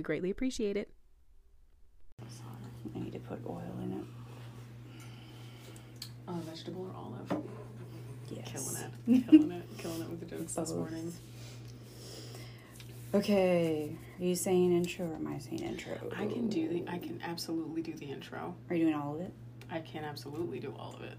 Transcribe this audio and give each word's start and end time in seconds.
We 0.00 0.02
greatly 0.02 0.30
appreciate 0.30 0.78
it. 0.78 0.88
I 2.22 2.98
need 2.98 3.12
to 3.12 3.18
put 3.18 3.38
oil 3.46 3.70
in 3.82 3.92
it. 3.92 4.04
Uh, 6.26 6.40
vegetable 6.48 6.90
or 6.90 6.96
olive? 6.96 7.44
Yes. 8.30 8.50
Killing 8.50 8.76
it. 8.82 9.28
Killing 9.28 9.52
it. 9.52 9.64
Killing 9.76 10.00
it 10.00 10.08
with 10.08 10.20
the 10.20 10.24
jokes 10.24 10.54
this 10.54 10.72
morning. 10.72 11.12
Okay. 13.12 13.94
Are 14.18 14.24
you 14.24 14.34
saying 14.34 14.72
intro 14.72 15.04
or 15.04 15.16
am 15.16 15.26
I 15.26 15.36
saying 15.36 15.58
intro? 15.58 15.92
I 16.16 16.24
can 16.24 16.48
do 16.48 16.66
the 16.70 16.82
I 16.88 16.96
can 16.96 17.20
absolutely 17.22 17.82
do 17.82 17.92
the 17.92 18.06
intro. 18.06 18.54
Are 18.70 18.76
you 18.76 18.84
doing 18.84 18.96
all 18.96 19.16
of 19.16 19.20
it? 19.20 19.34
I 19.70 19.80
can 19.80 20.04
absolutely 20.04 20.60
do 20.60 20.74
all 20.78 20.94
of 20.94 21.02
it. 21.02 21.18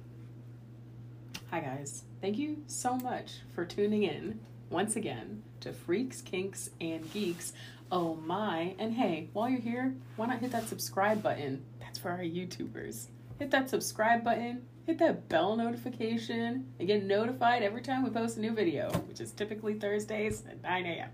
Hi 1.51 1.59
guys. 1.59 2.01
Thank 2.19 2.39
you 2.39 2.63
so 2.65 2.95
much 2.95 3.41
for 3.53 3.63
tuning 3.63 4.01
in 4.01 4.39
once 4.71 4.95
again 4.95 5.43
to 5.59 5.73
Freaks, 5.73 6.21
Kinks, 6.21 6.71
and 6.79 7.11
Geeks. 7.13 7.53
Oh 7.91 8.15
my. 8.25 8.73
And 8.79 8.93
hey, 8.93 9.29
while 9.33 9.49
you're 9.49 9.59
here, 9.59 9.93
why 10.15 10.27
not 10.27 10.39
hit 10.39 10.51
that 10.51 10.69
subscribe 10.69 11.21
button? 11.21 11.63
That's 11.79 11.99
for 11.99 12.09
our 12.09 12.19
YouTubers. 12.19 13.07
Hit 13.37 13.51
that 13.51 13.69
subscribe 13.69 14.23
button, 14.23 14.61
hit 14.85 14.97
that 14.99 15.27
bell 15.27 15.55
notification, 15.57 16.71
and 16.79 16.87
get 16.87 17.03
notified 17.03 17.63
every 17.63 17.81
time 17.81 18.03
we 18.03 18.09
post 18.09 18.37
a 18.37 18.39
new 18.39 18.53
video, 18.53 18.91
which 19.09 19.19
is 19.19 19.31
typically 19.31 19.73
Thursdays 19.73 20.43
at 20.49 20.61
9 20.61 20.85
a.m. 20.85 21.09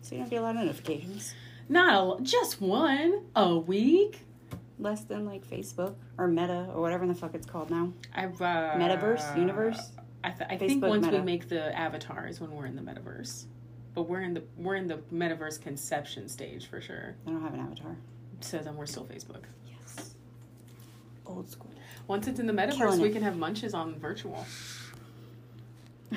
So 0.00 0.14
you 0.14 0.22
don't 0.22 0.30
get 0.30 0.40
a 0.40 0.42
lot 0.42 0.56
of 0.56 0.62
notifications. 0.62 1.34
Not 1.68 2.20
a 2.20 2.22
just 2.22 2.62
one 2.62 3.24
a 3.36 3.58
week. 3.58 4.20
Less 4.78 5.02
than 5.02 5.26
like 5.26 5.44
Facebook 5.46 5.96
or 6.16 6.28
Meta 6.28 6.68
or 6.72 6.80
whatever 6.80 7.06
the 7.06 7.14
fuck 7.14 7.34
it's 7.34 7.46
called 7.46 7.68
now. 7.68 7.92
I've 8.14 8.40
uh, 8.40 8.74
Metaverse? 8.76 9.36
Universe? 9.36 9.90
I, 10.22 10.30
th- 10.30 10.48
I 10.50 10.56
think 10.56 10.82
once 10.82 11.06
we 11.06 11.18
make 11.20 11.48
the 11.48 11.76
avatars 11.76 12.40
when 12.40 12.52
we're 12.52 12.66
in 12.66 12.76
the 12.76 12.82
metaverse, 12.82 13.44
but 13.98 14.08
we're 14.08 14.20
in 14.20 14.32
the 14.32 14.44
we're 14.56 14.76
in 14.76 14.86
the 14.86 14.98
metaverse 15.12 15.60
conception 15.60 16.28
stage 16.28 16.68
for 16.68 16.80
sure. 16.80 17.16
I 17.26 17.30
don't 17.30 17.42
have 17.42 17.52
an 17.52 17.58
avatar. 17.58 17.96
So 18.40 18.58
then 18.58 18.76
we're 18.76 18.86
still 18.86 19.04
Facebook. 19.04 19.42
Yes. 19.66 20.14
Old 21.26 21.48
school. 21.50 21.72
Once 22.06 22.28
it's 22.28 22.38
in 22.38 22.46
the 22.46 22.52
metaverse, 22.52 22.76
Killing 22.76 23.00
we 23.00 23.08
it. 23.08 23.12
can 23.12 23.22
have 23.22 23.36
munches 23.36 23.74
on 23.74 23.98
virtual. 23.98 24.46
I 26.12 26.16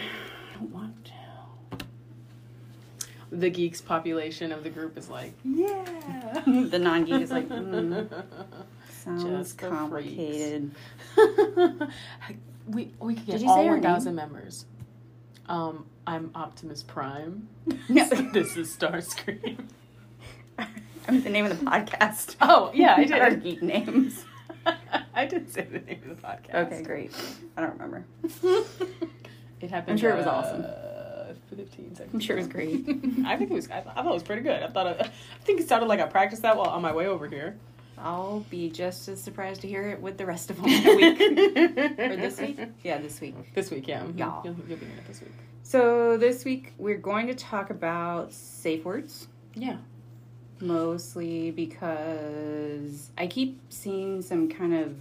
don't 0.54 0.72
want 0.72 1.06
to. 1.06 1.86
The 3.32 3.50
geeks 3.50 3.82
population 3.82 4.52
of 4.52 4.64
the 4.64 4.70
group 4.70 4.96
is 4.96 5.10
like, 5.10 5.34
yeah. 5.44 5.84
the 6.46 6.78
non 6.78 7.06
geek 7.06 7.20
is 7.20 7.32
like, 7.32 7.50
mm, 7.50 8.08
sounds 9.04 9.24
Just 9.24 9.58
the 9.58 9.70
complicated. 9.70 10.70
we 12.68 12.94
we 13.00 13.16
could 13.16 13.26
Did 13.26 13.32
get 13.32 13.42
you 13.42 13.50
all 13.50 13.56
say 13.56 13.66
her 13.66 13.74
one 13.74 13.82
thousand 13.82 14.14
members. 14.14 14.66
Um, 15.50 15.88
I'm 16.12 16.30
Optimus 16.36 16.84
Prime. 16.84 17.48
No. 17.88 18.06
this 18.34 18.58
is 18.58 18.76
Starscream. 18.76 19.64
I 20.60 20.68
mean, 21.10 21.24
the 21.24 21.30
name 21.30 21.46
of 21.46 21.58
the 21.58 21.66
podcast. 21.66 22.36
Oh 22.42 22.70
yeah, 22.74 22.96
I 22.98 23.06
did. 23.06 23.22
Our 23.22 23.34
geek 23.34 23.62
names. 23.62 24.26
I 25.14 25.26
did 25.26 25.50
say 25.54 25.62
the 25.72 25.80
name 25.80 26.02
of 26.10 26.22
the 26.22 26.28
podcast. 26.28 26.68
Okay, 26.68 26.84
great. 26.84 27.14
I 27.56 27.62
don't 27.62 27.80
remember. 27.80 28.04
It 29.62 29.70
happened. 29.70 29.92
I'm 29.94 29.98
sure 29.98 30.12
it 30.12 30.18
was 30.18 30.28
uh, 30.28 30.32
awesome. 30.32 31.36
Fifteen 31.56 31.96
seconds. 31.96 32.14
I'm 32.14 32.20
sure 32.20 32.36
it 32.36 32.40
was 32.40 32.48
great. 32.50 32.86
I 33.26 33.38
think 33.38 33.52
it 33.52 33.54
was. 33.54 33.70
I 33.70 33.80
thought, 33.80 33.94
I 33.98 34.04
thought 34.04 34.12
it 34.12 34.14
was 34.14 34.24
pretty 34.24 34.42
good. 34.42 34.62
I 34.62 34.68
thought. 34.68 34.88
It, 34.88 35.02
I 35.02 35.44
think 35.46 35.62
it 35.62 35.70
sounded 35.70 35.88
like 35.88 36.02
I 36.02 36.08
practiced 36.08 36.42
that 36.42 36.58
while 36.58 36.68
on 36.68 36.82
my 36.82 36.94
way 36.94 37.08
over 37.08 37.28
here. 37.28 37.58
I'll 38.02 38.42
be 38.50 38.70
just 38.70 39.08
as 39.08 39.22
surprised 39.22 39.62
to 39.62 39.68
hear 39.68 39.90
it 39.90 40.02
with 40.02 40.18
the 40.18 40.26
rest 40.26 40.50
of 40.50 40.58
them 40.62 40.66
in 40.68 40.88
a 40.88 40.96
week. 40.96 42.00
or 42.00 42.16
this 42.16 42.40
week? 42.40 42.60
Yeah, 42.84 42.98
this 43.00 43.22
week. 43.22 43.36
This 43.54 43.72
week, 43.72 43.88
yeah. 43.88 44.02
Mhm. 44.04 44.18
Yeah. 44.18 44.42
You'll, 44.44 44.56
you'll 44.68 44.78
be 44.78 44.86
in 44.86 44.92
it 44.92 45.08
this 45.08 45.22
week. 45.22 45.32
So 45.64 46.18
this 46.18 46.44
week 46.44 46.74
we're 46.78 46.98
going 46.98 47.28
to 47.28 47.36
talk 47.36 47.70
about 47.70 48.34
safe 48.34 48.84
words. 48.84 49.28
Yeah. 49.56 49.78
Mostly 50.60 51.52
because 51.52 53.10
I 53.18 53.28
keep 53.28 53.60
seeing 53.70 54.22
some 54.22 54.50
kind 54.50 54.74
of 54.74 54.96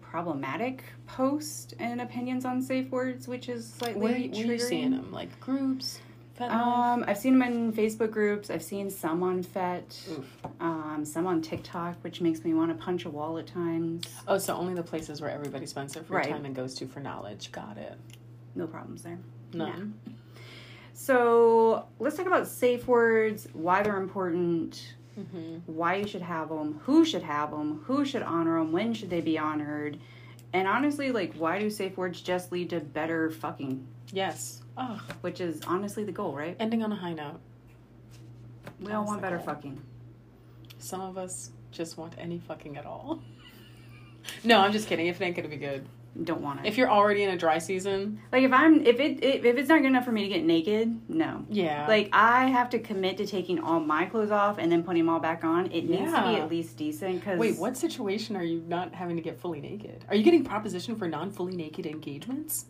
problematic 0.00 0.84
posts 1.06 1.74
and 1.78 2.00
opinions 2.00 2.44
on 2.44 2.60
safe 2.62 2.90
words, 2.90 3.26
which 3.26 3.48
is 3.48 3.66
slightly 3.66 4.00
Where, 4.00 4.12
where 4.12 4.20
are 4.20 4.52
you 4.52 4.58
seeing 4.58 4.90
them? 4.90 5.10
Like 5.10 5.40
groups? 5.40 6.00
Um, 6.40 7.04
I've 7.06 7.18
seen 7.18 7.38
them 7.38 7.48
in 7.52 7.72
Facebook 7.72 8.10
groups. 8.10 8.50
I've 8.50 8.62
seen 8.62 8.90
some 8.90 9.22
on 9.22 9.42
FET, 9.42 9.96
um, 10.60 11.04
some 11.04 11.26
on 11.26 11.40
TikTok, 11.42 11.96
which 12.02 12.20
makes 12.20 12.42
me 12.44 12.54
want 12.54 12.76
to 12.76 12.84
punch 12.84 13.04
a 13.04 13.10
wall 13.10 13.38
at 13.38 13.46
times. 13.46 14.04
Oh, 14.26 14.38
so 14.38 14.54
only 14.56 14.74
the 14.74 14.82
places 14.82 15.20
where 15.20 15.30
everybody 15.30 15.66
spends 15.66 15.92
their 15.94 16.02
free 16.02 16.16
Right. 16.16 16.28
time 16.30 16.44
and 16.44 16.54
goes 16.54 16.74
to 16.76 16.86
for 16.86 17.00
knowledge. 17.00 17.52
Got 17.52 17.76
it. 17.78 17.96
No 18.54 18.66
problems 18.66 19.02
there. 19.02 19.18
None. 19.52 19.94
So 20.94 21.86
let's 21.98 22.16
talk 22.16 22.26
about 22.26 22.46
safe 22.48 22.86
words, 22.86 23.48
why 23.52 23.82
they're 23.82 23.96
important, 23.98 24.94
Mm-hmm. 25.18 25.56
why 25.66 25.96
you 25.96 26.06
should 26.06 26.22
have 26.22 26.48
them, 26.48 26.80
who 26.84 27.04
should 27.04 27.22
have 27.22 27.50
them, 27.50 27.82
who 27.84 28.02
should 28.02 28.22
honor 28.22 28.58
them, 28.58 28.72
when 28.72 28.94
should 28.94 29.10
they 29.10 29.20
be 29.20 29.38
honored, 29.38 29.98
and 30.54 30.66
honestly, 30.66 31.12
like, 31.12 31.34
why 31.34 31.58
do 31.58 31.68
safe 31.68 31.98
words 31.98 32.22
just 32.22 32.50
lead 32.50 32.70
to 32.70 32.80
better 32.80 33.30
fucking? 33.30 33.86
Yes. 34.12 34.62
Which 35.22 35.40
is 35.40 35.60
honestly 35.66 36.04
the 36.04 36.12
goal, 36.12 36.34
right? 36.34 36.56
ending 36.60 36.82
on 36.82 36.92
a 36.92 36.96
high 36.96 37.14
note. 37.14 37.40
We 38.80 38.92
all 38.92 39.04
want 39.04 39.20
better 39.20 39.38
goal. 39.38 39.46
fucking. 39.46 39.82
Some 40.78 41.00
of 41.00 41.16
us 41.18 41.50
just 41.70 41.96
want 41.96 42.14
any 42.18 42.38
fucking 42.38 42.76
at 42.76 42.86
all. 42.86 43.22
no, 44.44 44.60
I'm 44.60 44.72
just 44.72 44.88
kidding. 44.88 45.06
If 45.06 45.20
it 45.20 45.24
ain't 45.24 45.36
gonna 45.36 45.48
be 45.48 45.56
good. 45.56 45.86
Don't 46.24 46.42
want 46.42 46.60
it. 46.60 46.66
If 46.66 46.76
you're 46.76 46.90
already 46.90 47.22
in 47.22 47.30
a 47.30 47.38
dry 47.38 47.56
season, 47.56 48.20
like 48.32 48.42
if 48.42 48.52
I'm 48.52 48.84
if 48.84 49.00
it 49.00 49.24
if 49.24 49.46
if 49.46 49.56
it's 49.56 49.70
not 49.70 49.80
good 49.80 49.86
enough 49.86 50.04
for 50.04 50.12
me 50.12 50.24
to 50.24 50.28
get 50.28 50.44
naked, 50.44 51.08
no. 51.08 51.46
yeah. 51.48 51.86
Like 51.88 52.10
I 52.12 52.48
have 52.48 52.68
to 52.70 52.78
commit 52.78 53.16
to 53.16 53.26
taking 53.26 53.60
all 53.60 53.80
my 53.80 54.04
clothes 54.04 54.30
off 54.30 54.58
and 54.58 54.70
then 54.70 54.82
putting 54.82 55.06
them 55.06 55.08
all 55.08 55.20
back 55.20 55.42
on. 55.42 55.72
It 55.72 55.88
needs 55.88 56.12
to 56.12 56.22
be 56.22 56.36
at 56.36 56.50
least 56.50 56.76
decent. 56.76 57.20
Because 57.20 57.38
Wait, 57.38 57.58
what 57.58 57.78
situation 57.78 58.36
are 58.36 58.44
you 58.44 58.62
not 58.68 58.94
having 58.94 59.16
to 59.16 59.22
get 59.22 59.40
fully 59.40 59.62
naked? 59.62 60.04
Are 60.10 60.14
you 60.14 60.22
getting 60.22 60.44
proposition 60.44 60.96
for 60.96 61.08
non 61.08 61.30
fully 61.30 61.56
naked 61.56 61.86
engagements? 61.86 62.66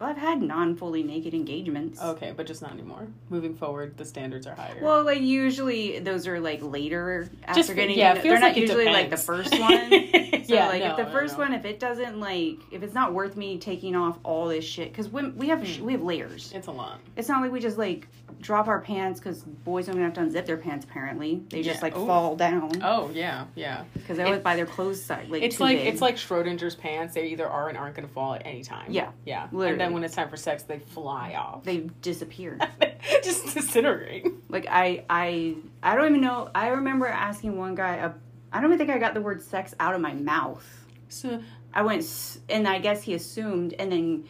Well, 0.00 0.08
I've 0.08 0.16
had 0.16 0.40
non 0.40 0.76
fully 0.76 1.02
naked 1.02 1.34
engagements. 1.34 2.00
Okay, 2.02 2.32
but 2.34 2.46
just 2.46 2.62
not 2.62 2.72
anymore. 2.72 3.06
Moving 3.28 3.54
forward, 3.54 3.98
the 3.98 4.06
standards 4.06 4.46
are 4.46 4.54
higher. 4.54 4.78
Well, 4.80 5.04
like 5.04 5.20
usually 5.20 5.98
those 5.98 6.26
are 6.26 6.40
like 6.40 6.60
later 6.62 7.28
after 7.44 7.60
Just- 7.60 7.74
getting. 7.74 7.98
yeah, 7.98 8.12
it 8.12 8.14
they're 8.14 8.22
feels 8.22 8.40
not 8.40 8.46
like 8.48 8.56
it 8.56 8.60
usually 8.62 8.86
like 8.86 9.10
the 9.10 9.16
depends. 9.16 9.50
first 9.50 9.60
one. 9.60 10.39
So 10.50 10.56
yeah, 10.56 10.68
like 10.68 10.82
no, 10.82 10.90
if 10.90 10.96
the 10.96 11.12
first 11.12 11.38
one, 11.38 11.54
if 11.54 11.64
it 11.64 11.80
doesn't 11.80 12.18
like, 12.20 12.58
if 12.70 12.82
it's 12.82 12.94
not 12.94 13.12
worth 13.14 13.36
me 13.36 13.58
taking 13.58 13.94
off 13.96 14.18
all 14.24 14.48
this 14.48 14.64
shit, 14.64 14.90
because 14.92 15.08
when 15.08 15.36
we 15.36 15.48
have 15.48 15.66
Hmm. 15.66 15.84
we 15.84 15.92
have 15.92 16.02
layers. 16.02 16.52
it's 16.54 16.66
a 16.66 16.72
lot. 16.72 16.98
It's 17.16 17.28
not 17.28 17.40
like 17.42 17.52
we 17.52 17.60
just 17.60 17.78
like 17.78 18.08
drop 18.40 18.68
our 18.68 18.80
pants 18.80 19.20
because 19.20 19.42
boys 19.42 19.84
don't 19.86 19.96
even 19.96 20.04
have 20.04 20.14
to 20.14 20.20
unzip 20.22 20.46
their 20.46 20.56
pants. 20.56 20.84
Apparently, 20.84 21.42
they 21.50 21.62
just 21.62 21.82
like 21.82 21.94
Ooh. 21.96 22.06
fall 22.06 22.36
down 22.36 22.70
Oh 22.82 23.10
yeah, 23.12 23.44
yeah. 23.54 23.84
because 23.92 24.16
they 24.16 24.24
always 24.24 24.40
buy 24.40 24.56
their 24.56 24.66
clothes 24.66 25.02
size 25.02 25.28
like 25.28 25.42
It's 25.42 25.60
like 25.60 25.78
big. 25.78 25.86
it's 25.88 26.00
like 26.00 26.16
Schrodinger's 26.16 26.74
pants. 26.74 27.14
They 27.14 27.26
either 27.28 27.46
are 27.46 27.68
and 27.68 27.76
aren't 27.76 27.94
going 27.96 28.08
to 28.08 28.14
fall 28.14 28.34
at 28.34 28.42
any 28.46 28.62
time. 28.62 28.90
Yeah, 28.90 29.10
yeah. 29.26 29.48
And 29.52 29.78
then 29.80 29.92
when 29.92 30.02
it's 30.04 30.14
time 30.14 30.28
for 30.30 30.36
sex, 30.38 30.62
they 30.62 30.78
fly 30.78 31.34
off. 31.34 31.64
they 31.64 31.88
disappear. 32.02 32.58
just 33.22 33.54
disintegrate. 33.54 34.26
Like 34.48 34.66
I, 34.70 35.04
I, 35.10 35.56
I 35.82 35.94
don't 35.94 36.08
even 36.08 36.20
know. 36.22 36.50
I 36.54 36.68
remember 36.68 37.06
asking 37.06 37.56
one 37.58 37.74
guy. 37.74 37.98
Uh, 37.98 38.12
I 38.52 38.60
don't 38.60 38.70
even 38.72 38.78
think 38.78 38.90
I 38.90 38.98
got 38.98 39.14
the 39.14 39.20
word 39.20 39.42
sex 39.42 39.74
out 39.80 39.94
of 39.94 40.00
my 40.00 40.12
mouth. 40.14 40.64
So 41.08 41.40
I 41.72 41.82
went, 41.82 42.00
"S-" 42.02 42.40
and 42.48 42.66
I 42.66 42.78
guess 42.78 43.02
he 43.02 43.14
assumed, 43.14 43.74
and 43.78 43.90
then 43.92 44.24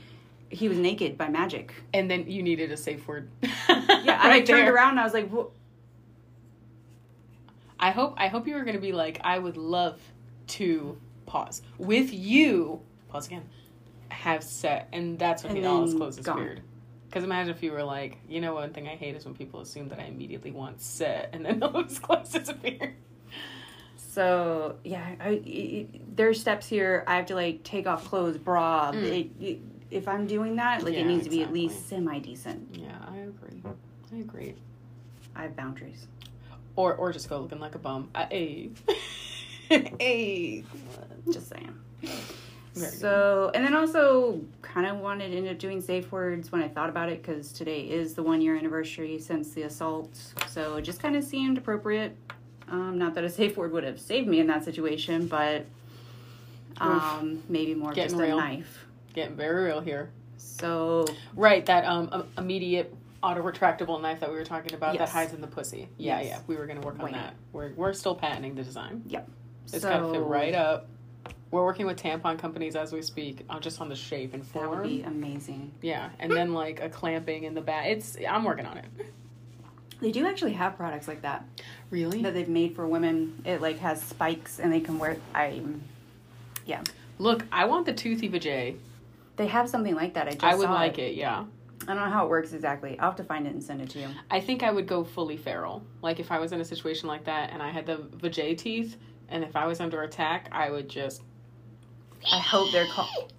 he 0.50 0.69
was 0.69 0.78
naked 0.78 1.17
by 1.17 1.28
magic. 1.28 1.72
and 1.94 2.11
then 2.11 2.28
you 2.31 2.43
needed 2.43 2.70
a 2.72 2.76
safe 2.76 3.06
word. 3.08 3.31
Yeah, 3.43 4.19
I 4.22 4.28
like 4.28 4.46
turned 4.46 4.69
around 4.69 4.90
and 4.93 5.00
I 5.00 5.05
was 5.05 5.12
like, 5.14 5.31
"Wha- 5.31 5.46
I 7.78 7.90
hope 7.93 8.14
I 8.17 8.28
hope 8.28 8.46
you 8.46 8.55
were 8.55 8.64
gonna 8.64 8.78
be 8.81 8.93
like, 8.93 9.20
I 9.25 9.38
would 9.38 9.56
love 9.56 10.00
to 10.49 10.99
pause 11.26 11.62
with 11.78 12.12
you. 12.12 12.81
Pause 13.08 13.26
again. 13.28 13.49
Have 14.11 14.43
set, 14.43 14.88
and 14.93 15.19
that's 15.19 15.43
when 15.44 15.50
And 15.50 15.58
he 15.58 15.62
then 15.62 15.96
clothes 15.96 16.16
gone. 16.19 16.37
disappeared. 16.37 16.61
Because 17.08 17.25
imagine 17.25 17.55
if 17.55 17.62
you 17.62 17.73
were 17.73 17.82
like, 17.82 18.19
you 18.28 18.40
know, 18.40 18.55
one 18.55 18.73
thing 18.73 18.87
I 18.87 18.94
hate 18.96 19.16
is 19.16 19.25
when 19.25 19.34
people 19.34 19.61
assume 19.61 19.88
that 19.88 19.99
I 19.99 20.05
immediately 20.05 20.50
want 20.50 20.81
set, 20.81 21.31
and 21.32 21.44
then 21.44 21.61
his 21.88 21.99
clothes 21.99 22.31
disappear. 22.31 22.94
So 24.10 24.74
yeah, 24.82 25.14
I, 25.20 25.40
it, 25.44 26.16
there's 26.16 26.40
steps 26.40 26.66
here. 26.68 27.04
I 27.06 27.16
have 27.16 27.26
to 27.26 27.36
like 27.36 27.62
take 27.62 27.86
off 27.86 28.04
clothes, 28.04 28.38
bra. 28.38 28.90
Mm. 28.92 29.04
It, 29.04 29.30
it, 29.40 29.58
if 29.90 30.08
I'm 30.08 30.26
doing 30.26 30.56
that, 30.56 30.82
like 30.82 30.94
Yeah, 30.94 31.00
it 31.00 31.06
needs 31.06 31.24
to 31.24 31.30
be 31.30 31.42
at 31.42 31.52
least 31.52 31.88
semi 31.88 32.18
decent. 32.18 32.76
Yeah, 32.76 32.96
I 33.08 33.18
agree. 33.18 33.62
I 34.12 34.16
agree. 34.16 34.54
I 35.36 35.42
have 35.42 35.54
boundaries. 35.54 36.08
or 36.74 36.94
or 36.94 37.12
just 37.12 37.28
go 37.28 37.38
looking 37.40 37.60
like 37.60 37.76
a 37.76 37.78
bum. 37.78 38.08
Uh, 38.14 38.26
hey, 38.30 38.70
hey. 39.68 40.64
Just 41.32 41.48
saying. 41.48 41.78
Very 42.74 42.90
so, 42.92 43.50
and 43.54 43.64
then 43.64 43.74
also 43.74 44.40
kind 44.62 44.86
of 44.86 44.98
wanted 44.98 45.30
to 45.30 45.36
end 45.36 45.48
up 45.48 45.58
doing 45.58 45.80
safe 45.80 46.10
words 46.12 46.50
when 46.52 46.62
I 46.62 46.68
thought 46.68 46.88
about 46.88 47.08
it 47.08 47.22
because 47.22 47.52
today 47.52 47.82
is 47.82 48.14
the 48.14 48.22
one 48.22 48.40
year 48.40 48.56
anniversary 48.56 49.18
since 49.18 49.50
the 49.52 49.62
assault. 49.62 50.16
So 50.48 50.76
it 50.76 50.82
just 50.82 51.00
kind 51.00 51.14
of 51.16 51.22
seemed 51.24 51.58
appropriate. 51.58 52.16
Um, 52.70 52.99
not 52.99 53.14
that 53.14 53.25
a 53.25 53.31
safe 53.31 53.56
word 53.56 53.72
would 53.72 53.84
have 53.84 54.00
saved 54.00 54.28
me 54.28 54.38
in 54.40 54.46
that 54.46 54.64
situation, 54.64 55.26
but 55.26 55.67
um, 56.78 57.43
maybe 57.49 57.75
more 57.75 57.93
Getting 57.93 58.11
just 58.12 58.22
real. 58.22 58.38
a 58.38 58.40
knife. 58.43 58.87
Getting 59.14 59.37
very 59.37 59.64
real 59.67 59.81
here. 59.81 60.11
So 60.37 61.06
Right, 61.34 61.64
that 61.67 61.84
um 61.84 62.26
immediate 62.38 62.94
auto 63.22 63.43
retractable 63.43 64.00
knife 64.00 64.20
that 64.20 64.31
we 64.31 64.37
were 64.37 64.44
talking 64.44 64.72
about 64.75 64.96
that 64.99 65.08
hides 65.08 65.34
in 65.34 65.40
the 65.40 65.46
pussy. 65.46 65.88
Yeah, 65.99 66.20
Yes. 66.20 66.26
yeah. 66.28 66.38
We 66.46 66.56
were 66.56 66.67
gonna 66.67 66.81
work 66.81 66.99
on 66.99 67.06
Wait. 67.06 67.14
that. 67.14 67.34
We're 67.52 67.72
we're 67.75 67.93
still 67.93 68.14
patenting 68.14 68.55
the 68.55 68.62
design. 68.62 69.02
Yep. 69.08 69.28
It's 69.73 69.82
so 69.82 69.88
gotta 69.88 70.12
fit 70.12 70.23
right 70.23 70.55
up. 70.55 70.88
We're 71.50 71.64
working 71.64 71.87
with 71.87 72.00
tampon 72.00 72.38
companies 72.38 72.76
as 72.76 72.93
we 72.93 73.02
speak, 73.02 73.44
uh, 73.50 73.58
just 73.58 73.81
on 73.81 73.88
the 73.88 73.96
shape 73.96 74.34
and 74.34 74.46
form. 74.46 74.70
That 74.70 74.76
would 74.78 74.88
be 74.88 75.02
amazing. 75.02 75.73
Yeah, 75.82 76.11
and 76.20 76.31
then 76.31 76.55
like 76.55 76.81
a 76.81 76.88
clamping 76.88 77.43
in 77.44 77.55
the 77.55 77.61
back. 77.61 77.87
It's 77.88 78.16
I'm 78.28 78.44
working 78.44 78.66
on 78.66 78.78
it. 78.78 78.84
They 80.00 80.11
do 80.12 80.26
actually 80.26 80.52
have 80.55 80.76
products 80.76 81.06
like 81.08 81.23
that 81.23 81.44
Really? 81.91 82.23
that 82.23 82.32
they've 82.35 82.49
made 82.49 82.75
for 82.75 82.87
women. 82.87 83.43
It 83.44 83.61
like 83.61 83.79
has 83.81 84.02
spikes 84.02 84.58
and 84.58 84.73
they 84.73 84.81
can 84.81 84.99
wear. 84.99 85.17
I 85.35 85.62
yeah. 86.67 86.82
Look, 87.19 87.44
I 87.52 87.67
want 87.67 87.85
the 87.87 87.93
toothy 87.93 88.29
vajay. 88.29 88.76
they 89.37 89.47
have 89.47 89.69
something 89.69 89.94
like 89.94 90.14
that. 90.14 90.26
I 90.26 90.32
just 90.32 90.44
I 90.44 90.55
would 90.55 90.70
like 90.70 90.99
it. 90.99 91.14
Yeah. 91.14 91.44
I 91.82 91.94
don't 91.94 91.97
know 92.05 92.11
how 92.11 92.26
it 92.26 92.29
works 92.31 92.52
exactly. 92.52 92.99
I'll 92.99 93.11
have 93.11 93.17
to 93.17 93.25
find 93.25 93.47
it 93.47 93.55
and 93.55 93.62
send 93.62 93.81
it 93.81 93.91
to 93.91 93.99
you. 94.00 94.08
I 94.31 94.41
think 94.41 94.62
I 94.62 94.70
would 94.70 94.87
go 94.87 95.02
fully 95.05 95.37
feral. 95.37 95.82
Like 96.02 96.20
if 96.20 96.31
I 96.31 96.38
was 96.38 96.52
in 96.52 96.61
a 96.61 96.64
situation 96.64 97.08
like 97.08 97.25
that 97.25 97.50
and 97.52 97.62
I 97.62 97.70
had 97.70 97.87
the 97.87 97.97
vajay 97.97 98.56
teeth, 98.56 98.97
and 99.29 99.43
if 99.44 99.56
I 99.56 99.67
was 99.67 99.81
under 99.81 100.02
attack, 100.02 100.49
I 100.52 100.70
would 100.70 100.88
just 100.88 101.23
I 102.31 102.38
hope 102.38 102.70
they're 102.73 102.87
called. 102.87 103.32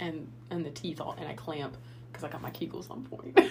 and 0.00 0.26
and 0.50 0.64
the 0.66 0.70
teeth 0.70 1.00
all 1.00 1.14
and 1.18 1.28
I 1.28 1.34
clamp 1.34 1.76
because 2.10 2.24
I 2.24 2.28
got 2.28 2.42
my 2.42 2.50
kegels 2.50 2.90
on 2.90 3.04
point. 3.04 3.38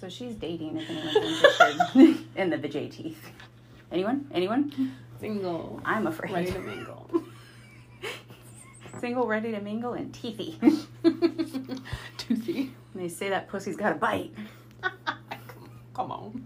So 0.00 0.08
she's 0.08 0.34
dating 0.36 0.76
if 0.76 0.88
anyone's 0.88 1.42
interested 1.42 2.24
in 2.36 2.50
the 2.50 2.56
vajay 2.56 2.88
teeth. 2.90 3.30
Anyone? 3.90 4.28
Anyone? 4.32 4.94
Single, 5.18 5.80
I'm 5.84 6.06
afraid. 6.06 6.32
ready 6.32 6.52
to 6.52 6.60
mingle. 6.60 7.10
Single, 9.00 9.26
ready 9.26 9.50
to 9.50 9.60
mingle, 9.60 9.94
and 9.94 10.12
teethy. 10.12 10.56
Toothy. 12.16 12.72
And 12.94 13.02
they 13.02 13.08
say 13.08 13.28
that 13.30 13.48
pussy's 13.48 13.76
got 13.76 13.92
a 13.92 13.96
bite. 13.96 14.32
Come 15.94 16.12
on. 16.12 16.44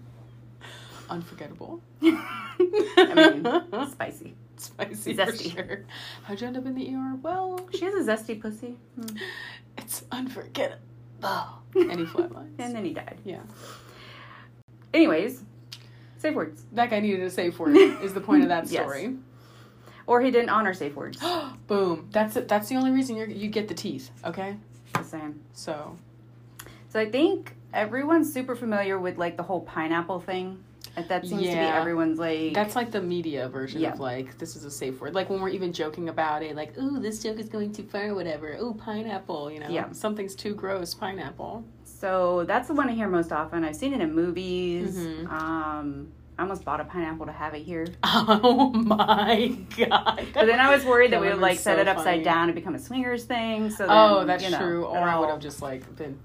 Unforgettable. 1.10 1.82
I 2.02 3.14
mean, 3.14 3.90
spicy. 3.90 4.34
spicy 4.56 5.14
zesty. 5.14 5.50
for 5.54 5.66
sure. 5.66 5.84
How'd 6.22 6.40
you 6.40 6.46
end 6.46 6.56
up 6.56 6.64
in 6.64 6.74
the 6.74 6.94
ER? 6.94 7.16
Well, 7.22 7.60
She 7.74 7.84
has 7.84 7.94
a 8.08 8.16
zesty 8.16 8.40
pussy. 8.40 8.76
Hmm. 8.94 9.16
it's 9.76 10.04
unforgettable. 10.10 10.86
And 11.22 11.98
he 11.98 12.04
flatlines. 12.04 12.52
And 12.58 12.74
then 12.74 12.84
he 12.84 12.92
died. 12.92 13.18
yeah. 13.24 13.40
Anyways, 14.92 15.42
safe 16.18 16.34
words. 16.34 16.64
That 16.72 16.90
guy 16.90 17.00
needed 17.00 17.22
a 17.22 17.30
safe 17.30 17.58
word. 17.58 17.76
Is 18.02 18.12
the 18.14 18.20
point 18.20 18.42
of 18.42 18.48
that 18.48 18.68
story. 18.68 19.02
Yes. 19.04 19.12
Or 20.06 20.20
he 20.20 20.30
didn't 20.30 20.50
honor 20.50 20.74
safe 20.74 20.94
words. 20.94 21.18
Boom. 21.66 22.08
That's 22.12 22.36
it. 22.36 22.48
That's 22.48 22.68
the 22.68 22.76
only 22.76 22.90
reason 22.90 23.16
you 23.16 23.26
you 23.26 23.48
get 23.48 23.68
the 23.68 23.74
teeth. 23.74 24.10
Okay. 24.24 24.56
The 24.94 25.02
same. 25.04 25.40
So 25.54 25.96
So 26.90 27.00
I 27.00 27.10
think 27.10 27.54
everyone's 27.72 28.32
super 28.32 28.54
familiar 28.54 28.98
with 28.98 29.16
like 29.16 29.36
the 29.38 29.44
whole 29.44 29.60
pineapple 29.62 30.20
thing. 30.20 30.62
That 30.96 31.26
seems 31.26 31.42
to 31.42 31.48
be 31.48 31.54
everyone's 31.54 32.18
like. 32.18 32.52
that's 32.54 32.76
like 32.76 32.90
the 32.90 33.00
media 33.00 33.48
version 33.48 33.80
Yeah. 33.80 33.92
of 33.92 34.00
like 34.00 34.36
this 34.38 34.56
is 34.56 34.64
a 34.64 34.70
safe 34.70 35.00
word. 35.00 35.14
Like 35.14 35.30
when 35.30 35.40
we're 35.40 35.48
even 35.48 35.72
joking 35.72 36.08
about 36.10 36.42
it, 36.42 36.54
like 36.54 36.76
ooh 36.78 36.98
this 37.00 37.22
joke 37.22 37.38
is 37.38 37.48
going 37.48 37.72
too 37.72 37.84
far, 37.84 38.08
or 38.10 38.14
whatever. 38.14 38.52
Ooh 38.60 38.74
pineapple. 38.74 39.50
You 39.50 39.60
know. 39.60 39.68
Yeah. 39.70 39.90
Something's 39.92 40.34
too 40.34 40.54
gross. 40.54 40.92
Pineapple. 40.94 41.64
So 41.84 42.44
that's 42.44 42.68
the 42.68 42.74
one 42.74 42.88
I 42.88 42.92
hear 42.92 43.08
most 43.08 43.32
often. 43.32 43.64
I've 43.64 43.76
seen 43.76 43.94
it 43.94 44.00
in 44.00 44.14
movies. 44.14 44.96
Mhm. 44.96 45.32
Um, 45.32 46.08
I 46.38 46.42
almost 46.42 46.64
bought 46.64 46.80
a 46.80 46.84
pineapple 46.84 47.26
to 47.26 47.32
have 47.32 47.54
it 47.54 47.62
here. 47.62 47.86
Oh 48.04 48.70
my 48.72 49.56
god. 49.76 50.26
But 50.34 50.46
then 50.46 50.60
I 50.60 50.74
was 50.74 50.84
worried 50.84 51.12
that 51.12 51.20
we 51.20 51.26
That 51.28 51.34
would 51.34 51.40
would 51.40 51.42
like 51.42 51.58
be 51.58 51.62
set 51.62 51.78
it 51.78 51.88
upside 51.88 52.04
funny. 52.04 52.22
down 52.24 52.48
and 52.48 52.54
become 52.54 52.74
a 52.74 52.78
swingers 52.78 53.24
thing. 53.24 53.70
So 53.70 53.86
then, 53.86 53.96
Oh, 53.96 54.24
that's 54.24 54.42
you 54.44 54.50
know, 54.50 54.58
true. 54.58 54.84
Or 54.84 54.98
I 54.98 55.18
would 55.18 55.28
have 55.30 55.40
just 55.40 55.62
like 55.62 55.94
been. 55.96 56.18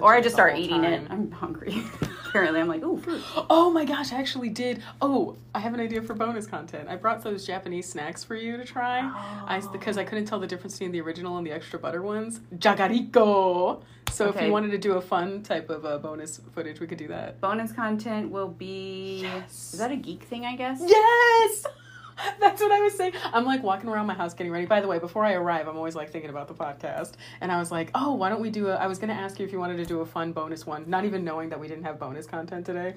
Or 0.00 0.14
I 0.14 0.20
just 0.20 0.34
start 0.34 0.58
eating 0.58 0.84
it. 0.84 1.06
time. 1.06 1.08
I'm 1.10 1.30
hungry. 1.30 1.82
Apparently, 2.28 2.60
I'm 2.60 2.68
like, 2.68 2.82
ooh, 2.82 2.98
fruit. 2.98 3.22
Oh 3.50 3.70
my 3.70 3.84
gosh, 3.84 4.12
I 4.12 4.18
actually 4.18 4.48
did. 4.48 4.82
Oh, 5.00 5.36
I 5.54 5.60
have 5.60 5.74
an 5.74 5.80
idea 5.80 6.02
for 6.02 6.14
bonus 6.14 6.46
content. 6.46 6.88
I 6.88 6.96
brought 6.96 7.22
those 7.22 7.46
Japanese 7.46 7.88
snacks 7.88 8.24
for 8.24 8.34
you 8.34 8.56
to 8.56 8.64
try. 8.64 9.00
I 9.00 9.62
because 9.72 9.98
I 9.98 10.04
couldn't 10.04 10.26
tell 10.26 10.38
the 10.38 10.46
difference 10.46 10.74
between 10.74 10.92
the 10.92 11.00
original 11.00 11.36
and 11.38 11.46
the 11.46 11.52
extra 11.52 11.78
butter 11.78 12.02
ones. 12.02 12.40
Jagariko. 12.56 13.82
So 14.10 14.28
if 14.28 14.40
you 14.40 14.52
wanted 14.52 14.70
to 14.70 14.78
do 14.78 14.92
a 14.94 15.00
fun 15.00 15.42
type 15.42 15.68
of 15.68 15.84
uh, 15.84 15.98
bonus 15.98 16.40
footage, 16.54 16.80
we 16.80 16.86
could 16.86 16.98
do 16.98 17.08
that. 17.08 17.40
Bonus 17.40 17.72
content 17.72 18.30
will 18.30 18.48
be. 18.48 19.20
Yes. 19.22 19.72
Is 19.72 19.78
that 19.78 19.90
a 19.90 19.96
geek 19.96 20.22
thing? 20.24 20.46
I 20.46 20.56
guess. 20.56 20.80
Yes. 20.84 21.66
That's 22.40 22.60
what 22.60 22.72
I 22.72 22.80
was 22.80 22.94
saying. 22.94 23.12
I'm 23.32 23.44
like 23.44 23.62
walking 23.62 23.88
around 23.90 24.06
my 24.06 24.14
house 24.14 24.34
getting 24.34 24.52
ready. 24.52 24.66
By 24.66 24.80
the 24.80 24.88
way, 24.88 24.98
before 24.98 25.24
I 25.24 25.34
arrive, 25.34 25.68
I'm 25.68 25.76
always 25.76 25.94
like 25.94 26.10
thinking 26.10 26.30
about 26.30 26.48
the 26.48 26.54
podcast. 26.54 27.12
And 27.40 27.52
I 27.52 27.58
was 27.58 27.70
like, 27.70 27.90
oh, 27.94 28.14
why 28.14 28.28
don't 28.28 28.40
we 28.40 28.50
do 28.50 28.68
a. 28.68 28.74
I 28.74 28.86
was 28.86 28.98
going 28.98 29.08
to 29.10 29.14
ask 29.14 29.38
you 29.38 29.44
if 29.44 29.52
you 29.52 29.58
wanted 29.58 29.76
to 29.76 29.84
do 29.84 30.00
a 30.00 30.06
fun 30.06 30.32
bonus 30.32 30.66
one, 30.66 30.88
not 30.88 31.04
even 31.04 31.24
knowing 31.24 31.48
that 31.50 31.60
we 31.60 31.68
didn't 31.68 31.84
have 31.84 31.98
bonus 31.98 32.26
content 32.26 32.64
today. 32.64 32.94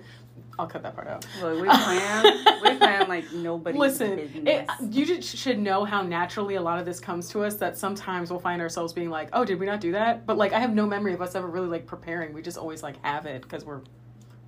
I'll 0.57 0.67
cut 0.67 0.83
that 0.83 0.95
part 0.95 1.07
out. 1.07 1.25
Look, 1.41 1.61
we 1.61 1.67
plan. 1.67 2.45
we 2.63 2.77
plan 2.77 3.07
like 3.07 3.31
nobody's 3.33 3.79
Listen, 3.79 4.47
it, 4.47 4.69
you 4.89 5.05
just 5.05 5.35
should 5.35 5.59
know 5.59 5.85
how 5.85 6.01
naturally 6.01 6.55
a 6.55 6.61
lot 6.61 6.79
of 6.79 6.85
this 6.85 6.99
comes 6.99 7.29
to 7.29 7.43
us. 7.43 7.55
That 7.55 7.77
sometimes 7.77 8.29
we'll 8.29 8.39
find 8.39 8.61
ourselves 8.61 8.93
being 8.93 9.09
like, 9.09 9.29
"Oh, 9.33 9.43
did 9.43 9.59
we 9.59 9.65
not 9.65 9.81
do 9.81 9.91
that?" 9.93 10.25
But 10.25 10.37
like, 10.37 10.53
I 10.53 10.59
have 10.59 10.73
no 10.73 10.85
memory 10.85 11.13
of 11.13 11.21
us 11.21 11.35
ever 11.35 11.47
really 11.47 11.67
like 11.67 11.85
preparing. 11.85 12.33
We 12.33 12.41
just 12.41 12.57
always 12.57 12.83
like 12.83 13.03
have 13.03 13.25
it 13.25 13.41
because 13.41 13.65
we're 13.65 13.81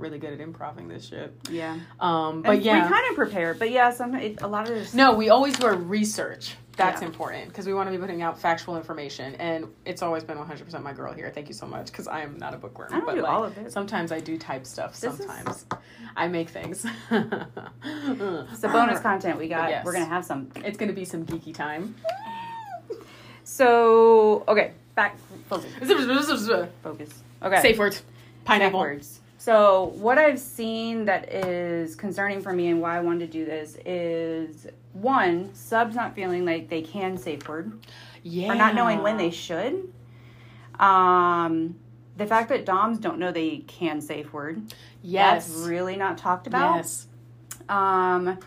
really 0.01 0.19
good 0.19 0.33
at 0.33 0.39
improving 0.41 0.87
this 0.87 1.07
shit. 1.07 1.33
yeah. 1.49 1.79
Um, 1.99 2.41
but 2.41 2.55
And 2.55 2.63
yeah, 2.63 2.83
we 2.83 2.89
kind 2.89 3.05
of 3.09 3.15
prepare, 3.15 3.53
but 3.53 3.69
yeah, 3.71 3.91
some 3.91 4.15
it, 4.15 4.41
a 4.41 4.47
lot 4.47 4.67
of 4.69 4.75
this. 4.75 4.93
no, 4.93 5.13
we 5.13 5.29
always 5.29 5.57
do 5.57 5.67
our 5.67 5.75
research. 5.75 6.55
That's 6.77 7.01
Yeah. 7.01 7.07
important 7.09 7.49
because 7.49 7.67
we 7.67 7.73
want 7.73 7.87
to 7.87 7.91
be 7.91 7.97
putting 7.97 8.21
out 8.21 8.39
factual 8.39 8.77
information, 8.77 9.35
and 9.35 9.67
it's 9.85 10.01
always 10.01 10.23
been 10.23 10.37
100% 10.37 10.81
my 10.81 10.93
girl 10.93 11.13
here. 11.13 11.29
Thank 11.29 11.47
you 11.49 11.53
so 11.53 11.67
much 11.67 11.87
because 11.87 12.07
I 12.07 12.21
am 12.21 12.37
not 12.37 12.53
a 12.53 12.57
bookworm. 12.57 12.87
I 12.91 12.97
don't 12.97 13.05
but 13.05 13.15
do 13.15 13.21
like, 13.21 13.31
all 13.31 13.43
of 13.43 13.57
it. 13.57 13.71
Sometimes 13.71 14.11
I 14.11 14.19
do 14.21 14.37
type 14.37 14.65
stuff. 14.65 14.99
This 14.99 15.13
is- 15.13 15.25
Sometimes 15.25 15.65
I 16.15 16.27
make 16.27 16.49
things. 16.49 16.85
So 18.57 18.69
bonus 18.69 18.99
content 19.09 19.37
we 19.37 19.47
got. 19.47 19.69
Yes. 19.69 19.85
We're 19.85 19.93
gonna 19.93 20.05
have 20.05 20.23
some. 20.25 20.49
It's 20.55 20.77
gonna 20.77 20.93
be 20.93 21.05
some 21.05 21.25
geeky 21.25 21.53
time. 21.53 21.95
So 23.43 24.43
okay, 24.47 24.73
back 24.95 25.17
focus. 25.49 25.71
Focus. 26.83 27.23
Okay. 27.43 27.61
Safe 27.61 27.77
words. 27.77 27.95
Safe 27.97 28.05
Pineapple. 28.45 28.79
words. 28.79 29.20
So 29.41 29.85
what 29.95 30.19
I've 30.19 30.39
seen 30.39 31.05
that 31.05 31.33
is 31.33 31.95
concerning 31.95 32.43
for 32.43 32.53
me 32.53 32.67
and 32.67 32.79
why 32.79 32.95
I 32.95 32.99
wanted 32.99 33.31
to 33.31 33.39
do 33.39 33.43
this 33.43 33.75
is 33.87 34.67
one 34.93 35.51
subs 35.55 35.95
not 35.95 36.13
feeling 36.13 36.45
like 36.45 36.69
they 36.69 36.83
can 36.83 37.17
safe 37.17 37.49
word 37.49 37.71
Yeah. 38.21 38.51
or 38.51 38.55
not 38.55 38.75
knowing 38.75 39.01
when 39.01 39.17
they 39.17 39.31
should. 39.31 39.91
Um, 40.79 41.75
the 42.17 42.27
fact 42.27 42.49
that 42.49 42.67
DOMs 42.67 42.99
don't 42.99 43.17
know 43.17 43.31
they 43.31 43.63
can 43.65 43.99
safe 43.99 44.31
word. 44.31 44.61
Yes. 45.01 45.47
That's 45.47 45.67
really 45.67 45.95
not 45.95 46.19
talked 46.19 46.45
about. 46.45 46.75
Yes. 46.75 47.07
Um, 47.67 48.37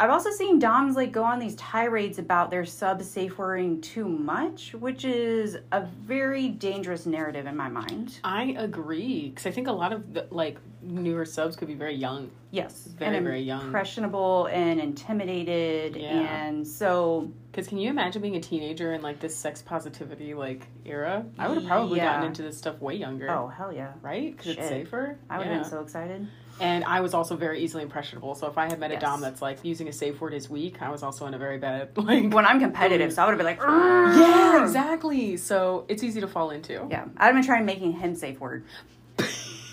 I've 0.00 0.08
also 0.08 0.30
seen 0.30 0.58
Doms 0.58 0.96
like 0.96 1.12
go 1.12 1.22
on 1.22 1.38
these 1.38 1.54
tirades 1.56 2.18
about 2.18 2.50
their 2.50 2.64
sub 2.64 3.02
safe 3.02 3.36
wording 3.36 3.82
too 3.82 4.08
much, 4.08 4.72
which 4.72 5.04
is 5.04 5.58
a 5.72 5.82
very 5.82 6.48
dangerous 6.48 7.04
narrative 7.04 7.44
in 7.44 7.54
my 7.54 7.68
mind. 7.68 8.18
I 8.24 8.54
agree 8.56 9.28
because 9.28 9.44
I 9.44 9.50
think 9.50 9.68
a 9.68 9.72
lot 9.72 9.92
of 9.92 10.14
the, 10.14 10.26
like 10.30 10.56
newer 10.80 11.26
subs 11.26 11.54
could 11.54 11.68
be 11.68 11.74
very 11.74 11.94
young. 11.94 12.30
Yes, 12.50 12.86
Very, 12.98 13.14
and 13.18 13.26
very 13.26 13.42
young. 13.42 13.66
impressionable 13.66 14.46
and 14.50 14.80
intimidated, 14.80 15.94
Yeah. 15.96 16.08
and 16.46 16.66
so 16.66 17.30
Because 17.52 17.66
can 17.68 17.76
you 17.76 17.90
imagine 17.90 18.22
being 18.22 18.36
a 18.36 18.40
teenager 18.40 18.94
in 18.94 19.02
like 19.02 19.20
this 19.20 19.36
sex 19.36 19.60
positivity 19.60 20.32
like 20.32 20.66
era? 20.86 21.26
I 21.38 21.46
would 21.46 21.58
have 21.58 21.66
probably 21.66 21.98
Yeah. 21.98 22.12
gotten 22.14 22.28
into 22.28 22.40
this 22.40 22.56
stuff 22.56 22.80
way 22.80 22.94
younger. 22.94 23.30
oh 23.30 23.48
hell 23.48 23.70
yeah, 23.70 23.92
Right? 24.00 24.34
Because 24.34 24.56
it's 24.56 24.66
safer. 24.66 25.18
I 25.28 25.36
would 25.36 25.46
yeah. 25.46 25.52
have 25.52 25.62
been 25.64 25.70
so 25.70 25.80
excited. 25.82 26.26
And 26.60 26.84
I 26.84 27.00
was 27.00 27.14
also 27.14 27.36
very 27.36 27.60
easily 27.62 27.82
impressionable. 27.82 28.34
So 28.34 28.46
if 28.46 28.58
I 28.58 28.68
had 28.68 28.78
met 28.78 28.92
a 28.92 28.98
dom 28.98 29.20
that's 29.22 29.40
like 29.40 29.64
using 29.64 29.88
a 29.88 29.92
safe 29.92 30.20
word 30.20 30.34
is 30.34 30.50
weak, 30.50 30.82
I 30.82 30.90
was 30.90 31.02
also 31.02 31.26
in 31.26 31.32
a 31.34 31.38
very 31.38 31.56
bad 31.58 31.90
like. 31.96 32.32
When 32.32 32.44
I'm 32.44 32.60
competitive, 32.60 33.12
so 33.12 33.22
I 33.22 33.26
would 33.26 33.32
have 33.32 33.38
been 33.38 33.46
like, 33.46 33.60
yeah, 33.60 34.62
exactly. 34.62 35.36
So 35.38 35.86
it's 35.88 36.02
easy 36.02 36.20
to 36.20 36.26
fall 36.28 36.50
into. 36.50 36.86
Yeah, 36.90 37.06
I'd 37.16 37.26
have 37.26 37.34
been 37.34 37.44
trying 37.44 37.64
making 37.64 37.92
him 37.92 38.14
safe 38.14 38.38
word. 38.40 38.64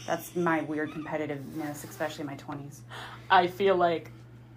That's 0.05 0.33
my 0.37 0.61
weird 0.61 0.91
competitiveness, 0.91 1.83
especially 1.83 2.21
in 2.21 2.27
my 2.27 2.35
twenties. 2.35 2.81
I 3.29 3.47
feel 3.47 3.75
like, 3.75 4.09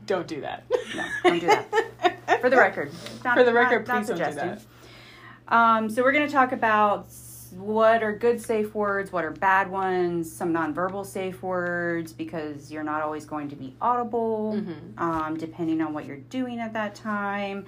don't 0.07 0.29
do 0.29 0.43
that. 0.43 0.63
No, 0.95 1.05
don't 1.25 1.41
do 1.41 1.47
that. 1.49 2.41
For 2.41 2.49
the 2.49 2.57
record, 2.57 2.93
not, 3.25 3.37
For 3.37 3.43
the 3.45 3.53
record, 3.53 3.89
not- 3.89 3.95
not 3.95 4.07
please 4.07 4.19
don't 4.19 4.19
do 4.19 4.35
that. 4.37 4.63
Um, 5.49 5.91
so 5.91 6.05
we're 6.05 6.13
going 6.13 6.29
to 6.29 6.33
talk 6.33 6.53
about 6.53 7.09
what 7.53 8.03
are 8.03 8.13
good 8.17 8.41
safe 8.41 8.75
words, 8.75 9.13
what 9.13 9.25
are 9.25 9.31
bad 9.31 9.71
ones, 9.71 10.31
some 10.31 10.53
nonverbal 10.53 11.05
safe 11.05 11.43
words 11.43 12.13
because 12.13 12.71
you're 12.71 12.83
not 12.85 13.03
always 13.03 13.25
going 13.25 13.49
to 13.51 13.57
be 13.57 13.75
audible, 13.81 14.55
Mm-hmm. 14.57 14.99
um, 15.03 15.37
depending 15.37 15.81
on 15.81 15.93
what 15.93 16.05
you're 16.07 16.17
doing 16.17 16.61
at 16.61 16.73
that 16.75 16.95
time. 16.95 17.67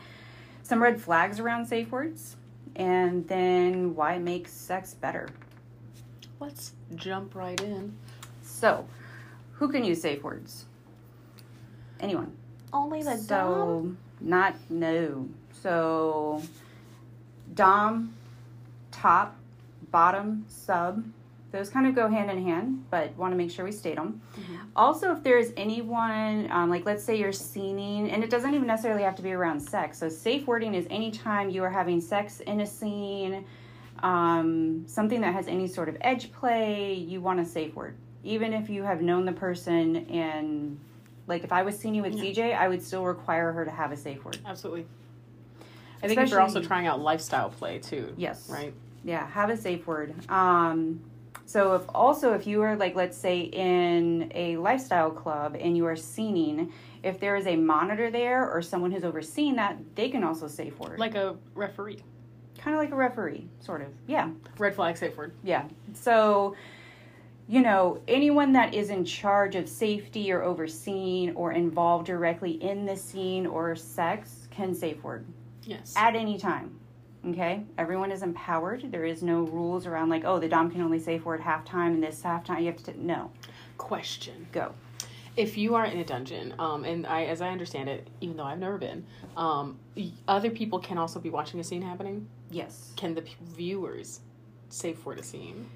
Some 0.62 0.82
red 0.82 1.00
flags 1.00 1.40
around 1.40 1.66
safe 1.66 1.90
words, 1.90 2.36
and 2.76 3.26
then 3.28 3.94
why 3.94 4.14
it 4.14 4.20
makes 4.20 4.52
sex 4.52 4.94
better. 4.94 5.28
Let's 6.40 6.72
jump 6.94 7.34
right 7.34 7.60
in. 7.60 7.94
So, 8.42 8.86
who 9.54 9.68
can 9.68 9.84
use 9.84 10.00
safe 10.00 10.22
words? 10.22 10.64
Anyone. 12.00 12.32
Only 12.72 13.02
the 13.02 13.16
so 13.18 13.92
not 14.20 14.54
no. 14.70 15.28
So 15.62 16.42
dom, 17.54 18.14
top, 18.90 19.36
bottom, 19.92 20.44
sub. 20.48 21.04
Those 21.52 21.68
kind 21.68 21.86
of 21.86 21.94
go 21.94 22.08
hand 22.08 22.30
in 22.30 22.42
hand, 22.42 22.86
but 22.90 23.14
want 23.18 23.32
to 23.32 23.36
make 23.36 23.50
sure 23.50 23.62
we 23.62 23.72
state 23.72 23.96
them. 23.96 24.22
Also, 24.74 25.12
if 25.12 25.22
there's 25.22 25.48
anyone, 25.58 26.50
um, 26.50 26.70
like 26.70 26.86
let's 26.86 27.04
say 27.04 27.18
you're 27.18 27.30
scening, 27.30 28.10
and 28.10 28.24
it 28.24 28.30
doesn't 28.30 28.54
even 28.54 28.66
necessarily 28.66 29.02
have 29.02 29.14
to 29.16 29.22
be 29.22 29.32
around 29.32 29.60
sex. 29.60 29.98
So, 29.98 30.08
safe 30.08 30.46
wording 30.46 30.74
is 30.74 30.86
anytime 30.88 31.50
you 31.50 31.62
are 31.62 31.70
having 31.70 32.00
sex 32.00 32.40
in 32.40 32.60
a 32.60 32.66
scene, 32.66 33.44
um, 34.02 34.84
something 34.86 35.20
that 35.20 35.34
has 35.34 35.46
any 35.46 35.66
sort 35.66 35.90
of 35.90 35.98
edge 36.00 36.32
play, 36.32 36.94
you 36.94 37.20
want 37.20 37.38
a 37.38 37.44
safe 37.44 37.74
word. 37.74 37.96
Even 38.24 38.54
if 38.54 38.70
you 38.70 38.82
have 38.82 39.02
known 39.02 39.26
the 39.26 39.32
person 39.32 39.96
and, 40.06 40.80
like, 41.26 41.44
if 41.44 41.52
I 41.52 41.62
was 41.64 41.78
seeing 41.78 41.94
you 41.94 42.02
with 42.02 42.14
CJ, 42.14 42.56
I 42.56 42.68
would 42.68 42.82
still 42.82 43.04
require 43.04 43.52
her 43.52 43.66
to 43.66 43.70
have 43.70 43.92
a 43.92 43.96
safe 43.96 44.24
word. 44.24 44.38
Absolutely. 44.46 44.86
I 46.02 46.08
think 46.08 46.18
if 46.18 46.30
you're 46.30 46.40
also 46.40 46.62
trying 46.62 46.86
out 46.86 47.00
lifestyle 47.00 47.50
play 47.50 47.78
too. 47.78 48.12
Yes. 48.16 48.48
Right. 48.48 48.74
Yeah, 49.04 49.26
have 49.30 49.50
a 49.50 49.56
safe 49.56 49.86
word. 49.86 50.14
Um, 50.30 51.00
so 51.44 51.74
if 51.74 51.82
also 51.94 52.32
if 52.34 52.46
you 52.46 52.62
are 52.62 52.76
like 52.76 52.94
let's 52.94 53.16
say 53.16 53.40
in 53.40 54.30
a 54.34 54.56
lifestyle 54.56 55.10
club 55.10 55.56
and 55.58 55.76
you 55.76 55.84
are 55.86 55.96
scening, 55.96 56.72
if 57.02 57.18
there 57.18 57.36
is 57.36 57.46
a 57.46 57.56
monitor 57.56 58.10
there 58.10 58.48
or 58.48 58.62
someone 58.62 58.90
who's 58.92 59.04
overseeing 59.04 59.56
that, 59.56 59.76
they 59.96 60.08
can 60.08 60.22
also 60.24 60.46
safe 60.46 60.78
word. 60.78 60.98
Like 60.98 61.14
a 61.16 61.36
referee. 61.54 62.02
kind 62.58 62.76
of 62.76 62.80
like 62.80 62.92
a 62.92 62.96
referee, 62.96 63.48
sort 63.60 63.82
of. 63.82 63.88
Yeah. 64.06 64.30
Red 64.58 64.74
flag 64.76 64.96
safe 64.96 65.16
word. 65.16 65.32
Yeah. 65.42 65.64
So, 65.94 66.54
you 67.48 67.60
know, 67.60 68.00
anyone 68.06 68.52
that 68.52 68.72
is 68.72 68.88
in 68.90 69.04
charge 69.04 69.56
of 69.56 69.68
safety 69.68 70.30
or 70.30 70.42
overseeing 70.42 71.34
or 71.34 71.52
involved 71.52 72.06
directly 72.06 72.52
in 72.62 72.86
the 72.86 72.96
scene 72.96 73.46
or 73.46 73.74
sex 73.74 74.46
can 74.52 74.72
safe 74.74 75.02
word 75.02 75.26
Yes. 75.64 75.92
at 75.96 76.14
any 76.14 76.38
time. 76.38 76.78
Okay? 77.26 77.64
Everyone 77.78 78.10
is 78.10 78.22
empowered. 78.22 78.90
There 78.90 79.04
is 79.04 79.22
no 79.22 79.42
rules 79.42 79.86
around 79.86 80.08
like, 80.08 80.24
oh, 80.24 80.38
the 80.38 80.48
Dom 80.48 80.70
can 80.70 80.80
only 80.80 80.98
safe 80.98 81.24
word 81.24 81.40
halftime 81.40 81.88
and 81.94 82.02
this 82.02 82.20
halftime. 82.22 82.60
You 82.60 82.66
have 82.66 82.82
to, 82.84 83.00
no. 83.04 83.30
Question. 83.78 84.46
Go. 84.52 84.74
If 85.36 85.56
you 85.56 85.74
are 85.76 85.86
in 85.86 85.98
a 85.98 86.04
dungeon, 86.04 86.54
um, 86.58 86.84
and 86.84 87.06
I, 87.06 87.24
as 87.24 87.40
I 87.40 87.48
understand 87.48 87.88
it, 87.88 88.08
even 88.20 88.36
though 88.36 88.44
I've 88.44 88.58
never 88.58 88.76
been, 88.76 89.06
um, 89.36 89.78
other 90.28 90.50
people 90.50 90.78
can 90.78 90.98
also 90.98 91.20
be 91.20 91.30
watching 91.30 91.58
a 91.58 91.64
scene 91.64 91.80
happening. 91.80 92.28
Yes. 92.50 92.92
Can 92.96 93.14
the 93.14 93.22
p- 93.22 93.36
viewers 93.40 94.20
safe 94.68 94.98
for 94.98 95.14
the 95.14 95.22
scene? 95.22 95.70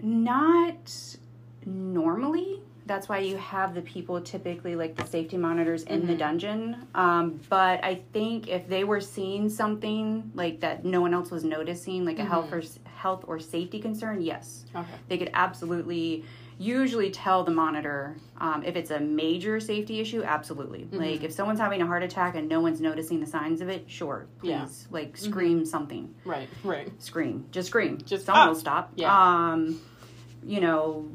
Not 0.00 1.16
normally. 1.64 2.60
That's 2.84 3.08
why 3.08 3.18
you 3.18 3.36
have 3.36 3.74
the 3.74 3.82
people 3.82 4.20
typically 4.20 4.74
like 4.76 4.96
the 4.96 5.06
safety 5.06 5.36
monitors 5.36 5.84
in 5.84 6.06
the 6.06 6.14
Mhm. 6.14 6.18
dungeon. 6.18 6.76
Um, 6.94 7.40
but 7.48 7.82
I 7.84 7.96
think 8.12 8.48
if 8.48 8.68
they 8.68 8.84
were 8.84 9.00
seeing 9.00 9.48
something 9.48 10.32
like 10.34 10.60
that 10.60 10.84
no 10.84 11.00
one 11.00 11.14
else 11.14 11.30
was 11.30 11.44
noticing, 11.44 12.04
like 12.04 12.18
a 12.18 12.24
health 12.24 12.52
or 12.52 12.62
health 12.84 13.24
or 13.28 13.38
safety 13.38 13.78
concern, 13.80 14.20
yes, 14.20 14.64
Okay. 14.74 14.86
they 15.08 15.18
could 15.18 15.30
absolutely 15.34 16.24
usually 16.58 17.10
tell 17.10 17.42
the 17.44 17.50
monitor 17.50 18.16
um, 18.40 18.62
if 18.64 18.76
it's 18.76 18.90
a 18.92 19.00
major 19.00 19.58
safety 19.58 19.98
issue 20.00 20.22
absolutely 20.22 20.86
like 20.92 21.24
if 21.24 21.32
someone's 21.32 21.58
having 21.58 21.82
a 21.82 21.86
heart 21.86 22.04
attack 22.04 22.36
and 22.36 22.48
no 22.48 22.60
one's 22.60 22.80
noticing 22.80 23.18
the 23.18 23.26
signs 23.26 23.60
of 23.60 23.68
it 23.68 23.84
sure 23.88 24.26
please 24.38 24.48
Yeah. 24.50 24.66
like 24.90 25.16
scream 25.16 25.64
something 25.64 26.14
Right. 26.24 26.48
Right. 26.62 26.88
scream 27.02 27.46
just 27.50 27.68
scream 27.68 27.98
Just 28.04 28.26
someone 28.26 28.42
stop. 28.42 28.48
will 28.54 28.60
stop 28.60 28.92
Yeah. 28.96 29.40
um 29.50 29.80
you 30.44 30.60
know 30.60 31.08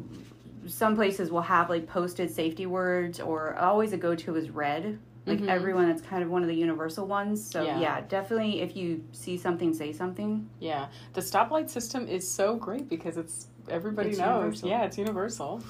some 0.67 0.95
places 0.95 1.31
will 1.31 1.41
have 1.41 1.69
like 1.69 1.87
posted 1.87 2.29
safety 2.29 2.65
words 2.65 3.19
or 3.19 3.55
always 3.57 3.93
a 3.93 3.97
go-to 3.97 4.35
is 4.35 4.49
red 4.49 4.99
like 5.25 5.39
Mhm. 5.39 5.49
everyone 5.49 5.87
that's 5.87 6.01
kind 6.01 6.23
of 6.23 6.29
one 6.29 6.41
of 6.41 6.47
the 6.47 6.55
universal 6.55 7.05
ones 7.05 7.43
so 7.45 7.63
Yeah. 7.63 7.79
yeah 7.81 8.01
definitely 8.07 8.61
if 8.61 8.75
you 8.77 9.03
see 9.11 9.37
something 9.37 9.73
say 9.73 9.91
something 9.93 10.47
Yeah. 10.59 10.87
The 11.13 11.21
stoplight 11.21 11.69
system 11.69 12.07
is 12.07 12.29
so 12.29 12.55
great 12.55 12.87
because 12.89 13.17
it's 13.17 13.47
everybody 13.69 14.09
It's 14.09 14.19
knows. 14.19 14.37
universal. 14.39 14.69
Yeah, 14.69 14.83
it's 14.83 14.97
universal. 14.97 15.61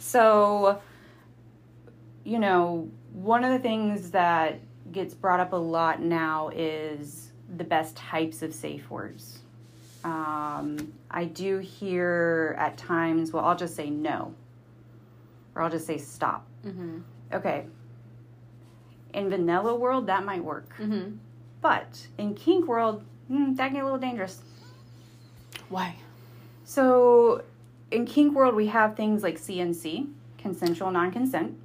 So, 0.00 0.78
you 2.24 2.38
know, 2.38 2.90
one 3.12 3.44
of 3.44 3.52
the 3.52 3.58
things 3.58 4.10
that 4.10 4.60
gets 4.92 5.14
brought 5.14 5.40
up 5.40 5.52
a 5.52 5.56
lot 5.56 6.02
now 6.02 6.50
is 6.54 7.32
the 7.56 7.64
best 7.64 7.96
types 7.96 8.42
of 8.42 8.52
safe 8.54 8.90
words. 8.90 9.40
Um, 10.04 10.92
I 11.10 11.24
do 11.24 11.58
hear 11.58 12.54
at 12.58 12.76
times, 12.76 13.32
well, 13.32 13.44
I'll 13.44 13.56
just 13.56 13.74
say 13.74 13.88
no, 13.90 14.34
or 15.54 15.62
I'll 15.62 15.70
just 15.70 15.86
say 15.86 15.96
stop. 15.98 16.46
Mm-hmm. 16.64 16.98
Okay. 17.32 17.66
In 19.14 19.30
vanilla 19.30 19.74
world, 19.74 20.06
that 20.08 20.24
might 20.24 20.44
work, 20.44 20.74
Mm-hmm. 20.78 21.16
but 21.62 22.06
in 22.18 22.34
kink 22.34 22.66
world, 22.68 23.02
mm, 23.30 23.56
that 23.56 23.66
can 23.66 23.74
get 23.74 23.82
a 23.82 23.84
little 23.84 23.98
dangerous. 23.98 24.42
Why? 25.70 25.96
So, 26.64 27.42
in 27.90 28.04
kink 28.06 28.34
world, 28.34 28.54
we 28.54 28.66
have 28.66 28.96
things 28.96 29.22
like 29.22 29.38
CNC, 29.38 30.08
consensual 30.36 30.90
non-consent. 30.90 31.56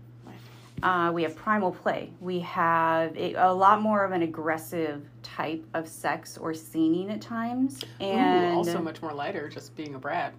Uh, 0.82 1.12
we 1.14 1.24
have 1.24 1.36
primal 1.36 1.72
play. 1.72 2.12
We 2.20 2.40
have 2.40 3.16
a, 3.18 3.34
a 3.36 3.54
lot 3.54 3.82
more 3.82 4.06
of 4.06 4.12
an 4.12 4.22
aggressive 4.22 5.04
type 5.24 5.66
of 5.74 5.88
sex 5.88 6.38
or 6.38 6.54
scening 6.54 7.10
at 7.10 7.22
times, 7.22 7.84
and 8.00 8.54
Ooh, 8.54 8.58
also 8.58 8.80
much 8.80 9.02
more 9.02 9.14
lighter, 9.14 9.50
just 9.50 9.76
being 9.76 9.96
a 9.96 10.00
brat. 10.00 10.34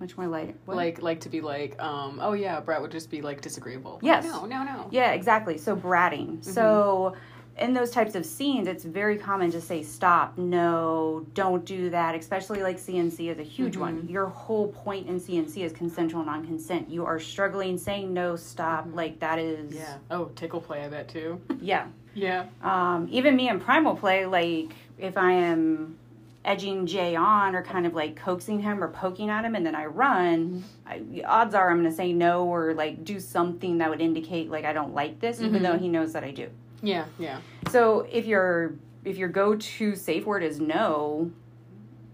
much 0.00 0.16
more 0.16 0.26
lighter. 0.26 0.54
What? 0.64 0.76
Like, 0.76 1.02
like 1.02 1.20
to 1.20 1.28
be 1.28 1.40
like, 1.40 1.80
um, 1.82 2.18
oh 2.22 2.32
yeah, 2.32 2.58
a 2.58 2.60
brat 2.60 2.80
would 2.80 2.92
just 2.92 3.10
be 3.10 3.20
like 3.20 3.40
disagreeable. 3.40 3.98
Yes. 4.02 4.24
No, 4.24 4.46
no, 4.46 4.62
no. 4.64 4.88
Yeah, 4.90 5.12
exactly. 5.12 5.58
So 5.58 5.76
bratting. 5.76 6.42
So 6.44 7.14
in 7.58 7.74
those 7.74 7.90
types 7.90 8.14
of 8.14 8.24
scenes, 8.24 8.68
it's 8.68 8.84
very 8.84 9.18
common 9.18 9.50
to 9.50 9.60
say 9.60 9.82
stop, 9.82 10.38
no, 10.38 11.26
don't 11.34 11.64
do 11.64 11.90
that. 11.90 12.14
Especially 12.14 12.62
like 12.62 12.76
CNC 12.76 13.30
is 13.30 13.38
a 13.38 13.42
huge 13.42 13.76
one. 13.76 13.98
Mm-hmm. 13.98 14.10
Your 14.10 14.26
whole 14.26 14.68
point 14.68 15.08
in 15.08 15.20
CNC 15.20 15.64
is 15.64 15.72
consensual 15.72 16.24
non-consent. 16.24 16.88
You 16.88 17.04
are 17.04 17.18
struggling, 17.18 17.76
saying 17.76 18.12
no, 18.12 18.36
stop. 18.36 18.86
Mm-hmm. 18.86 18.96
Like 18.96 19.20
that 19.20 19.38
is 19.38 19.74
Yeah. 19.74 19.98
Oh, 20.10 20.26
tickle 20.36 20.60
play, 20.60 20.84
I 20.84 20.88
bet 20.88 21.08
too. 21.08 21.40
yeah. 21.60 21.86
yeah. 22.14 22.46
Um, 22.62 23.08
even 23.10 23.36
me 23.36 23.48
in 23.48 23.60
primal 23.60 23.96
play, 23.96 24.26
like 24.26 24.72
if 24.98 25.16
I 25.16 25.32
am 25.32 25.98
edging 26.44 26.86
Jay 26.86 27.14
on 27.14 27.54
or 27.54 27.62
kind 27.62 27.86
of 27.86 27.94
like 27.94 28.16
coaxing 28.16 28.60
him 28.60 28.82
or 28.82 28.88
poking 28.88 29.28
at 29.28 29.44
him 29.44 29.54
and 29.54 29.66
then 29.66 29.74
I 29.74 29.86
run, 29.86 30.64
I, 30.86 31.02
odds 31.26 31.54
are 31.54 31.70
I'm 31.70 31.80
going 31.80 31.90
to 31.90 31.96
say 31.96 32.12
no 32.12 32.44
or 32.46 32.72
like 32.74 33.04
do 33.04 33.20
something 33.20 33.78
that 33.78 33.90
would 33.90 34.00
indicate 34.00 34.50
like 34.50 34.64
I 34.64 34.72
don't 34.72 34.94
like 34.94 35.20
this, 35.20 35.40
even 35.40 35.54
mm-hmm. 35.54 35.64
though 35.64 35.78
he 35.78 35.88
knows 35.88 36.12
that 36.12 36.24
I 36.24 36.30
do. 36.30 36.48
Yeah. 36.82 37.04
Yeah. 37.18 37.40
So 37.70 38.06
if 38.10 38.26
your 38.26 38.74
if 39.04 39.16
your 39.16 39.28
go 39.28 39.56
to 39.56 39.94
safe 39.96 40.26
word 40.26 40.42
is 40.42 40.60
no, 40.60 41.30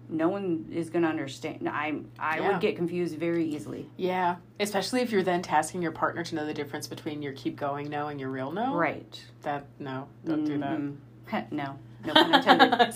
no 0.08 0.28
one 0.28 0.66
is 0.70 0.90
going 0.90 1.02
to 1.02 1.08
understand. 1.08 1.68
I 1.68 1.94
I 2.18 2.38
Yeah. 2.38 2.48
would 2.52 2.60
get 2.60 2.76
confused 2.76 3.16
very 3.18 3.44
easily. 3.44 3.88
Yeah. 3.96 4.36
Especially 4.60 5.00
if 5.00 5.10
you're 5.10 5.22
then 5.22 5.42
tasking 5.42 5.82
your 5.82 5.92
partner 5.92 6.22
to 6.24 6.34
know 6.34 6.46
the 6.46 6.54
difference 6.54 6.86
between 6.86 7.22
your 7.22 7.32
keep 7.32 7.56
going 7.56 7.88
no 7.88 8.08
and 8.08 8.20
your 8.20 8.30
real 8.30 8.52
no. 8.52 8.74
Right. 8.74 9.22
That 9.42 9.66
no, 9.78 10.08
don't 10.24 10.44
do 10.44 10.58
that. 10.58 10.78
Mm-hmm. 10.78 11.56
No. 11.56 11.78
No 12.06 12.12
pun 12.12 12.34
intended. 12.34 12.94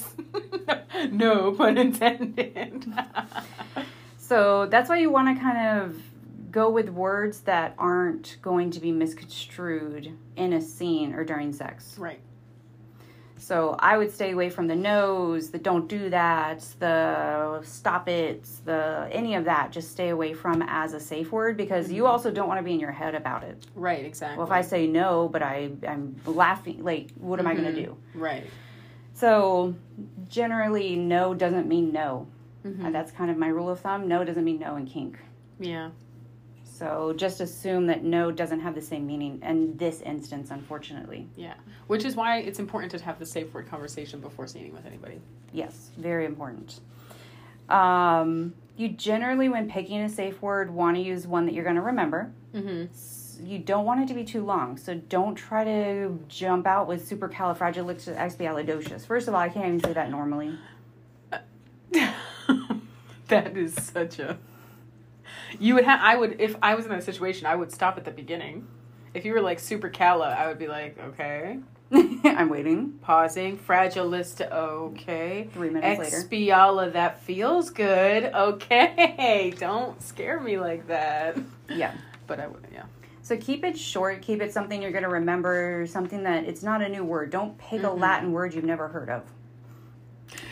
no 1.12 1.52
pun 1.52 1.78
intended. 1.78 2.86
So 4.18 4.66
that's 4.66 4.90
why 4.90 4.98
you 4.98 5.10
want 5.10 5.34
to 5.34 5.42
kind 5.42 5.80
of 5.80 6.02
go 6.50 6.70
with 6.70 6.88
words 6.88 7.40
that 7.40 7.74
aren't 7.78 8.38
going 8.42 8.70
to 8.70 8.80
be 8.80 8.92
misconstrued 8.92 10.12
in 10.36 10.52
a 10.52 10.60
scene 10.60 11.14
or 11.14 11.24
during 11.24 11.52
sex. 11.52 11.96
right. 11.98 12.20
So 13.40 13.76
I 13.78 13.96
would 13.96 14.12
stay 14.12 14.32
away 14.32 14.50
from 14.50 14.66
the 14.66 14.74
no's, 14.74 15.50
the 15.50 15.58
don't 15.58 15.86
do 15.86 16.10
that, 16.10 16.58
the 16.80 17.62
stop 17.62 18.08
it, 18.08 18.48
the 18.64 19.08
any 19.12 19.36
of 19.36 19.44
that. 19.44 19.70
Just 19.70 19.92
stay 19.92 20.08
away 20.08 20.34
from 20.34 20.60
as 20.66 20.92
a 20.92 20.98
safe 20.98 21.30
word 21.30 21.56
because 21.56 21.88
you 21.92 22.06
also 22.06 22.32
don't 22.32 22.48
want 22.48 22.58
to 22.58 22.64
be 22.64 22.72
in 22.74 22.80
your 22.80 22.90
head 22.90 23.14
about 23.14 23.44
it. 23.44 23.64
Right. 23.76 24.04
Exactly. 24.04 24.38
Well, 24.38 24.46
if 24.48 24.52
I 24.52 24.62
say 24.62 24.88
no, 24.88 25.28
but 25.28 25.40
I 25.44 25.70
I'm 25.86 26.16
laughing, 26.26 26.82
like 26.82 27.12
what 27.14 27.38
am 27.38 27.46
I 27.46 27.54
going 27.54 27.72
to 27.72 27.80
do? 27.80 27.96
right. 28.12 28.44
So 29.14 29.74
generally, 30.28 30.96
no 30.96 31.32
doesn't 31.32 31.68
mean 31.68 31.92
no. 31.92 32.26
Mhm. 32.66 32.86
And 32.86 32.94
that's 32.94 33.12
kind 33.12 33.30
of 33.30 33.36
my 33.36 33.48
rule 33.48 33.70
of 33.70 33.78
thumb. 33.80 34.08
No 34.08 34.24
doesn't 34.24 34.44
mean 34.44 34.58
no 34.58 34.74
in 34.76 34.84
kink. 34.86 35.16
Yeah. 35.60 35.90
So 36.78 37.12
just 37.16 37.40
assume 37.40 37.88
that 37.88 38.04
no 38.04 38.30
doesn't 38.30 38.60
have 38.60 38.76
the 38.76 38.80
same 38.80 39.04
meaning 39.04 39.40
in 39.42 39.76
this 39.76 40.00
instance, 40.02 40.52
unfortunately. 40.52 41.26
Yeah. 41.34 41.54
Which 41.88 42.04
is 42.04 42.14
why 42.14 42.38
it's 42.38 42.60
important 42.60 42.92
to 42.92 43.02
have 43.04 43.18
the 43.18 43.26
safe 43.26 43.52
word 43.52 43.68
conversation 43.68 44.20
before 44.20 44.46
scening 44.46 44.72
with 44.72 44.86
anybody. 44.86 45.20
Yes, 45.52 45.90
very 45.96 46.24
important. 46.24 46.78
Um, 47.68 48.54
you 48.76 48.90
generally, 48.90 49.48
when 49.48 49.68
picking 49.68 50.00
a 50.02 50.08
safe 50.08 50.40
word, 50.40 50.70
want 50.70 50.96
to 50.96 51.02
use 51.02 51.26
one 51.26 51.46
that 51.46 51.52
you're 51.54 51.64
going 51.64 51.74
to 51.74 51.82
remember. 51.82 52.30
Mm-hmm. 52.54 53.44
You 53.44 53.58
don't 53.58 53.84
want 53.84 54.02
it 54.02 54.08
to 54.08 54.14
be 54.14 54.22
too 54.24 54.44
long, 54.44 54.76
so 54.76 54.94
don't 54.94 55.34
try 55.34 55.64
to 55.64 56.16
jump 56.28 56.64
out 56.64 56.86
with 56.86 57.10
supercalifragilisticexpialidocious. 57.10 59.04
First 59.04 59.26
of 59.26 59.34
all, 59.34 59.40
I 59.40 59.48
can't 59.48 59.66
even 59.66 59.80
say 59.80 59.94
that 59.94 60.12
normally. 60.12 60.56
that 63.28 63.56
is 63.56 63.74
such 63.74 64.20
a. 64.20 64.38
You 65.58 65.74
would 65.74 65.84
have. 65.84 66.00
I 66.02 66.16
would 66.16 66.40
if 66.40 66.56
I 66.62 66.74
was 66.74 66.84
in 66.84 66.90
that 66.92 67.04
situation. 67.04 67.46
I 67.46 67.54
would 67.54 67.72
stop 67.72 67.96
at 67.96 68.04
the 68.04 68.10
beginning. 68.10 68.66
If 69.14 69.24
you 69.24 69.32
were 69.32 69.40
like 69.40 69.58
super 69.58 69.88
calla, 69.88 70.28
I 70.30 70.46
would 70.48 70.58
be 70.58 70.66
like, 70.68 70.98
okay, 70.98 71.58
I'm 71.92 72.50
waiting. 72.50 72.98
pausing, 73.00 73.56
fragilista, 73.58 74.50
okay, 74.52 75.48
Three 75.54 75.70
minutes 75.70 75.98
later. 75.98 76.16
expiala, 76.28 76.92
that 76.92 77.22
feels 77.22 77.70
good, 77.70 78.24
okay. 78.34 79.54
Don't 79.58 80.00
scare 80.02 80.40
me 80.40 80.58
like 80.58 80.86
that. 80.88 81.38
Yeah. 81.70 81.94
But 82.26 82.38
I 82.40 82.46
wouldn't. 82.48 82.72
yeah. 82.72 82.84
So 83.22 83.36
keep 83.38 83.64
it 83.64 83.78
short. 83.78 84.20
Keep 84.22 84.42
it 84.42 84.52
something 84.52 84.80
you're 84.82 84.90
going 84.92 85.02
to 85.04 85.08
remember. 85.10 85.86
Something 85.86 86.22
that 86.24 86.44
it's 86.44 86.62
not 86.62 86.82
a 86.82 86.88
new 86.88 87.04
word. 87.04 87.30
Don't 87.30 87.56
pick 87.58 87.82
a 87.82 87.86
Mhm. 87.86 87.98
Latin 88.00 88.32
word 88.32 88.54
you've 88.54 88.64
never 88.64 88.88
heard 88.88 89.08
of. 89.10 89.22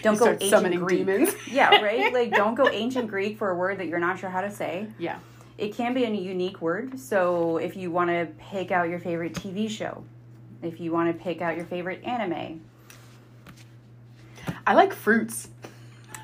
Don't 0.07 0.15
You 0.15 0.19
go 0.21 0.25
start 0.27 0.43
ancient 0.43 0.85
Greek. 0.87 0.99
demons. 1.07 1.35
yeah, 1.51 1.81
right. 1.83 2.13
Like 2.13 2.31
don't 2.33 2.55
go 2.55 2.69
ancient 2.69 3.09
Greek 3.09 3.37
for 3.39 3.51
a 3.51 3.55
word 3.57 3.79
that 3.79 3.87
you're 3.89 3.99
not 3.99 4.19
sure 4.19 4.31
how 4.31 4.41
to 4.41 4.51
say. 4.51 4.87
Yeah. 4.99 5.19
It 5.59 5.75
can 5.75 5.95
be 5.95 6.05
a 6.05 6.11
unique 6.11 6.61
word. 6.61 6.99
So 7.01 7.57
if 7.57 7.77
you 7.77 7.91
want 7.91 8.11
to 8.11 8.27
pick 8.39 8.71
out 8.71 8.89
your 8.89 8.99
favorite 9.01 9.33
TV 9.35 9.69
show, 9.71 10.05
if 10.63 10.81
you 10.81 10.93
want 10.93 11.15
to 11.17 11.23
pick 11.23 11.41
out 11.41 11.57
your 11.57 11.65
favorite 11.67 12.05
anime, 12.05 12.61
I 14.67 14.75
like 14.75 14.93
fruits. 14.93 15.49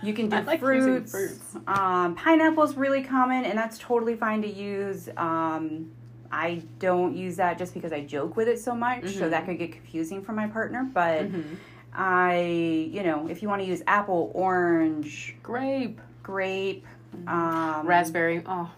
you 0.02 0.12
can 0.14 0.28
do 0.30 0.40
like 0.42 0.60
fruits. 0.60 1.10
fruits. 1.12 1.56
Um, 1.66 2.14
pineapple's 2.14 2.76
really 2.76 3.02
common, 3.02 3.44
and 3.44 3.56
that's 3.58 3.78
totally 3.78 4.16
fine 4.16 4.42
to 4.42 4.48
use. 4.48 5.08
Um, 5.16 5.90
I 6.30 6.62
don't 6.78 7.16
use 7.16 7.36
that 7.36 7.58
just 7.58 7.74
because 7.74 7.92
I 7.92 8.04
joke 8.04 8.36
with 8.36 8.48
it 8.48 8.58
so 8.58 8.74
much, 8.74 9.02
so 9.14 9.26
Mhm. 9.26 9.30
that 9.30 9.44
could 9.46 9.58
get 9.58 9.72
confusing 9.72 10.22
for 10.22 10.32
my 10.32 10.46
partner. 10.46 10.88
But 10.92 11.30
Mhm. 11.30 11.56
I, 11.94 12.88
you 12.90 13.02
know, 13.02 13.28
if 13.28 13.42
you 13.42 13.48
want 13.48 13.60
to 13.62 13.66
use 13.68 13.82
apple, 13.86 14.30
orange, 14.34 15.36
Grape. 15.42 16.00
grape, 16.22 16.86
um, 17.26 17.86
Raspberry. 17.86 18.42
Oh, 18.46 18.70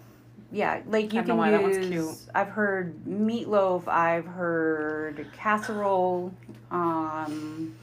Yeah, 0.51 0.81
like 0.87 1.13
you 1.13 1.21
I 1.21 1.23
don't 1.23 1.39
can 1.41 1.53
know 1.53 1.61
why, 1.61 1.73
use. 1.73 1.87
cute. 1.89 2.31
I've 2.35 2.49
heard 2.49 3.05
meatloaf. 3.05 3.87
I've 3.89 4.27
heard 4.27 5.27
casserole. 5.37 6.35
Um, 6.71 7.75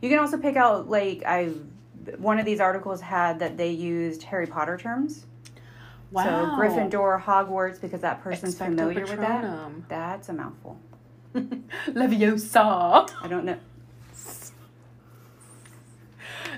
you 0.00 0.08
can 0.08 0.18
also 0.18 0.38
pick 0.38 0.56
out 0.56 0.88
like 0.88 1.24
I've. 1.24 1.56
One 2.16 2.38
of 2.38 2.46
these 2.46 2.58
articles 2.60 3.02
had 3.02 3.38
that 3.40 3.58
they 3.58 3.70
used 3.70 4.22
Harry 4.22 4.46
Potter 4.46 4.78
terms. 4.78 5.26
wow. 6.10 6.24
So 6.24 6.30
Gryffindor, 6.62 7.22
Hogwarts, 7.22 7.78
because 7.78 8.00
that 8.00 8.22
person's 8.22 8.54
Expecto 8.54 8.64
familiar 8.64 9.04
with 9.04 9.18
that. 9.20 9.88
That's 9.90 10.30
a 10.30 10.32
mouthful. 10.32 10.78
Leviosa. 11.88 13.10
I 13.22 13.28
don't 13.28 13.44
know. 13.44 13.58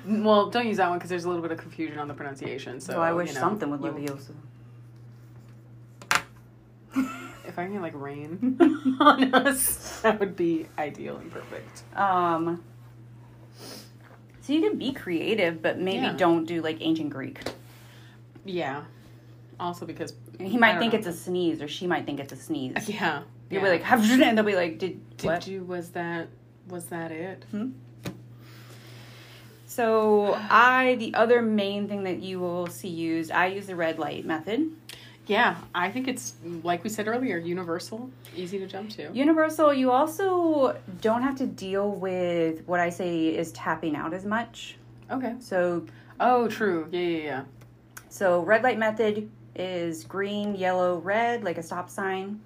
Well, 0.06 0.50
don't 0.50 0.66
use 0.66 0.76
that 0.78 0.88
one 0.88 0.98
because 0.98 1.10
there's 1.10 1.24
a 1.24 1.28
little 1.28 1.42
bit 1.42 1.52
of 1.52 1.58
confusion 1.58 1.98
on 1.98 2.08
the 2.08 2.14
pronunciation. 2.14 2.80
So 2.80 2.94
So 2.94 3.00
I 3.02 3.12
wish 3.12 3.28
you 3.28 3.34
know, 3.34 3.40
something 3.40 3.70
would 3.70 3.80
Leviosa. 3.80 4.32
If 7.46 7.58
I 7.58 7.64
can 7.66 7.80
like 7.82 7.94
rain 7.94 8.56
on 9.00 9.34
us, 9.34 10.00
that 10.02 10.20
would 10.20 10.36
be 10.36 10.66
ideal 10.78 11.16
and 11.16 11.30
perfect. 11.32 11.82
Um. 11.96 12.62
So 14.42 14.52
you 14.52 14.60
can 14.68 14.78
be 14.78 14.92
creative, 14.92 15.60
but 15.60 15.78
maybe 15.78 16.04
Yeah. 16.06 16.12
don't 16.16 16.44
do 16.44 16.62
like 16.62 16.78
ancient 16.80 17.10
Greek. 17.10 17.40
Yeah. 18.44 18.84
Also 19.58 19.84
because 19.84 20.14
He 20.38 20.56
might 20.56 20.78
think 20.78 20.92
know. 20.92 20.98
it's 21.00 21.08
a 21.08 21.12
sneeze, 21.12 21.60
or 21.60 21.68
she 21.68 21.86
might 21.86 22.06
think 22.06 22.20
it's 22.20 22.32
a 22.32 22.36
sneeze. 22.36 22.88
yeah. 22.88 23.22
You'll 23.50 23.62
yeah. 23.64 23.78
be 23.78 23.84
like, 23.84 23.90
and 24.20 24.38
they'll 24.38 24.44
be 24.44 24.54
like, 24.54 24.78
did, 24.78 25.16
did 25.16 25.26
what? 25.26 25.46
you 25.46 25.64
was 25.64 25.90
that 25.90 26.28
was 26.68 26.86
that 26.86 27.10
it? 27.10 27.44
So 29.70 30.34
I, 30.50 30.96
the 30.98 31.14
other 31.14 31.40
main 31.40 31.86
thing 31.86 32.02
that 32.02 32.18
you 32.20 32.40
will 32.40 32.66
see 32.66 32.88
used, 32.88 33.30
I 33.30 33.46
use 33.46 33.68
the 33.68 33.76
red 33.76 34.00
light 34.00 34.26
method. 34.26 34.68
Yeah, 35.28 35.58
I 35.72 35.92
think 35.92 36.08
it's 36.08 36.34
like 36.64 36.82
we 36.82 36.90
said 36.90 37.06
earlier, 37.06 37.38
universal, 37.38 38.10
easy 38.34 38.58
to 38.58 38.66
jump 38.66 38.90
to. 38.90 39.12
Universal, 39.12 39.74
you 39.74 39.92
also 39.92 40.76
don't 41.00 41.22
have 41.22 41.36
to 41.36 41.46
deal 41.46 41.88
with 41.92 42.66
what 42.66 42.80
I 42.80 42.90
say 42.90 43.28
is 43.28 43.52
tapping 43.52 43.94
out 43.94 44.12
as 44.12 44.24
much. 44.24 44.74
Okay. 45.08 45.36
So, 45.38 45.86
Oh, 46.18 46.48
true. 46.48 46.88
Yeah, 46.90 47.00
yeah, 47.00 47.22
yeah. 47.22 47.44
so 48.08 48.40
red 48.40 48.64
light 48.64 48.76
method 48.76 49.30
is 49.54 50.02
green, 50.02 50.56
yellow, 50.56 50.98
red, 50.98 51.44
like 51.44 51.58
a 51.58 51.62
stop 51.62 51.88
sign. 51.88 52.40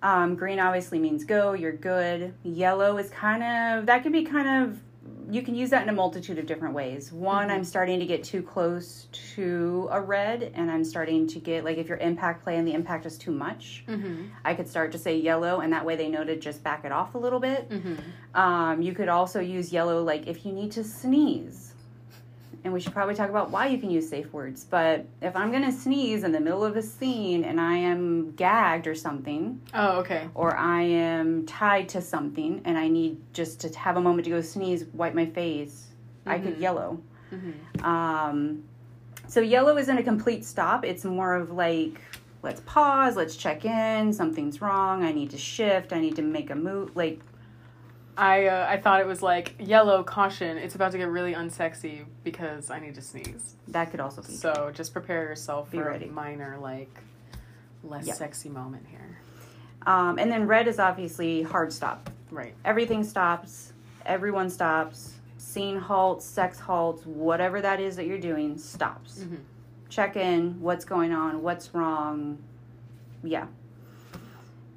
Um, 0.00 0.36
green 0.36 0.60
obviously 0.60 1.00
means 1.00 1.24
go, 1.24 1.54
you're 1.54 1.72
good. 1.72 2.34
Yellow 2.44 2.98
is 2.98 3.10
kind 3.10 3.42
of 3.42 3.86
that 3.86 4.04
could 4.04 4.12
be 4.12 4.22
kind 4.22 4.62
of 4.64 4.78
you 5.30 5.42
can 5.42 5.54
use 5.54 5.70
that 5.70 5.82
in 5.82 5.88
a 5.88 5.92
multitude 5.92 6.38
of 6.38 6.46
different 6.46 6.74
ways. 6.74 7.12
One, 7.12 7.50
I'm 7.50 7.64
starting 7.64 7.98
to 8.00 8.06
get 8.06 8.22
too 8.24 8.42
close 8.42 9.08
to 9.34 9.88
a 9.90 10.00
red, 10.00 10.52
and 10.54 10.70
I'm 10.70 10.84
starting 10.84 11.26
to 11.28 11.38
get 11.38 11.64
like 11.64 11.78
if 11.78 11.88
your 11.88 11.98
impact 11.98 12.44
play 12.44 12.56
and 12.56 12.66
the 12.66 12.72
impact 12.72 13.06
is 13.06 13.18
too 13.18 13.32
much, 13.32 13.84
Mm-hmm. 13.88 14.26
I 14.44 14.54
could 14.54 14.68
start 14.68 14.92
to 14.92 14.98
say 14.98 15.16
yellow, 15.16 15.60
and 15.60 15.72
that 15.72 15.84
way 15.84 15.96
they 15.96 16.08
know 16.08 16.24
to 16.24 16.36
just 16.36 16.62
back 16.62 16.84
it 16.84 16.92
off 16.92 17.14
a 17.14 17.18
little 17.18 17.40
bit. 17.40 17.68
Mm-hmm. 17.68 18.38
Um, 18.38 18.82
you 18.82 18.94
could 18.94 19.08
also 19.08 19.40
use 19.40 19.72
yellow 19.72 20.02
like 20.02 20.26
if 20.26 20.44
you 20.44 20.52
need 20.52 20.72
to 20.72 20.84
sneeze. 20.84 21.65
And 22.66 22.72
we 22.72 22.80
should 22.80 22.92
probably 22.92 23.14
talk 23.14 23.30
about 23.30 23.52
why 23.52 23.68
you 23.68 23.78
can 23.78 23.90
use 23.92 24.08
safe 24.08 24.32
words. 24.32 24.64
But 24.64 25.06
if 25.22 25.36
I'm 25.36 25.52
gonna 25.52 25.70
sneeze 25.70 26.24
in 26.24 26.32
the 26.32 26.40
middle 26.40 26.64
of 26.64 26.76
a 26.76 26.82
scene 26.82 27.44
and 27.44 27.60
I 27.60 27.76
am 27.76 28.32
gagged 28.32 28.88
or 28.88 28.94
something, 28.96 29.60
Oh, 29.72 29.98
okay. 30.00 30.28
or 30.34 30.56
I 30.56 30.82
am 30.82 31.46
tied 31.46 31.88
to 31.90 32.00
something 32.02 32.62
and 32.64 32.76
I 32.76 32.88
need 32.88 33.18
just 33.32 33.60
to 33.60 33.78
have 33.78 33.96
a 33.96 34.00
moment 34.00 34.24
to 34.24 34.30
go 34.32 34.40
sneeze, 34.40 34.84
wipe 34.94 35.14
my 35.14 35.26
face, 35.26 35.92
I 36.26 36.40
could 36.40 36.56
Mhm. 36.56 36.60
yellow. 36.60 37.00
Mm-hmm. 37.32 37.84
Um, 37.84 38.64
so 39.28 39.38
yellow 39.38 39.76
isn't 39.78 39.96
a 39.96 40.02
complete 40.02 40.44
stop. 40.44 40.84
It's 40.84 41.04
more 41.04 41.36
of 41.36 41.52
like, 41.52 42.00
let's 42.42 42.62
pause, 42.62 43.14
let's 43.14 43.36
check 43.36 43.64
in, 43.64 44.12
something's 44.12 44.60
wrong, 44.60 45.04
I 45.04 45.12
need 45.12 45.30
to 45.30 45.38
shift, 45.38 45.92
I 45.92 46.00
need 46.00 46.16
to 46.16 46.22
make 46.22 46.50
a 46.50 46.56
move. 46.56 46.96
Like, 46.96 47.20
I 48.18 48.46
uh, 48.46 48.66
I 48.68 48.78
thought 48.78 49.00
it 49.00 49.06
was 49.06 49.22
like 49.22 49.54
yellow 49.58 50.02
caution. 50.02 50.56
It's 50.56 50.74
about 50.74 50.92
to 50.92 50.98
get 50.98 51.08
really 51.08 51.34
unsexy 51.34 52.04
because 52.24 52.70
I 52.70 52.78
need 52.80 52.94
to 52.94 53.02
sneeze. 53.02 53.56
that 53.68 53.90
could 53.90 54.00
also 54.00 54.22
be. 54.22 54.32
So 54.32 54.70
just 54.74 54.92
prepare 54.92 55.22
yourself 55.24 55.70
Be 55.70 55.78
for 55.78 55.84
ready. 55.90 56.06
a 56.06 56.10
minor 56.10 56.56
like 56.58 56.90
less 57.84 58.06
Yeah. 58.06 58.14
sexy 58.14 58.48
moment 58.48 58.86
here. 58.88 59.18
Um, 59.86 60.18
and 60.18 60.30
then 60.32 60.46
red 60.46 60.66
is 60.66 60.78
obviously 60.78 61.42
hard 61.42 61.72
stop. 61.72 62.10
Right. 62.30 62.54
Everything 62.64 63.04
stops, 63.04 63.72
everyone 64.04 64.50
stops, 64.50 65.12
scene 65.38 65.78
halts, 65.78 66.24
sex 66.24 66.58
halts, 66.58 67.04
whatever 67.06 67.60
that 67.60 67.80
is 67.80 67.96
that 67.96 68.06
you're 68.06 68.18
doing 68.18 68.58
stops. 68.58 69.20
Mm-hmm. 69.20 69.36
Check 69.88 70.16
in, 70.16 70.60
what's 70.60 70.84
going 70.84 71.12
on, 71.12 71.42
what's 71.42 71.72
wrong. 71.74 72.38
Yeah. 73.22 73.46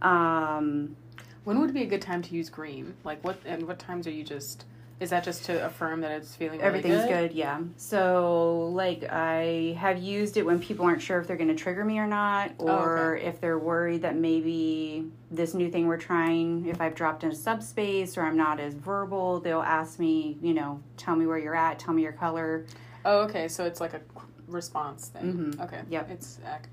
Um, 0.02 0.96
When 1.44 1.60
would 1.60 1.74
be 1.74 1.84
a 1.84 1.88
good 1.88 2.02
time 2.02 2.22
to 2.24 2.36
use 2.36 2.50
green? 2.50 2.96
Like 3.04 3.24
what 3.24 3.38
and 3.46 3.68
what 3.68 3.80
times 3.80 4.08
are 4.08 4.12
you 4.12 4.24
just 4.24 4.66
is 5.00 5.12
that 5.12 5.24
just 5.24 5.46
to 5.46 5.66
affirm 5.66 6.02
that 6.02 6.12
it's 6.12 6.36
feeling 6.36 6.60
really 6.60 6.68
everything's 6.68 7.06
good? 7.06 7.32
yeah. 7.32 7.62
So, 7.78 8.68
like, 8.74 9.06
I 9.10 9.78
have 9.80 9.98
used 9.98 10.36
it 10.36 10.46
when 10.46 10.60
people 10.60 10.86
aren't 10.86 11.02
sure 11.02 11.22
if 11.22 11.26
they're 11.26 11.38
going 11.38 11.48
to 11.48 11.56
trigger 11.56 11.86
me 11.86 12.00
or 12.00 12.06
not, 12.06 12.52
Oh, 12.60 12.68
or 12.68 13.16
if 13.16 13.40
they're 13.40 13.58
worried 13.58 14.02
that 14.02 14.18
maybe 14.18 15.10
this 15.32 15.54
new 15.54 15.72
thing 15.72 15.88
we're 15.88 15.96
trying, 15.96 16.66
if 16.66 16.82
I've 16.82 16.96
dropped 16.96 17.24
in 17.24 17.32
a 17.32 17.36
subspace 17.36 18.18
or 18.18 18.24
I'm 18.24 18.36
not 18.36 18.60
as 18.60 18.74
verbal, 18.74 19.40
they'll 19.40 19.62
ask 19.62 20.00
me, 20.00 20.38
you 20.42 20.54
know, 20.54 20.82
tell 20.98 21.16
me 21.16 21.26
where 21.26 21.38
you're 21.40 21.56
at, 21.56 21.80
tell 21.80 21.94
me 21.94 22.02
your 22.02 22.12
color. 22.12 22.66
Oh, 23.06 23.20
okay. 23.22 23.48
So 23.48 23.64
it's 23.64 23.80
like 23.80 23.94
a 23.94 24.02
response 24.48 25.08
thing. 25.08 25.56
Mhm. 25.58 25.64
Okay. 25.64 25.80
Yep. 25.90 26.10
It's 26.12 26.40
ac- 26.40 26.48
okay. 26.56 26.70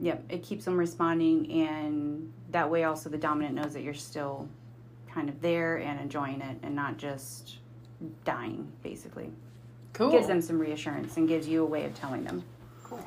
Yep, 0.00 0.24
it 0.30 0.42
keeps 0.42 0.64
them 0.64 0.78
responding, 0.78 1.50
and 1.52 2.32
that 2.50 2.70
way 2.70 2.84
also 2.84 3.10
the 3.10 3.18
dominant 3.18 3.54
knows 3.54 3.74
that 3.74 3.82
you're 3.82 3.92
still 3.92 4.48
kind 5.12 5.28
of 5.28 5.40
there 5.42 5.76
and 5.76 6.00
enjoying 6.00 6.40
it 6.40 6.56
and 6.62 6.74
not 6.74 6.96
just 6.96 7.58
dying, 8.24 8.70
basically. 8.82 9.30
Cool. 9.92 10.10
Gives 10.10 10.26
them 10.26 10.40
some 10.40 10.58
reassurance 10.58 11.16
and 11.16 11.28
gives 11.28 11.46
you 11.46 11.62
a 11.62 11.66
way 11.66 11.84
of 11.84 11.94
telling 11.94 12.24
them. 12.24 12.44
cool. 12.84 13.04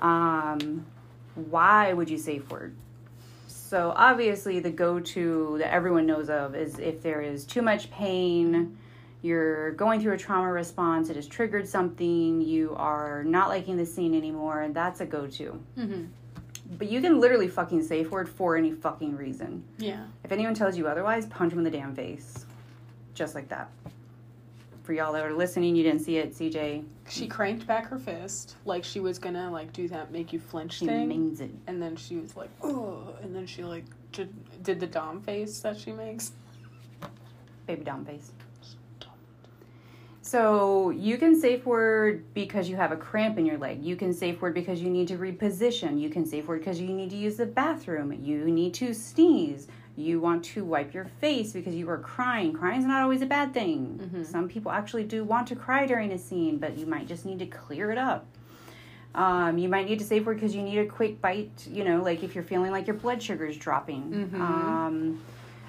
Um, 0.00 0.84
why 1.34 1.92
would 1.92 2.10
you 2.10 2.18
safe 2.18 2.50
word? 2.50 2.74
So 3.46 3.92
obviously, 3.96 4.60
the 4.60 4.70
go-to 4.70 5.56
that 5.58 5.72
everyone 5.72 6.06
knows 6.06 6.30
of 6.30 6.54
is 6.54 6.78
if 6.78 7.02
there 7.02 7.20
is 7.22 7.44
too 7.44 7.62
much 7.62 7.90
pain, 7.90 8.76
you're 9.22 9.72
going 9.72 10.00
through 10.00 10.14
a 10.14 10.18
trauma 10.18 10.50
response, 10.50 11.10
it 11.10 11.16
has 11.16 11.26
triggered 11.26 11.66
something, 11.68 12.40
you 12.40 12.74
are 12.76 13.24
not 13.24 13.48
liking 13.48 13.76
the 13.76 13.86
scene 13.86 14.14
anymore, 14.14 14.62
and 14.62 14.74
that's 14.74 15.00
a 15.00 15.06
go-to. 15.06 15.60
Mm-hmm. 15.76 16.04
But 16.72 16.90
you 16.90 17.00
can 17.00 17.18
literally 17.20 17.48
fucking 17.48 17.82
safe 17.82 18.10
word 18.10 18.28
for 18.28 18.56
any 18.56 18.72
fucking 18.72 19.16
reason. 19.16 19.64
Yeah. 19.78 20.04
If 20.24 20.32
anyone 20.32 20.54
tells 20.54 20.76
you 20.76 20.86
otherwise, 20.86 21.26
punch 21.26 21.50
them 21.50 21.58
in 21.60 21.64
the 21.64 21.70
damn 21.70 21.94
face, 21.94 22.44
just 23.14 23.34
like 23.34 23.48
that. 23.48 23.70
for 24.82 24.92
y'all 24.92 25.12
that 25.12 25.24
are 25.24 25.32
listening, 25.34 25.76
you 25.76 25.82
didn't 25.82 26.00
see 26.00 26.16
it. 26.18 26.34
CJ, 26.34 26.84
She 27.08 27.26
cranked 27.26 27.66
back 27.66 27.86
her 27.88 27.98
fist 27.98 28.56
like 28.64 28.84
she 28.84 29.00
was 29.00 29.18
gonna 29.18 29.50
like 29.50 29.72
do 29.72 29.86
that 29.88 30.10
make 30.12 30.32
you 30.32 30.38
flinch 30.40 30.78
she 30.78 30.86
thing, 30.86 31.08
means 31.08 31.40
it. 31.40 31.50
and 31.66 31.80
then 31.82 31.94
she 31.96 32.16
was 32.16 32.36
like, 32.36 32.50
oh, 32.62 33.14
and 33.22 33.34
then 33.36 33.46
she 33.46 33.64
like 33.64 33.84
did, 34.12 34.32
did 34.62 34.78
the 34.80 34.86
dom 34.86 35.20
face 35.22 35.58
that 35.60 35.78
she 35.78 35.92
makes. 35.92 36.32
Baby 37.66 37.84
dom 37.84 38.04
face. 38.04 38.32
So 40.28 40.90
you 40.90 41.16
can 41.16 41.40
safe 41.40 41.64
word 41.64 42.22
because 42.34 42.68
you 42.68 42.76
have 42.76 42.92
a 42.92 42.96
cramp 42.96 43.38
in 43.38 43.46
your 43.46 43.56
leg. 43.56 43.82
You 43.82 43.96
can 43.96 44.12
safe 44.12 44.42
word 44.42 44.52
because 44.52 44.78
you 44.82 44.90
need 44.90 45.08
to 45.08 45.16
reposition. 45.16 45.98
You 45.98 46.10
can 46.10 46.26
safe 46.26 46.48
word 46.48 46.58
because 46.58 46.78
you 46.78 46.88
need 46.88 47.08
to 47.10 47.16
use 47.16 47.38
the 47.38 47.46
bathroom. 47.46 48.12
You 48.12 48.44
need 48.44 48.74
to 48.74 48.92
sneeze. 48.92 49.68
You 49.96 50.20
want 50.20 50.44
to 50.44 50.66
wipe 50.66 50.92
your 50.92 51.06
face 51.06 51.52
because 51.52 51.74
you 51.74 51.88
are 51.88 51.96
crying. 51.96 52.52
Crying 52.52 52.80
is 52.80 52.84
not 52.84 53.02
always 53.02 53.22
a 53.22 53.26
bad 53.26 53.54
thing. 53.54 53.98
Some 54.26 54.48
people 54.48 54.70
actually 54.70 55.04
do 55.04 55.24
want 55.24 55.48
to 55.48 55.56
cry 55.56 55.86
during 55.86 56.12
a 56.12 56.18
scene, 56.18 56.58
but 56.58 56.76
you 56.76 56.84
might 56.84 57.08
just 57.08 57.24
need 57.24 57.38
to 57.38 57.46
clear 57.46 57.90
it 57.90 57.96
up. 57.98 58.26
Um, 59.14 59.56
you 59.56 59.70
might 59.70 59.86
need 59.86 59.98
to 60.00 60.04
safe 60.04 60.26
word 60.26 60.34
because 60.34 60.54
you 60.54 60.62
need 60.62 60.78
a 60.78 60.86
quick 60.86 61.22
bite. 61.22 61.66
You 61.70 61.84
know, 61.84 62.02
like 62.02 62.22
if 62.22 62.34
you're 62.34 62.44
feeling 62.44 62.70
like 62.70 62.86
your 62.86 62.96
blood 62.96 63.22
sugar 63.22 63.46
is 63.46 63.56
dropping. 63.56 64.30
Um, 64.42 65.22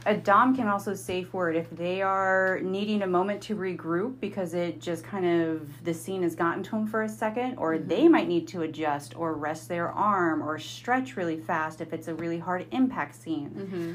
a 0.06 0.16
dom 0.16 0.56
can 0.56 0.68
also 0.68 0.94
safe 0.94 1.34
word 1.34 1.56
if 1.56 1.70
they 1.72 2.02
are 2.02 2.60
needing 2.64 3.02
a 3.02 3.08
moment 3.08 3.42
to 3.44 3.56
regroup 3.56 4.20
because 4.20 4.54
it 4.54 4.80
just 4.82 5.04
kind 5.04 5.26
of 5.26 5.84
the 5.84 5.94
scene 5.94 6.24
has 6.24 6.36
gotten 6.36 6.64
to 6.64 6.72
them 6.72 6.88
for 6.88 7.04
a 7.04 7.10
second 7.10 7.56
or 7.58 7.78
they 7.78 8.08
might 8.08 8.28
need 8.28 8.48
to 8.48 8.62
adjust 8.62 9.16
or 9.18 9.34
rest 9.34 9.68
their 9.68 9.90
arm 9.92 10.42
or 10.42 10.58
stretch 10.58 11.16
really 11.18 11.38
fast 11.38 11.82
if 11.82 11.92
it's 11.94 12.08
a 12.08 12.16
really 12.16 12.40
hard 12.40 12.66
impact 12.72 13.16
scene 13.16 13.50
Mm-hmm. 13.50 13.94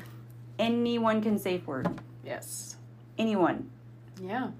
anyone 0.58 1.22
can 1.22 1.38
safe 1.38 1.66
word 1.66 1.88
Yes. 2.24 2.76
anyone 3.18 3.70
Yeah. 4.20 4.50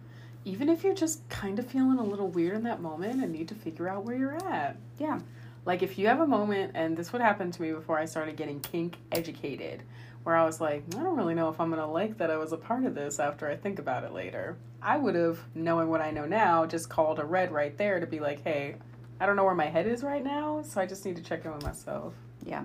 Even 0.47 0.69
if 0.69 0.85
you're 0.85 0.95
just 0.95 1.27
kind 1.31 1.59
of 1.59 1.67
feeling 1.67 1.99
a 1.99 2.03
little 2.05 2.29
weird 2.29 2.55
in 2.57 2.65
that 2.65 2.81
moment 2.83 3.23
and 3.23 3.33
need 3.33 3.49
to 3.49 3.55
figure 3.55 3.89
out 3.89 4.05
where 4.05 4.17
you're 4.17 4.37
at. 4.49 4.77
yeah 4.99 5.21
Like 5.65 5.83
if 5.83 5.99
you 5.99 6.07
have 6.09 6.21
a 6.21 6.27
moment, 6.27 6.73
and 6.75 6.97
this 6.97 7.13
would 7.13 7.23
happen 7.23 7.51
to 7.51 7.63
me 7.63 7.73
before 7.73 7.99
I 7.99 8.05
started 8.05 8.37
getting 8.37 8.61
kink 8.61 8.97
educated, 9.13 9.83
where 10.25 10.37
I 10.37 10.45
was 10.45 10.61
like, 10.61 10.83
I 10.97 11.03
don't 11.03 11.17
really 11.17 11.35
know 11.35 11.49
if 11.51 11.61
I'm 11.61 11.71
gonna 11.71 11.91
like 11.91 12.19
that 12.19 12.31
I 12.31 12.37
was 12.37 12.53
a 12.53 12.57
part 12.57 12.85
of 12.85 12.95
this 12.95 13.19
after 13.21 13.49
I 13.49 13.57
think 13.57 13.79
about 13.79 14.05
it 14.05 14.13
later. 14.13 14.57
I 14.83 14.97
would 14.99 15.15
have, 15.15 15.39
knowing 15.55 15.89
what 15.89 16.01
I 16.01 16.11
know 16.11 16.27
now, 16.27 16.67
just 16.67 16.89
called 16.89 17.19
a 17.19 17.25
red 17.25 17.53
right 17.53 17.77
there 17.79 18.01
to 18.01 18.07
be 18.07 18.21
like, 18.21 18.43
hey, 18.43 18.77
I 19.21 19.27
don't 19.27 19.37
know 19.37 19.45
where 19.45 19.55
my 19.55 19.67
head 19.67 19.87
is 19.87 20.03
right 20.03 20.23
now, 20.25 20.63
so 20.63 20.81
I 20.81 20.87
just 20.87 21.05
need 21.05 21.17
to 21.17 21.23
check 21.23 21.45
in 21.45 21.53
with 21.55 21.63
myself. 21.63 22.15
yeah 22.45 22.65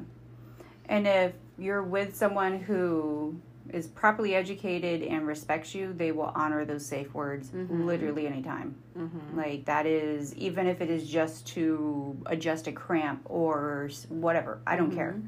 and 0.90 1.06
if 1.08 1.34
you're 1.60 1.84
with 1.84 2.16
someone 2.16 2.60
who 2.60 3.40
is 3.72 3.86
properly 3.86 4.34
educated 4.34 5.04
and 5.04 5.28
respects 5.28 5.76
you 5.76 5.94
they 5.94 6.12
will 6.12 6.32
honor 6.36 6.66
those 6.66 6.84
safe 6.84 7.14
words 7.14 7.50
Mhm. 7.52 7.86
literally 7.86 8.26
anytime 8.26 8.76
Mm-hmm. 8.98 9.38
Like 9.38 9.66
that 9.66 9.86
is 9.86 10.34
even 10.36 10.66
if 10.68 10.82
it 10.82 10.90
is 10.90 11.08
just 11.10 11.46
to 11.50 12.18
adjust 12.26 12.68
a 12.68 12.72
cramp 12.74 13.22
or 13.26 13.90
whatever. 14.10 14.60
I 14.68 14.76
don't 14.76 14.92
care. 14.92 15.22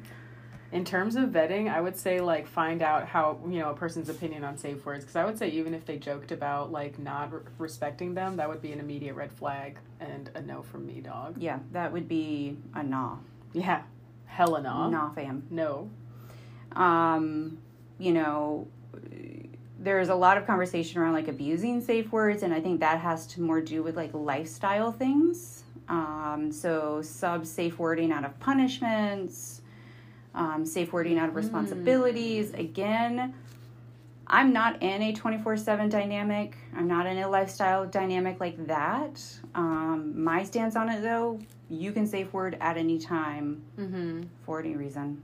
In 0.71 0.85
terms 0.85 1.17
of 1.17 1.29
vetting, 1.29 1.69
I 1.69 1.81
would 1.81 1.97
say 1.97 2.21
like 2.21 2.47
find 2.47 2.81
out 2.81 3.05
how 3.05 3.39
you 3.45 3.59
know 3.59 3.71
a 3.71 3.73
person's 3.73 4.07
opinion 4.07 4.43
on 4.45 4.57
safe 4.57 4.85
words 4.85 5.03
because 5.03 5.17
I 5.17 5.25
would 5.25 5.37
say 5.37 5.49
even 5.49 5.73
if 5.73 5.85
they 5.85 5.97
joked 5.97 6.31
about 6.31 6.71
like 6.71 6.97
not 6.97 7.33
re- 7.33 7.41
respecting 7.57 8.13
them, 8.13 8.37
that 8.37 8.47
would 8.47 8.61
be 8.61 8.71
an 8.71 8.79
immediate 8.79 9.15
red 9.15 9.33
flag 9.33 9.77
and 9.99 10.29
a 10.33 10.41
no 10.41 10.61
from 10.61 10.85
me, 10.87 11.01
dog. 11.01 11.35
Yeah, 11.37 11.59
that 11.73 11.91
would 11.91 12.07
be 12.07 12.57
a 12.73 12.83
nah. 12.83 13.17
Yeah, 13.51 13.83
hella 14.25 14.61
no. 14.61 14.89
Nah 14.89 15.11
fam. 15.11 15.45
No. 15.49 15.89
Um, 16.73 17.57
you 17.99 18.13
know, 18.13 18.67
there's 19.77 20.09
a 20.09 20.15
lot 20.15 20.37
of 20.37 20.45
conversation 20.45 21.01
around 21.01 21.13
like 21.13 21.27
abusing 21.27 21.81
safe 21.81 22.11
words 22.11 22.43
and 22.43 22.53
I 22.53 22.61
think 22.61 22.79
that 22.79 22.99
has 22.99 23.27
to 23.27 23.41
more 23.41 23.61
do 23.61 23.83
with 23.83 23.97
like 23.97 24.11
lifestyle 24.13 24.91
things. 24.91 25.63
Um, 25.89 26.51
so 26.51 27.01
sub 27.01 27.45
safe 27.45 27.77
wording 27.77 28.11
out 28.11 28.23
of 28.23 28.39
punishments, 28.39 29.60
um, 30.35 30.65
safe 30.65 30.93
wording 30.93 31.17
out 31.19 31.29
of 31.29 31.35
responsibilities. 31.35 32.53
Again, 32.53 33.33
I'm 34.27 34.53
not 34.53 34.81
in 34.81 35.01
a 35.01 35.11
24 35.13 35.57
7 35.57 35.89
dynamic. 35.89 36.55
I'm 36.75 36.87
not 36.87 37.05
in 37.05 37.17
a 37.17 37.27
lifestyle 37.29 37.85
dynamic 37.85 38.39
like 38.39 38.67
that. 38.67 39.21
Um, 39.55 40.23
my 40.23 40.43
stance 40.43 40.75
on 40.75 40.89
it 40.89 41.01
though, 41.01 41.39
you 41.69 41.91
can 41.91 42.07
safe 42.07 42.31
word 42.33 42.57
at 42.61 42.77
any 42.77 42.97
time 42.97 43.61
Mm-hmm. 43.77 44.23
for 44.45 44.59
any 44.59 44.75
reason. 44.75 45.21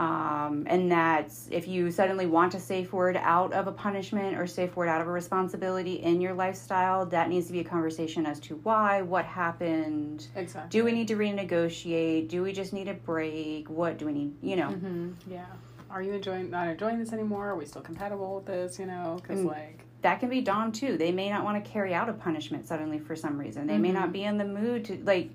Um, 0.00 0.64
and 0.66 0.90
that's 0.90 1.46
if 1.50 1.68
you 1.68 1.90
suddenly 1.90 2.24
want 2.24 2.52
to 2.52 2.60
safe 2.60 2.90
word 2.90 3.18
out 3.18 3.52
of 3.52 3.66
a 3.66 3.72
punishment 3.72 4.38
or 4.38 4.46
safe 4.46 4.74
word 4.74 4.88
out 4.88 5.02
of 5.02 5.06
a 5.06 5.10
responsibility 5.10 5.96
in 5.96 6.22
your 6.22 6.32
lifestyle, 6.32 7.04
that 7.06 7.28
needs 7.28 7.48
to 7.48 7.52
be 7.52 7.60
a 7.60 7.64
conversation 7.64 8.24
as 8.24 8.40
to 8.40 8.54
why, 8.62 9.02
what 9.02 9.26
happened. 9.26 10.26
Exactly. 10.34 10.70
Do 10.70 10.84
we 10.86 10.92
need 10.92 11.06
to 11.08 11.16
renegotiate? 11.16 12.28
Do 12.28 12.42
we 12.42 12.54
just 12.54 12.72
need 12.72 12.88
a 12.88 12.94
break? 12.94 13.68
What 13.68 13.98
do 13.98 14.06
we 14.06 14.12
need? 14.14 14.32
You 14.40 14.56
know, 14.56 14.68
Mm-hmm. 14.70 15.10
Yeah. 15.30 15.44
Are 15.90 16.00
you 16.00 16.12
enjoying 16.14 16.48
not 16.50 16.68
enjoying 16.68 16.98
this 16.98 17.12
anymore? 17.12 17.50
Are 17.50 17.56
we 17.56 17.66
still 17.66 17.82
compatible 17.82 18.36
with 18.36 18.46
this? 18.46 18.78
You 18.78 18.86
know, 18.86 19.18
because 19.20 19.40
Mm. 19.40 19.48
like 19.48 19.84
that 20.00 20.18
can 20.20 20.30
be 20.30 20.40
Dom 20.40 20.72
too. 20.72 20.96
They 20.96 21.12
may 21.12 21.28
not 21.28 21.44
want 21.44 21.62
to 21.62 21.70
carry 21.70 21.92
out 21.92 22.08
a 22.08 22.14
punishment 22.14 22.66
suddenly 22.66 22.98
for 22.98 23.14
some 23.14 23.36
reason. 23.36 23.66
They 23.66 23.76
may 23.76 23.92
not 23.92 24.12
be 24.12 24.24
in 24.24 24.38
the 24.38 24.46
mood 24.46 24.86
to 24.86 24.96
like. 25.04 25.30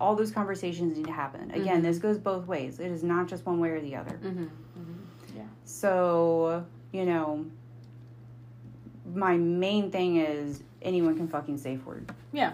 All 0.00 0.14
those 0.14 0.30
conversations 0.30 0.96
need 0.96 1.06
to 1.06 1.12
happen. 1.12 1.50
Again, 1.52 1.80
Mhm. 1.80 1.82
this 1.84 1.98
goes 1.98 2.18
both 2.18 2.46
ways. 2.46 2.80
It 2.80 2.90
is 2.90 3.02
not 3.02 3.28
just 3.28 3.46
one 3.46 3.58
way 3.60 3.70
or 3.70 3.80
the 3.80 3.96
other. 3.96 4.18
mm-hmm. 4.22 4.42
Mm-hmm. 4.44 5.36
Yeah. 5.36 5.42
So, 5.64 6.64
you 6.92 7.04
know, 7.06 7.46
my 9.14 9.36
main 9.36 9.90
thing 9.90 10.16
is 10.16 10.62
anyone 10.82 11.16
can 11.16 11.28
fucking 11.28 11.58
safe 11.58 11.84
word. 11.86 12.10
Yeah. 12.32 12.52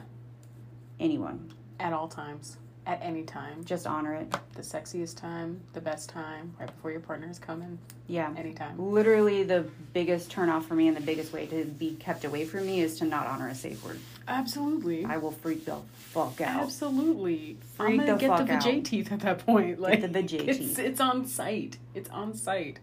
Anyone. 1.01 1.53
At 1.81 1.93
all 1.93 2.09
times. 2.09 2.59
At 2.87 3.01
any 3.03 3.23
time. 3.23 3.65
Just 3.65 3.87
honor 3.87 4.15
it. 4.15 4.31
The 4.55 4.63
sexiest 4.63 5.17
time, 5.17 5.61
the 5.73 5.81
best 5.81 6.09
time, 6.11 6.53
right 6.59 6.67
before 6.67 6.91
your 6.91 7.01
partner 7.01 7.29
is 7.31 7.39
coming. 7.39 7.79
Yeah. 8.09 8.33
Anytime. 8.37 8.77
Literally, 8.79 9.45
the 9.45 9.67
biggest 9.93 10.31
turnoff 10.31 10.65
for 10.65 10.75
me 10.75 10.89
and 10.89 10.97
the 10.97 11.01
biggest 11.01 11.33
way 11.33 11.47
to 11.47 11.65
be 11.65 11.95
kept 11.95 12.25
away 12.25 12.45
from 12.45 12.67
me 12.67 12.81
is 12.81 12.99
to 12.99 13.05
not 13.05 13.27
honor 13.27 13.49
a 13.49 13.55
safe 13.55 13.85
word. 13.85 13.99
Absolutely. 14.29 15.05
I 15.05 15.17
will 15.19 15.33
freak 15.33 15.65
the 15.65 15.79
fuck 15.95 16.41
out. 16.41 16.63
Absolutely. 16.63 17.59
Freak 17.77 17.91
I'm 17.91 17.97
gonna 17.99 18.13
the 18.13 18.19
get 18.19 18.29
fuck 18.39 18.47
the 18.47 18.53
out. 18.55 18.85
teeth 18.85 19.13
at 19.13 19.21
that 19.21 19.45
point. 19.45 19.81
Like 19.81 20.01
the 20.01 20.09
vajay 20.09 20.47
teeth. 20.57 20.79
It's 20.79 21.01
on 21.01 21.27
site. 21.27 21.79
It's 21.95 22.11
on 22.11 22.35
site. 22.35 22.79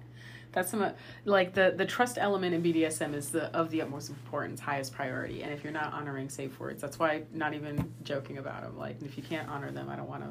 That's 0.51 0.71
some 0.71 0.91
like 1.25 1.53
the 1.53 1.73
the 1.75 1.85
trust 1.85 2.17
element 2.17 2.55
in 2.55 2.63
BDSM 2.63 3.13
is 3.13 3.29
the 3.29 3.55
of 3.55 3.69
the 3.69 3.81
utmost 3.83 4.09
importance, 4.09 4.59
highest 4.59 4.93
priority. 4.93 5.43
And 5.43 5.53
if 5.53 5.63
you're 5.63 5.73
not 5.73 5.93
honoring 5.93 6.29
safe 6.29 6.59
words, 6.59 6.81
that's 6.81 6.97
why 6.97 7.23
not 7.33 7.53
even 7.53 7.93
joking 8.03 8.39
about 8.39 8.63
them. 8.63 8.77
Like 8.77 9.01
if 9.03 9.15
you 9.15 9.23
can't 9.23 9.47
honor 9.47 9.71
them, 9.71 9.89
I 9.89 9.95
don't 9.95 10.09
want 10.09 10.23
to 10.23 10.29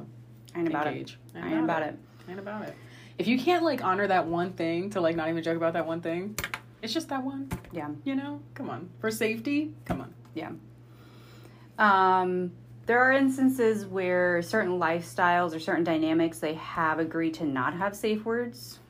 I 0.54 0.60
ain't 0.60 0.68
about 0.68 0.86
it. 0.88 0.90
engage. 0.90 1.18
I 1.36 1.48
ain't 1.52 1.64
about 1.64 1.82
it. 1.82 1.96
Ain't 2.28 2.38
about 2.40 2.62
it. 2.62 2.74
If 3.16 3.26
you 3.28 3.38
can't 3.38 3.62
like 3.62 3.82
honor 3.84 4.06
that 4.08 4.26
one 4.26 4.52
thing 4.52 4.90
to 4.90 5.00
like 5.00 5.14
not 5.16 5.28
even 5.28 5.42
joke 5.42 5.56
about 5.56 5.74
that 5.74 5.86
one 5.86 6.00
thing, 6.00 6.36
it's 6.82 6.92
just 6.92 7.08
that 7.10 7.22
one. 7.22 7.48
Yeah. 7.72 7.88
You 8.04 8.16
know, 8.16 8.40
come 8.54 8.70
on 8.70 8.90
for 9.00 9.10
safety. 9.12 9.72
Come 9.84 10.00
on. 10.00 10.14
Yeah. 10.34 10.50
Um, 11.78 12.52
there 12.86 12.98
are 13.00 13.12
instances 13.12 13.86
where 13.86 14.42
certain 14.42 14.78
lifestyles 14.78 15.54
or 15.54 15.60
certain 15.60 15.84
dynamics 15.84 16.38
they 16.38 16.54
have 16.54 16.98
agreed 16.98 17.34
to 17.34 17.44
not 17.44 17.74
have 17.74 17.94
safe 17.94 18.24
words. 18.24 18.80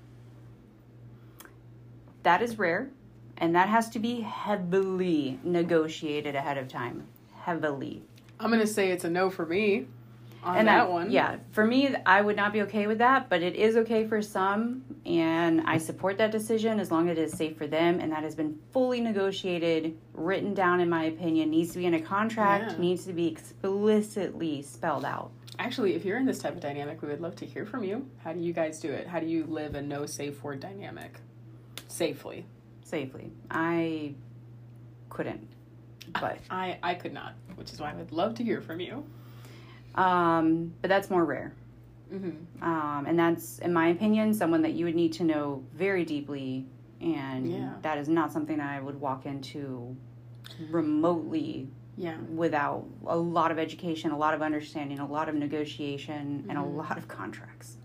That 2.22 2.42
is 2.42 2.58
rare, 2.58 2.90
and 3.36 3.54
that 3.54 3.68
has 3.68 3.88
to 3.90 3.98
be 3.98 4.20
heavily 4.20 5.38
negotiated 5.44 6.34
ahead 6.34 6.58
of 6.58 6.68
time. 6.68 7.06
Heavily. 7.42 8.02
I'm 8.40 8.50
gonna 8.50 8.66
say 8.66 8.90
it's 8.90 9.04
a 9.04 9.10
no 9.10 9.30
for 9.30 9.46
me 9.46 9.86
on 10.42 10.56
and 10.56 10.68
that 10.68 10.90
one. 10.90 11.10
Yeah, 11.10 11.36
for 11.52 11.64
me, 11.66 11.94
I 12.06 12.20
would 12.20 12.36
not 12.36 12.52
be 12.52 12.62
okay 12.62 12.86
with 12.86 12.98
that, 12.98 13.28
but 13.28 13.42
it 13.42 13.56
is 13.56 13.76
okay 13.76 14.06
for 14.06 14.22
some, 14.22 14.84
and 15.04 15.60
I 15.62 15.78
support 15.78 16.18
that 16.18 16.30
decision 16.30 16.80
as 16.80 16.90
long 16.90 17.08
as 17.08 17.18
it 17.18 17.22
is 17.22 17.32
safe 17.32 17.56
for 17.56 17.66
them, 17.66 18.00
and 18.00 18.12
that 18.12 18.22
has 18.22 18.34
been 18.34 18.58
fully 18.72 19.00
negotiated, 19.00 19.98
written 20.14 20.54
down, 20.54 20.80
in 20.80 20.88
my 20.88 21.04
opinion, 21.04 21.50
needs 21.50 21.72
to 21.72 21.78
be 21.78 21.86
in 21.86 21.94
a 21.94 22.00
contract, 22.00 22.72
Yeah. 22.72 22.78
needs 22.78 23.04
to 23.06 23.12
be 23.12 23.26
explicitly 23.28 24.62
spelled 24.62 25.04
out. 25.04 25.30
Actually, 25.58 25.94
if 25.94 26.04
you're 26.04 26.18
in 26.18 26.24
this 26.26 26.38
type 26.38 26.54
of 26.54 26.60
dynamic, 26.60 27.02
we 27.02 27.08
would 27.08 27.20
love 27.20 27.34
to 27.36 27.44
hear 27.46 27.66
from 27.66 27.82
you. 27.82 28.08
How 28.22 28.32
do 28.32 28.38
you 28.40 28.52
guys 28.52 28.78
do 28.80 28.90
it? 28.92 29.06
How 29.08 29.18
do 29.18 29.26
you 29.26 29.44
live 29.44 29.74
a 29.74 29.82
no 29.82 30.06
safe 30.06 30.42
word 30.44 30.60
dynamic 30.60 31.18
safely? 31.88 32.46
Safely. 32.84 33.32
I 33.50 34.14
couldn't, 35.10 35.48
but 36.20 36.38
I 36.48 36.78
I 36.82 36.94
could 36.94 37.12
not, 37.12 37.34
which 37.56 37.72
is 37.72 37.80
why 37.80 37.90
I 37.90 37.94
would 37.94 38.12
love 38.12 38.34
to 38.36 38.44
hear 38.44 38.60
from 38.62 38.78
you. 38.80 39.04
Um, 39.94 40.72
but 40.82 40.88
that's 40.88 41.10
more 41.10 41.24
rare. 41.24 41.52
Mm-hmm. 42.12 42.62
Um, 42.62 43.06
and 43.06 43.18
that's, 43.18 43.58
in 43.58 43.72
my 43.72 43.88
opinion, 43.88 44.32
someone 44.32 44.62
that 44.62 44.72
you 44.72 44.84
would 44.86 44.94
need 44.94 45.12
to 45.14 45.24
know 45.24 45.62
very 45.74 46.04
deeply. 46.04 46.66
And 47.00 47.46
Yeah. 47.50 47.74
that 47.82 47.98
is 47.98 48.08
not 48.08 48.32
something 48.32 48.56
that 48.58 48.68
I 48.70 48.80
would 48.80 49.00
walk 49.00 49.26
into 49.26 49.94
remotely 50.70 51.68
Yeah. 51.96 52.16
without 52.34 52.84
a 53.06 53.16
lot 53.16 53.50
of 53.50 53.58
education, 53.58 54.10
a 54.10 54.16
lot 54.18 54.34
of 54.34 54.42
understanding, 54.42 54.98
a 54.98 55.06
lot 55.06 55.28
of 55.28 55.34
negotiation, 55.34 56.44
and 56.48 56.58
a 56.58 56.62
Mhm. 56.62 56.76
lot 56.76 56.96
of 56.96 57.08
contracts. 57.08 57.76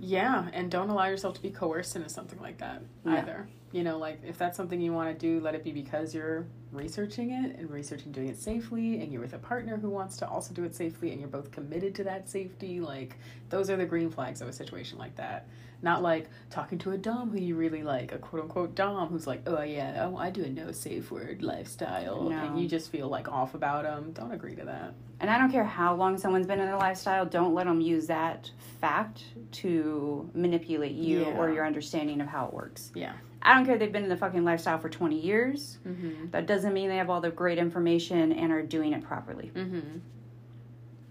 Yeah, 0.00 0.48
and 0.52 0.70
don't 0.70 0.90
allow 0.90 1.06
yourself 1.06 1.34
to 1.36 1.42
be 1.42 1.50
coerced 1.50 1.94
into 1.94 2.08
something 2.08 2.40
like 2.40 2.58
that 2.58 2.82
either. 3.06 3.46
You 3.70 3.84
know, 3.84 3.98
like 3.98 4.20
if 4.26 4.36
that's 4.36 4.56
something 4.56 4.80
you 4.80 4.92
want 4.92 5.16
to 5.16 5.18
do, 5.18 5.40
let 5.40 5.54
it 5.54 5.62
be 5.62 5.70
because 5.70 6.14
you're 6.14 6.44
researching 6.72 7.30
it 7.30 7.56
and 7.58 7.70
researching 7.70 8.10
doing 8.12 8.28
it 8.28 8.38
safely 8.38 9.00
and 9.02 9.12
you're 9.12 9.20
with 9.22 9.34
a 9.34 9.38
partner 9.38 9.76
who 9.76 9.90
wants 9.90 10.16
to 10.16 10.28
also 10.28 10.54
do 10.54 10.64
it 10.64 10.74
safely 10.74 11.10
and 11.12 11.20
you're 11.20 11.28
both 11.28 11.50
committed 11.50 11.94
to 11.94 12.04
that 12.04 12.28
safety 12.28 12.80
like 12.80 13.16
those 13.50 13.68
are 13.70 13.76
the 13.76 13.84
green 13.84 14.10
flags 14.10 14.40
of 14.40 14.48
a 14.48 14.52
situation 14.52 14.98
like 14.98 15.14
that 15.16 15.46
not 15.82 16.00
like 16.02 16.28
talking 16.48 16.78
to 16.78 16.92
a 16.92 16.96
dom 16.96 17.30
who 17.30 17.38
you 17.38 17.56
really 17.56 17.82
like 17.82 18.12
a 18.12 18.18
quote 18.18 18.42
unquote 18.42 18.74
dom 18.74 19.08
who's 19.08 19.26
like 19.26 19.42
oh 19.46 19.60
yeah 19.62 20.08
oh, 20.10 20.16
i 20.16 20.30
do 20.30 20.42
a 20.44 20.48
no 20.48 20.72
safe 20.72 21.10
word 21.10 21.42
lifestyle 21.42 22.22
No. 22.30 22.36
and 22.38 22.58
you 22.60 22.66
just 22.68 22.90
feel 22.90 23.08
like 23.08 23.28
off 23.28 23.54
about 23.54 23.82
them 23.84 24.12
don't 24.12 24.32
agree 24.32 24.54
to 24.56 24.64
that 24.64 24.94
And 25.20 25.30
I 25.30 25.38
don't 25.38 25.52
care 25.52 25.64
how 25.64 25.94
long 25.94 26.18
someone's 26.18 26.48
been 26.48 26.58
in 26.58 26.66
their 26.66 26.76
lifestyle, 26.78 27.24
don't 27.24 27.54
let 27.54 27.66
them 27.66 27.80
use 27.80 28.08
that 28.08 28.50
fact 28.80 29.22
to 29.62 30.28
manipulate 30.34 30.92
you 30.96 31.20
Yeah. 31.20 31.36
or 31.38 31.52
your 31.52 31.64
understanding 31.64 32.20
of 32.20 32.26
how 32.26 32.46
it 32.46 32.52
works. 32.54 32.90
yeah 32.94 33.12
I 33.42 33.54
don't 33.54 33.64
care 33.64 33.74
if 33.74 33.80
they've 33.80 33.92
been 33.92 34.04
in 34.04 34.08
the 34.08 34.16
fucking 34.16 34.44
lifestyle 34.44 34.78
for 34.78 34.88
20 34.88 35.18
years. 35.18 35.78
mm-hmm 35.86 36.30
That 36.30 36.46
doesn't 36.46 36.72
mean 36.72 36.88
they 36.88 36.96
have 36.96 37.10
all 37.10 37.20
the 37.20 37.30
great 37.30 37.58
information 37.58 38.32
and 38.32 38.52
are 38.52 38.62
doing 38.62 38.92
it 38.92 39.02
properly. 39.02 39.50
mm-hmm 39.54 39.98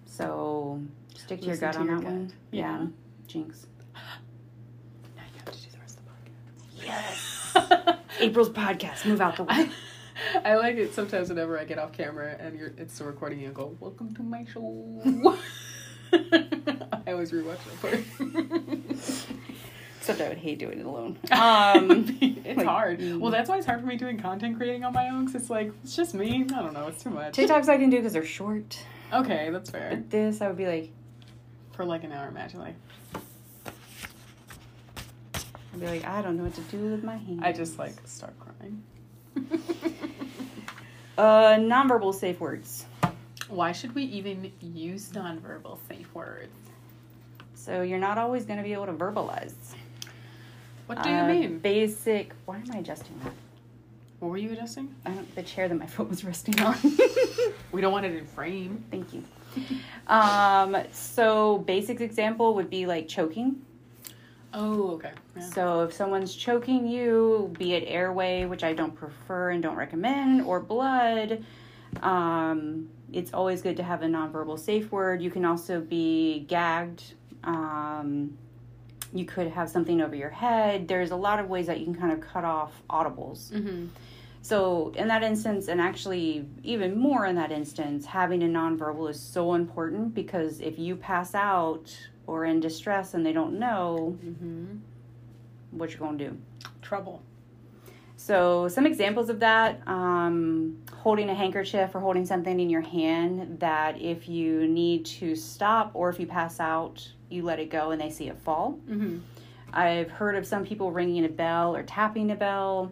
So 0.06 0.82
stick 1.16 1.42
to 1.42 1.48
your 1.48 1.58
gut 1.58 1.74
to 1.74 1.80
on 1.80 1.86
your 1.88 1.96
that 1.98 2.04
gut. 2.04 2.12
one. 2.14 2.34
Yeah. 2.52 2.86
Jinx. 3.28 3.68
now 3.94 5.24
you 5.34 5.40
have 5.46 5.54
to 5.54 5.62
do 5.62 5.70
the 5.72 5.78
rest 5.80 6.00
of 6.00 6.06
the 6.06 6.12
podcast. 6.12 6.86
Yes. 6.86 7.98
April's 8.20 8.50
podcast. 8.50 9.06
Move 9.06 9.22
out 9.22 9.36
the 9.38 9.44
way. 9.44 9.70
I 10.46 10.56
like 10.56 10.76
it 10.78 10.94
sometimes 10.94 11.30
whenever 11.30 11.58
I 11.60 11.66
get 11.66 11.80
off 11.80 11.92
camera 11.94 12.36
and 12.40 12.58
you're 12.58 12.72
it's 12.78 12.94
still 12.94 13.08
recording 13.08 13.40
you 13.40 13.48
and 13.48 13.56
go, 13.56 13.76
Welcome 13.80 14.14
to 14.16 14.24
my 14.24 14.46
show. 14.46 15.02
I 16.14 17.12
always 17.14 17.32
rewatch 17.32 17.58
that 17.66 17.82
part. 17.82 18.04
Except 20.02 20.20
I 20.20 20.30
would 20.30 20.40
hate 20.40 20.58
doing 20.58 20.80
it 20.80 20.86
alone. 20.86 21.18
Um, 21.32 22.18
it's 22.20 22.58
like, 22.58 22.66
hard. 22.66 23.00
mm. 23.00 23.20
Well, 23.20 23.32
that's 23.32 23.48
why 23.48 23.58
it's 23.58 23.68
hard 23.68 23.82
for 23.82 23.86
me 23.86 23.98
doing 23.98 24.18
content 24.20 24.58
creating 24.58 24.84
on 24.84 24.94
my 24.94 25.10
own 25.10 25.26
because 25.28 25.40
it's 25.40 25.50
like, 25.52 25.72
it's 25.84 25.96
just 25.96 26.16
me. 26.16 26.42
I 26.44 26.62
don't 26.62 26.74
know. 26.74 26.88
It's 26.88 27.04
too 27.04 27.12
much. 27.12 27.34
TikToks 27.36 27.70
I 27.70 27.78
can 27.78 27.92
do 27.92 27.98
because 27.98 28.14
they're 28.14 28.26
short. 28.26 28.84
Okay, 29.14 29.50
that's 29.52 29.70
fair. 29.70 29.92
But 29.92 30.10
this, 30.10 30.42
I 30.42 30.48
would 30.48 30.58
be 30.58 30.66
like, 30.66 30.90
For 31.74 31.86
like 31.86 32.04
an 32.04 32.12
hour, 32.14 32.28
imagine 32.28 32.60
like, 32.62 32.76
I'd 35.36 35.80
be 35.80 35.86
like, 35.86 36.04
I 36.06 36.22
don't 36.24 36.36
know 36.36 36.44
what 36.46 36.56
to 36.56 36.62
do 36.62 36.78
with 36.80 37.04
my 37.04 37.18
hands. 37.18 37.40
I 37.44 37.52
just 37.52 37.78
like 37.78 37.94
start 38.06 38.34
crying. 38.40 38.84
Uh, 41.18 41.56
nonverbal 41.58 42.16
safe 42.16 42.40
words. 42.40 42.86
Why 43.48 43.74
should 43.74 43.94
we 43.94 44.04
even 44.06 44.52
use 44.60 45.10
nonverbal 45.12 45.78
safe 45.88 46.12
words? 46.16 46.50
So 47.54 47.84
you're 47.84 48.00
not 48.00 48.18
always 48.18 48.46
going 48.46 48.58
to 48.58 48.64
be 48.64 48.74
able 48.74 48.88
to 48.88 48.94
verbalize. 48.94 49.54
What 50.92 51.04
do 51.04 51.10
you 51.10 51.16
Uh, 51.16 51.28
mean? 51.28 51.60
Basic. 51.60 52.34
Why 52.44 52.58
am 52.58 52.66
I 52.74 52.80
adjusting 52.80 53.18
that? 53.24 53.32
What 54.20 54.28
were 54.30 54.36
you 54.38 54.52
adjusting? 54.52 54.94
I 55.06 55.12
don't, 55.12 55.36
the 55.36 55.42
chair 55.42 55.70
that 55.70 55.76
my 55.76 55.86
foot 55.96 56.10
was 56.10 56.26
resting 56.26 56.60
on. 56.60 56.76
We 57.72 57.80
don't 57.80 57.94
want 57.94 58.06
it 58.06 58.14
in 58.14 58.26
frame. 58.28 58.84
Thank 58.92 59.14
you. 59.14 59.24
Um, 60.08 60.76
so 60.92 61.60
basic 61.60 62.02
example 62.02 62.56
would 62.56 62.70
be 62.70 62.86
like 62.88 63.08
choking. 63.08 63.62
Oh, 64.54 64.92
okay. 64.96 65.12
Yeah. 65.38 65.42
So 65.44 65.82
if 65.84 65.94
someone's 65.94 66.36
choking 66.36 66.86
you, 66.86 67.56
be 67.58 67.74
it 67.74 67.86
airway, 67.88 68.44
which 68.44 68.66
I 68.66 68.74
don't 68.74 68.94
prefer 68.94 69.52
and 69.52 69.64
don't 69.64 69.78
recommend, 69.78 70.42
or 70.42 70.60
blood, 70.60 71.42
um, 72.04 72.90
it's 73.14 73.34
always 73.34 73.62
good 73.62 73.78
to 73.78 73.84
have 73.84 74.02
a 74.02 74.08
nonverbal 74.08 74.60
safe 74.60 74.92
word. 74.92 75.22
You 75.22 75.32
can 75.32 75.46
also 75.46 75.80
be 75.80 76.42
gagged. 76.50 77.14
Um, 77.46 78.38
you 79.14 79.26
could 79.26 79.48
have 79.48 79.70
something 79.70 80.02
over 80.02 80.16
your 80.16 80.30
head. 80.30 80.88
There's 80.88 81.12
a 81.12 81.16
lot 81.16 81.40
of 81.40 81.50
ways 81.50 81.68
that 81.68 81.80
you 81.80 81.86
can 81.86 81.96
kind 81.96 82.12
of 82.14 82.22
cut 82.22 82.46
off 82.46 82.82
audibles. 82.90 83.52
Mm-hmm. 83.52 83.88
So, 84.44 84.92
in 84.96 85.08
that 85.10 85.22
instance, 85.22 85.68
and 85.68 85.80
actually 85.80 86.46
even 86.64 86.98
more 86.98 87.26
in 87.28 87.36
that 87.36 87.52
instance, 87.52 88.06
having 88.06 88.42
a 88.42 88.48
nonverbal 88.48 89.10
is 89.10 89.20
so 89.20 89.54
important 89.54 90.16
because 90.16 90.62
if 90.62 90.80
you 90.80 90.96
pass 90.96 91.36
out 91.36 91.96
or 92.26 92.46
in 92.46 92.60
distress 92.60 93.14
and 93.14 93.26
they 93.26 93.34
don't 93.34 93.60
know, 93.60 94.18
Mm-hmm. 94.26 94.78
what 95.72 95.92
you're 95.92 96.00
going 96.00 96.18
to 96.18 96.30
do. 96.30 96.38
Trouble. 96.82 97.22
So, 98.18 98.68
some 98.68 98.86
examples 98.86 99.30
of 99.30 99.40
that 99.40 99.82
um, 99.88 100.78
holding 100.94 101.30
a 101.30 101.36
handkerchief 101.36 101.94
or 101.96 102.00
holding 102.00 102.26
something 102.26 102.60
in 102.60 102.70
your 102.70 102.82
hand 102.82 103.60
that 103.60 104.00
if 104.02 104.28
you 104.30 104.68
need 104.68 105.06
to 105.06 105.36
stop 105.36 105.92
or 105.94 106.10
if 106.10 106.20
you 106.20 106.28
pass 106.28 106.60
out, 106.60 107.08
you 107.32 107.44
let 107.44 107.60
it 107.60 107.70
go 107.70 107.92
and 107.92 108.00
they 108.02 108.10
see 108.10 108.28
it 108.28 108.38
fall. 108.40 108.80
Mm-hmm. 108.90 109.20
I've 109.74 110.12
heard 110.12 110.36
of 110.36 110.46
some 110.46 110.66
people 110.66 110.92
ringing 110.92 111.24
a 111.26 111.30
bell 111.30 111.76
or 111.76 111.84
tapping 111.84 112.32
a 112.32 112.36
bell. 112.36 112.92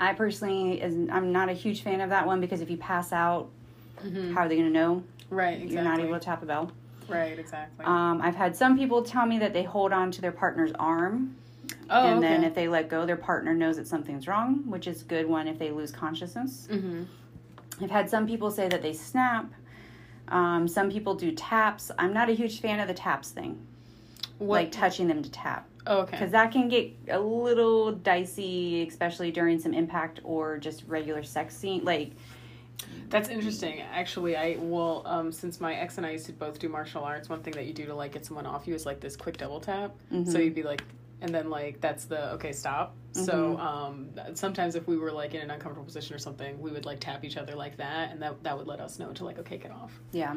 I 0.00 0.12
personally, 0.14 0.80
is, 0.82 1.08
I'm 1.10 1.30
not 1.32 1.48
a 1.48 1.52
huge 1.52 1.82
fan 1.82 2.00
of 2.00 2.10
that 2.10 2.26
one 2.26 2.40
because 2.40 2.60
if 2.60 2.70
you 2.70 2.76
pass 2.76 3.12
out, 3.12 3.50
Mm-hmm. 4.04 4.34
how 4.34 4.40
are 4.40 4.48
they 4.48 4.56
going 4.56 4.66
to 4.68 4.72
know 4.74 5.02
Right. 5.30 5.52
Exactly. 5.62 5.74
you're 5.76 5.84
not 5.84 6.00
able 6.00 6.14
to 6.14 6.20
tap 6.20 6.42
a 6.42 6.46
bell? 6.46 6.72
Right. 7.08 7.38
Exactly. 7.38 7.86
Um, 7.86 8.20
I've 8.20 8.34
had 8.34 8.54
some 8.56 8.76
people 8.76 9.02
tell 9.02 9.24
me 9.24 9.38
that 9.38 9.52
they 9.52 9.62
hold 9.62 9.92
on 9.92 10.10
to 10.10 10.20
their 10.20 10.32
partner's 10.32 10.72
arm 10.72 11.36
oh, 11.88 12.06
and 12.08 12.18
okay. 12.18 12.28
then 12.28 12.44
if 12.44 12.54
they 12.54 12.66
let 12.68 12.88
go, 12.88 13.06
their 13.06 13.16
partner 13.16 13.54
knows 13.54 13.76
that 13.76 13.86
something's 13.86 14.26
wrong, 14.26 14.64
which 14.68 14.86
is 14.88 15.04
good 15.04 15.26
one 15.26 15.46
if 15.48 15.58
they 15.58 15.70
lose 15.70 15.90
consciousness. 15.92 16.66
mm-hmm. 16.70 17.04
I've 17.82 17.90
had 17.90 18.10
some 18.10 18.26
people 18.26 18.50
say 18.50 18.68
that 18.68 18.82
they 18.82 18.92
snap. 18.92 19.46
Um, 20.28 20.66
some 20.68 20.90
people 20.90 21.14
do 21.14 21.32
taps. 21.32 21.90
I'm 21.98 22.12
not 22.12 22.28
a 22.30 22.32
huge 22.32 22.60
fan 22.60 22.80
of 22.80 22.88
the 22.88 22.94
taps 22.94 23.30
thing, 23.30 23.58
What? 24.38 24.56
like 24.62 24.72
touching 24.72 25.06
them 25.06 25.22
to 25.22 25.30
tap, 25.30 25.68
oh, 25.86 25.98
okay. 26.00 26.12
because 26.12 26.30
that 26.32 26.50
can 26.52 26.68
get 26.68 26.90
a 27.08 27.18
little 27.20 27.92
dicey, 27.92 28.86
especially 28.88 29.30
during 29.30 29.58
some 29.60 29.74
impact 29.74 30.20
or 30.24 30.58
just 30.58 30.84
regular 30.86 31.22
sex 31.22 31.56
scene. 31.56 31.84
Like, 31.84 32.12
That's 33.10 33.28
interesting. 33.28 33.82
Actually, 33.82 34.36
I 34.36 34.56
well, 34.58 35.02
um, 35.06 35.30
since 35.30 35.60
my 35.60 35.74
ex 35.74 35.98
and 35.98 36.06
I 36.06 36.10
used 36.12 36.26
to 36.26 36.32
both 36.32 36.58
do 36.58 36.68
martial 36.68 37.04
arts, 37.04 37.28
one 37.28 37.42
thing 37.42 37.52
that 37.54 37.66
you 37.66 37.72
do 37.72 37.86
to 37.86 37.94
like 37.94 38.12
get 38.12 38.24
someone 38.26 38.46
off 38.46 38.66
you 38.66 38.74
is 38.74 38.86
like 38.86 39.00
this 39.00 39.16
quick 39.16 39.36
double 39.36 39.60
tap. 39.60 39.92
So 40.10 40.16
Mhm. 40.16 40.44
you'd 40.44 40.54
be 40.54 40.62
like, 40.62 40.82
and 41.24 41.34
then 41.34 41.48
like 41.48 41.80
that's 41.80 42.04
the 42.04 42.32
okay 42.32 42.52
stop. 42.52 42.94
So 43.12 43.56
um, 43.58 44.10
sometimes 44.34 44.74
if 44.74 44.86
we 44.88 44.98
were 44.98 45.12
like 45.12 45.34
in 45.34 45.40
an 45.40 45.50
uncomfortable 45.50 45.84
position 45.86 46.14
or 46.14 46.18
something, 46.18 46.60
we 46.60 46.70
would 46.70 46.84
like 46.84 47.00
tap 47.00 47.24
each 47.24 47.36
other 47.36 47.54
like 47.54 47.76
that, 47.78 48.10
and 48.10 48.20
that 48.22 48.42
that 48.42 48.56
would 48.58 48.66
let 48.66 48.80
us 48.80 48.98
know 48.98 49.12
to 49.12 49.24
like 49.24 49.38
okay 49.38 49.56
get 49.56 49.70
off. 49.70 49.92
yeah. 50.12 50.34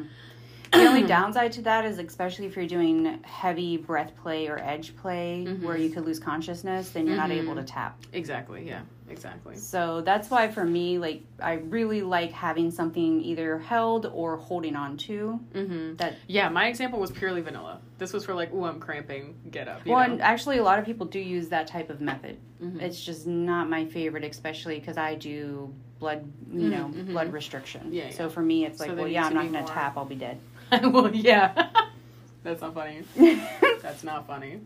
The 0.72 0.86
only 0.86 1.02
downside 1.06 1.52
to 1.52 1.62
that 1.62 1.84
is, 1.84 1.98
especially 1.98 2.46
if 2.46 2.56
you're 2.56 2.66
doing 2.66 3.20
heavy 3.24 3.76
breath 3.76 4.12
play 4.22 4.48
or 4.48 4.58
edge 4.58 4.96
play, 4.96 5.44
where 5.60 5.76
you 5.76 5.90
could 5.90 6.04
lose 6.04 6.18
consciousness, 6.18 6.90
then 6.90 7.06
you're 7.06 7.16
not 7.16 7.30
able 7.30 7.54
to 7.54 7.62
tap. 7.62 7.98
Exactly. 8.12 8.66
Yeah. 8.66 8.82
Exactly. 9.10 9.56
So 9.56 10.02
that's 10.02 10.30
why 10.30 10.48
for 10.48 10.64
me, 10.64 10.98
like 10.98 11.22
I 11.40 11.54
really 11.54 12.02
like 12.02 12.30
having 12.32 12.70
something 12.70 13.22
either 13.22 13.58
held 13.58 14.06
or 14.06 14.36
holding 14.36 14.76
on 14.76 14.96
to. 14.98 15.40
Mm-hmm. 15.54 15.96
That 15.96 16.16
Yeah. 16.26 16.48
My 16.48 16.68
example 16.68 17.00
was 17.00 17.10
purely 17.10 17.40
vanilla. 17.40 17.80
This 17.98 18.12
was 18.12 18.24
for 18.24 18.34
like, 18.34 18.50
oh 18.52 18.64
I'm 18.64 18.80
cramping. 18.80 19.34
Get 19.50 19.68
up. 19.68 19.86
Well, 19.86 19.96
know? 20.06 20.12
and 20.12 20.22
actually, 20.22 20.58
a 20.58 20.62
lot 20.62 20.78
of 20.78 20.84
people 20.84 21.06
do 21.06 21.18
use 21.18 21.48
that 21.48 21.66
type 21.66 21.90
of 21.90 22.00
method. 22.00 22.38
Mhm. 22.62 22.80
It's 22.82 23.02
just 23.02 23.26
not 23.26 23.68
my 23.68 23.86
favorite, 23.86 24.24
especially 24.24 24.78
because 24.78 24.96
I 24.96 25.14
do 25.14 25.72
blood, 25.98 26.30
you 26.52 26.68
know, 26.68 26.84
mhm. 26.94 27.08
blood 27.08 27.32
restriction. 27.32 27.92
Yeah, 27.92 28.10
So 28.10 28.28
for 28.28 28.40
me, 28.40 28.64
it's 28.64 28.78
like, 28.78 28.90
they 28.90 28.96
well, 28.96 29.08
yeah, 29.08 29.26
I'm 29.26 29.34
not 29.34 29.50
going 29.50 29.64
to 29.64 29.72
tap. 29.72 29.96
I'll 29.96 30.04
be 30.04 30.14
dead. 30.14 30.38
well, 30.90 31.14
yeah. 31.14 31.68
That's 32.44 32.60
not 32.60 32.74
funny. 32.74 33.02
That's 33.82 34.04
not 34.04 34.26
funny. 34.26 34.60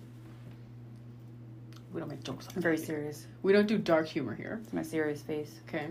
We 1.93 2.01
don't 2.01 2.09
make 2.09 2.23
jokes. 2.25 2.49
I'm 2.55 2.62
very 2.62 2.79
serious. 2.79 3.27
We 3.43 3.53
don't 3.53 3.67
do 3.67 3.77
dark 3.79 4.07
humor 4.07 4.35
here. 4.35 4.61
It's 4.62 4.73
my 4.73 4.83
serious 4.83 5.21
face. 5.21 5.61
Okay. 5.69 5.88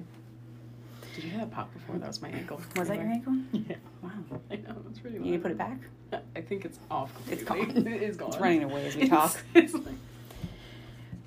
Did 1.15 1.24
you 1.26 1.30
hear 1.32 1.39
that 1.39 1.52
pop 1.52 1.71
before? 1.74 1.97
That 1.97 2.08
was 2.08 2.21
my 2.21 2.30
ankle. 2.30 2.62
Was 2.78 2.88
that 2.88 2.97
your 2.97 3.08
ankle? 3.08 3.34
Yeah. 3.52 3.76
Wow. 4.02 4.10
I 4.50 4.56
know. 4.56 4.76
It's 4.89 5.04
really. 5.04 5.17
You 5.17 5.24
need 5.24 5.32
to 5.34 5.39
put 5.39 5.52
it 5.52 5.58
back. 5.58 5.80
I 6.36 6.41
think 6.41 6.65
it's 6.65 6.80
off. 6.89 7.12
It's 7.30 7.43
completely. 7.43 7.84
gone. 7.84 7.93
It 7.93 8.02
is 8.02 8.17
gone. 8.17 8.30
It's 8.30 8.38
running 8.39 8.63
away 8.63 8.88
as 8.88 8.95
we 8.95 9.04
It's- 9.04 9.34
talk. 9.34 9.43
It's 9.54 9.74
like, 9.74 9.95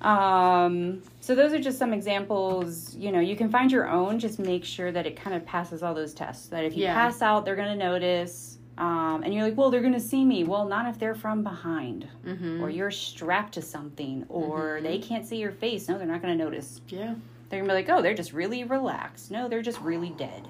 Um, 0.01 1.01
so 1.21 1.35
those 1.35 1.53
are 1.53 1.59
just 1.59 1.77
some 1.79 1.93
examples. 1.93 2.95
You 2.95 3.11
know, 3.11 3.19
you 3.19 3.35
can 3.35 3.49
find 3.49 3.71
your 3.71 3.87
own. 3.89 4.19
Just 4.19 4.39
make 4.39 4.65
sure 4.65 4.91
that 4.91 5.05
it 5.05 5.15
kind 5.15 5.35
of 5.35 5.45
passes 5.45 5.83
all 5.83 5.93
those 5.93 6.13
tests. 6.13 6.47
That 6.47 6.65
if 6.65 6.75
you 6.75 6.83
Yeah. 6.83 6.93
pass 6.95 7.21
out, 7.21 7.45
they're 7.45 7.55
going 7.55 7.77
to 7.77 7.83
notice. 7.83 8.54
Um, 8.77 9.23
and 9.23 9.33
you're 9.33 9.43
like, 9.43 9.55
well, 9.55 9.71
they're 9.71 9.81
going 9.81 9.93
to 9.93 9.99
see 10.01 10.25
me. 10.25 10.43
Well, 10.43 10.65
not 10.65 10.87
if 10.87 10.99
they're 10.99 11.15
from 11.15 11.43
behind, 11.43 12.07
Mhm. 12.25 12.61
or 12.61 12.69
you're 12.69 12.91
strapped 12.91 13.53
to 13.53 13.61
something, 13.61 14.25
or 14.27 14.79
Mhm. 14.79 14.83
they 14.83 14.99
can't 14.99 15.25
see 15.25 15.37
your 15.37 15.51
face. 15.53 15.87
No, 15.87 15.97
they're 15.97 16.05
not 16.07 16.21
going 16.21 16.37
to 16.37 16.43
notice. 16.43 16.81
yeah. 16.89 17.15
They're 17.49 17.59
going 17.59 17.69
to 17.69 17.75
be 17.75 17.89
like, 17.89 17.89
oh, 17.89 18.01
they're 18.01 18.13
just 18.15 18.33
really 18.33 18.63
relaxed. 18.63 19.31
No, 19.31 19.47
they're 19.47 19.61
just 19.61 19.79
really 19.79 20.09
dead. 20.09 20.47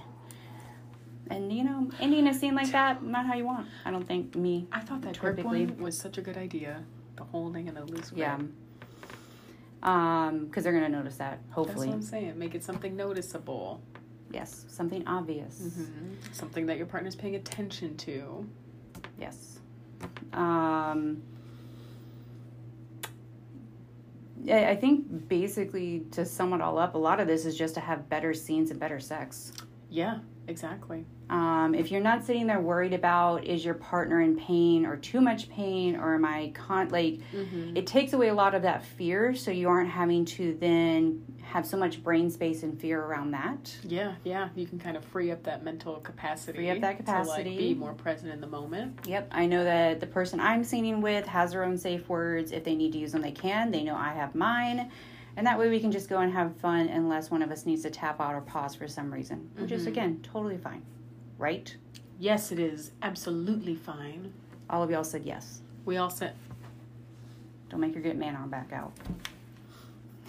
And 1.29 1.51
you 1.51 1.63
know, 1.63 1.89
ending 1.99 2.27
a 2.27 2.33
scene 2.33 2.55
like 2.55 2.71
that, 2.71 3.03
not 3.03 3.25
how 3.25 3.33
you 3.35 3.45
want. 3.45 3.67
I 3.83 3.91
don't 3.91 4.07
think 4.07 4.35
me. 4.35 4.67
I 4.71 4.79
thought 4.79 5.01
that 5.01 5.19
grip 5.19 5.43
one 5.43 5.77
was 5.77 5.97
such 5.97 6.17
a 6.17 6.21
good 6.21 6.37
idea. 6.37 6.83
The 7.17 7.23
holding 7.25 7.67
and 7.67 7.75
the 7.77 7.83
loose 7.85 8.09
grip. 8.11 8.19
Yeah. 8.19 8.37
Um, 9.83 10.45
because 10.45 10.63
they're 10.63 10.73
going 10.73 10.85
to 10.89 10.97
notice 10.97 11.17
that. 11.17 11.39
That's 11.43 11.53
Hopefully, 11.55 11.87
what 11.87 11.95
I'm 11.95 12.01
saying. 12.01 12.39
Make 12.39 12.55
it 12.55 12.63
something 12.63 12.95
noticeable. 12.95 13.81
Yes, 14.31 14.65
something 14.67 15.07
obvious. 15.07 15.61
Mm-hmm. 15.61 16.33
Something 16.33 16.65
that 16.67 16.77
your 16.77 16.85
partner's 16.85 17.15
paying 17.15 17.35
attention 17.35 17.95
to. 17.97 18.47
Yes. 19.19 19.59
Um, 20.33 21.21
I 24.49 24.69
I 24.71 24.75
think 24.75 25.27
basically 25.27 26.05
to 26.11 26.25
sum 26.25 26.53
it 26.53 26.61
all 26.61 26.77
up, 26.77 26.95
a 26.95 26.97
lot 26.97 27.19
of 27.19 27.27
this 27.27 27.45
is 27.45 27.57
just 27.57 27.73
to 27.75 27.79
have 27.79 28.09
better 28.09 28.33
scenes 28.33 28.71
and 28.71 28.79
better 28.79 28.99
sex. 28.99 29.53
Yeah, 29.89 30.19
exactly. 30.47 31.05
Um, 31.29 31.73
if 31.73 31.91
you're 31.91 32.01
not 32.01 32.23
sitting 32.23 32.45
there 32.45 32.59
worried 32.59 32.93
about 32.93 33.45
is 33.45 33.65
your 33.65 33.73
partner 33.73 34.21
in 34.21 34.37
pain 34.37 34.85
or 34.85 34.95
too 34.95 35.21
much 35.21 35.49
pain 35.49 35.95
or 35.95 36.13
am 36.13 36.23
I 36.25 36.51
con 36.53 36.89
like 36.89 37.19
it 37.73 37.87
takes 37.87 38.13
away 38.13 38.27
a 38.27 38.33
lot 38.33 38.53
of 38.53 38.61
that 38.61 38.85
fear 38.85 39.33
so 39.33 39.49
you 39.49 39.67
aren't 39.67 39.89
having 39.89 40.25
to 40.25 40.55
then 40.59 41.23
have 41.41 41.65
so 41.65 41.77
much 41.77 42.03
brain 42.03 42.29
space 42.29 42.63
and 42.63 42.79
fear 42.79 43.01
around 43.01 43.31
that. 43.31 43.75
Yeah, 43.83 44.15
yeah. 44.23 44.49
You 44.55 44.67
can 44.67 44.77
kind 44.77 44.97
of 44.97 45.05
free 45.05 45.31
up 45.31 45.41
that 45.43 45.63
mental 45.63 45.95
capacity. 45.97 46.57
Free 46.57 46.69
up 46.69 46.81
that 46.81 47.05
To 47.05 47.11
like 47.13 47.25
capacity. 47.25 47.57
be 47.57 47.73
more 47.73 47.93
present 47.93 48.31
in 48.31 48.41
the 48.41 48.47
moment. 48.47 48.99
Yep, 49.07 49.29
I 49.31 49.45
know 49.45 49.63
that 49.63 49.99
the 49.99 50.07
person 50.07 50.39
I'm 50.39 50.63
singing 50.63 51.01
with 51.01 51.25
has 51.25 51.51
their 51.51 51.63
own 51.63 51.77
safe 51.77 52.07
words. 52.09 52.51
If 52.51 52.63
they 52.63 52.75
need 52.75 52.91
to 52.93 52.97
use 52.99 53.13
them, 53.13 53.21
they 53.21 53.31
can. 53.31 53.71
They 53.71 53.83
know 53.83 53.95
I 53.95 54.13
have 54.13 54.35
mine. 54.35 54.91
And 55.37 55.45
that 55.47 55.57
way 55.59 55.69
we 55.69 55.79
can 55.79 55.91
just 55.91 56.07
go 56.09 56.19
and 56.19 56.31
have 56.33 56.55
fun 56.57 56.87
unless 56.87 57.29
one 57.31 57.41
of 57.41 57.51
us 57.51 57.65
needs 57.65 57.81
to 57.83 57.89
tap 57.89 58.21
out 58.21 58.33
or 58.33 58.41
pause 58.41 58.73
for 58.75 58.87
some 58.87 59.11
reason, 59.13 59.49
which 59.57 59.71
is, 59.71 59.85
again, 59.85 60.21
totally 60.23 60.57
fine. 60.57 60.81
Right? 61.37 61.75
Yes, 62.19 62.51
it 62.51 62.59
is 62.59 62.91
absolutely 63.01 63.75
fine. 63.75 64.33
All 64.69 64.81
of 64.81 64.89
y'all 64.89 65.03
said 65.03 65.23
yes. 65.25 65.61
We 65.85 65.97
all 65.97 66.09
said, 66.09 66.33
Don't 67.69 67.79
make 67.79 67.93
your 67.93 68.03
get 68.03 68.17
man 68.17 68.35
on 68.35 68.49
back 68.49 68.71
out. 68.71 68.93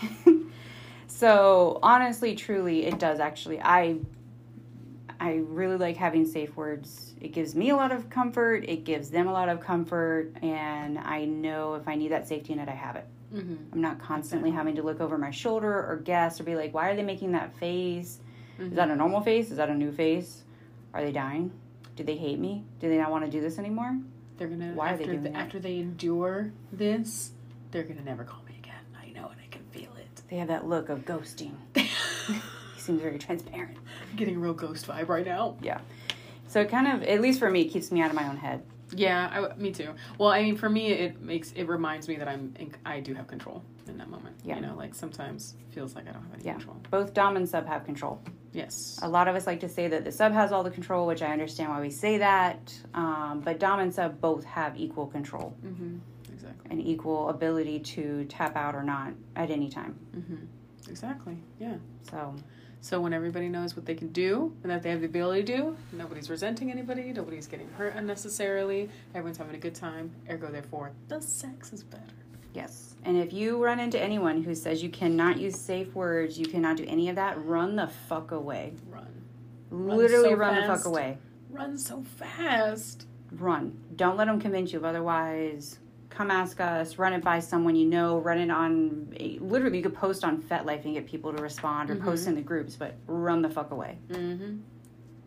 so 1.07 1.79
honestly, 1.83 2.35
truly, 2.35 2.87
it 2.87 2.99
does 2.99 3.21
actually. 3.21 3.61
I 3.61 3.99
I 5.19 5.37
really 5.47 5.77
like 5.77 5.97
having 5.97 6.27
safe 6.27 6.57
words. 6.57 7.15
It 7.21 7.29
gives 7.29 7.55
me 7.55 7.71
a 7.71 7.77
lot 7.77 7.93
of 7.93 8.11
comfort. 8.11 8.65
It 8.69 8.85
gives 8.85 9.09
them 9.09 9.27
a 9.27 9.33
lot 9.33 9.49
of 9.49 9.61
comfort, 9.61 10.33
and 10.43 10.99
I 10.99 11.25
know 11.25 11.75
if 11.75 11.89
I 11.89 11.95
need 11.95 12.09
that 12.13 12.29
safety 12.29 12.55
net, 12.55 12.69
I 12.69 12.73
have 12.73 12.97
it. 12.97 13.07
mm-hmm. 13.35 13.57
I'm 13.73 13.81
not 13.81 13.99
constantly 13.99 14.51
having 14.51 14.77
to 14.77 14.83
look 14.83 15.01
over 15.01 15.17
my 15.17 15.31
shoulder 15.31 15.73
or 15.73 15.97
guess 16.05 16.39
or 16.39 16.45
be 16.45 16.55
like, 16.55 16.75
why 16.75 16.91
are 16.91 16.97
they 16.97 17.03
making 17.03 17.33
that 17.33 17.57
face? 17.57 18.21
Is 18.59 18.73
that 18.75 18.91
a 18.91 18.97
normal 18.97 19.21
face? 19.23 19.51
Is 19.51 19.57
that 19.57 19.69
a 19.71 19.75
new 19.75 19.93
face? 19.93 20.43
Are 20.97 21.03
they 21.05 21.13
dying? 21.13 21.53
Do 21.95 22.05
they 22.05 22.17
hate 22.17 22.39
me? 22.39 22.65
Do 22.81 22.89
they 22.89 22.97
not 22.97 23.11
want 23.11 23.27
to 23.27 23.31
do 23.31 23.41
this 23.43 23.59
anymore? 23.59 23.99
they're 24.39 24.49
gonna 24.49 24.73
Why 24.73 24.93
are 24.93 24.97
they 24.97 25.05
after 25.05 25.13
doing 25.13 25.23
the, 25.25 25.31
that? 25.31 25.39
after 25.39 25.59
they 25.59 25.77
endure 25.79 26.53
this, 26.73 27.33
they're 27.71 27.83
gonna 27.85 28.03
never 28.03 28.25
call 28.25 28.43
me 28.49 28.55
again. 28.59 28.75
I 28.99 29.09
know 29.11 29.27
it. 29.27 29.37
I 29.43 29.47
can 29.51 29.63
feel 29.71 29.91
it. 29.99 30.23
They 30.31 30.37
have 30.37 30.49
that 30.49 30.67
look 30.67 30.89
of 30.89 31.01
ghosting. 31.07 31.53
he 31.75 31.87
seems 32.79 33.01
very 33.01 33.19
transparent. 33.19 33.77
I'm 34.11 34.17
getting 34.17 34.37
a 34.37 34.39
real 34.39 34.53
ghost 34.55 34.87
vibe 34.87 35.09
right 35.09 35.25
now. 35.25 35.57
Yeah. 35.63 35.81
So 36.49 36.61
it 36.61 36.71
kind 36.71 36.87
of, 36.89 37.03
at 37.03 37.21
least 37.21 37.39
for 37.39 37.51
me, 37.51 37.63
it 37.63 37.69
keeps 37.69 37.91
me 37.93 38.01
out 38.01 38.09
of 38.11 38.17
my 38.17 38.27
own 38.29 38.37
head. 38.37 38.63
Yeah, 38.95 39.49
I, 39.51 39.57
me 39.57 39.73
too. 39.73 39.95
Well, 40.19 40.31
I 40.31 40.43
mean, 40.43 40.57
for 40.57 40.69
me, 40.71 40.93
it 40.93 41.21
makes 41.21 41.53
it 41.53 41.65
reminds 41.69 42.07
me 42.09 42.17
that 42.17 42.29
I'm 42.29 42.55
in, 42.59 42.75
I 42.87 43.01
do 43.01 43.15
have 43.15 43.27
control 43.27 43.63
in 43.89 43.99
that 43.99 44.09
moment. 44.09 44.37
Yeah. 44.45 44.57
You 44.57 44.63
know, 44.63 44.75
like 44.77 44.95
sometimes 44.95 45.55
it 45.61 45.75
feels 45.75 45.95
like 45.95 46.09
I 46.09 46.13
don't 46.13 46.23
have 46.23 46.35
any 46.35 46.45
Yeah. 46.45 46.53
control. 46.53 46.77
Both 46.91 47.13
Dom 47.15 47.37
and 47.37 47.49
Sub 47.49 47.67
have 47.67 47.85
control. 47.85 48.21
Yes. 48.57 48.99
A 49.03 49.09
lot 49.09 49.29
of 49.29 49.37
us 49.37 49.47
like 49.47 49.61
to 49.61 49.69
say 49.69 49.89
that 49.89 50.05
the 50.05 50.13
Sub 50.13 50.33
has 50.33 50.51
all 50.53 50.63
the 50.65 50.71
control, 50.71 51.07
which 51.07 51.23
I 51.23 51.33
understand 51.33 51.71
why 51.71 51.81
we 51.81 51.91
say 51.91 52.19
that. 52.19 52.75
Um, 52.95 53.43
but 53.45 53.61
Dom 53.61 53.81
and 53.81 53.95
Sub 53.95 54.21
both 54.21 54.45
have 54.45 54.77
equal 54.79 55.07
control 55.07 55.55
Mm-hmm. 55.65 55.99
Exactly. 56.33 56.71
and 56.71 56.81
equal 56.81 57.29
ability 57.31 57.81
to 57.81 58.25
tap 58.27 58.57
out 58.57 58.75
or 58.75 58.83
not 58.83 59.13
at 59.37 59.51
any 59.51 59.69
time. 59.71 59.99
Mm-hmm. 60.17 60.91
Exactly. 60.91 61.37
Yeah. 61.59 61.77
So 62.11 62.35
So 62.83 63.01
when 63.01 63.13
everybody 63.13 63.49
knows 63.49 63.75
what 63.75 63.85
they 63.87 63.95
can 63.95 64.09
do 64.13 64.55
and 64.63 64.71
that 64.71 64.83
they 64.83 64.91
have 64.91 65.01
the 65.01 65.07
ability 65.07 65.43
to 65.45 65.57
do, 65.57 65.77
nobody's 65.93 66.31
resenting 66.31 66.71
anybody, 66.71 67.13
nobody's 67.13 67.47
getting 67.49 67.69
hurt 67.71 67.95
unnecessarily, 67.97 68.91
everyone's 69.15 69.39
having 69.39 69.55
a 69.57 69.59
good 69.59 69.75
time. 69.75 70.11
Ergo, 70.31 70.49
therefore, 70.53 70.93
the 71.09 71.21
sex 71.21 71.73
is 71.73 71.83
better. 71.83 72.03
Yes. 72.57 72.95
And 73.05 73.19
if 73.19 73.35
you 73.35 73.63
run 73.63 73.79
into 73.79 74.01
anyone 74.01 74.43
who 74.43 74.55
says 74.55 74.83
you 74.83 74.89
cannot 74.89 75.39
use 75.39 75.55
safe 75.55 75.95
words, 75.95 76.39
you 76.39 76.47
cannot 76.47 76.79
do 76.79 76.85
any 76.89 77.11
of 77.11 77.17
that, 77.17 77.45
run 77.45 77.77
the 77.77 77.87
fuck 78.09 78.33
away. 78.33 78.73
Run. 78.89 79.07
Literally 79.71 80.31
so 80.31 80.37
run 80.37 80.61
the 80.61 80.67
fuck 80.67 80.87
away. 80.87 81.19
Run 81.51 81.77
so 81.77 82.03
fast. 82.17 83.07
Run. 83.33 83.79
Don't 83.95 84.17
let 84.17 84.27
them 84.27 84.41
convince 84.41 84.73
you 84.73 84.79
of 84.79 84.87
otherwise. 84.87 85.79
Come 86.09 86.31
ask 86.31 86.59
us. 86.61 86.97
Run 86.99 87.13
it 87.13 87.23
by 87.23 87.41
someone 87.41 87.77
you 87.77 87.87
know. 87.87 88.19
Run 88.19 88.39
it 88.39 88.51
on. 88.51 89.15
A, 89.21 89.39
literally, 89.41 89.77
you 89.77 89.83
could 89.83 89.95
post 89.95 90.25
on 90.25 90.43
FetLife 90.43 90.85
and 90.87 90.95
get 90.95 91.07
people 91.07 91.33
to 91.33 91.43
respond 91.43 91.91
or 91.91 91.97
post 91.97 92.27
in 92.27 92.35
the 92.35 92.41
groups, 92.41 92.75
but 92.75 92.95
run 93.07 93.43
the 93.43 93.51
fuck 93.51 93.71
away. 93.71 93.99
Mm-hmm. 94.09 94.61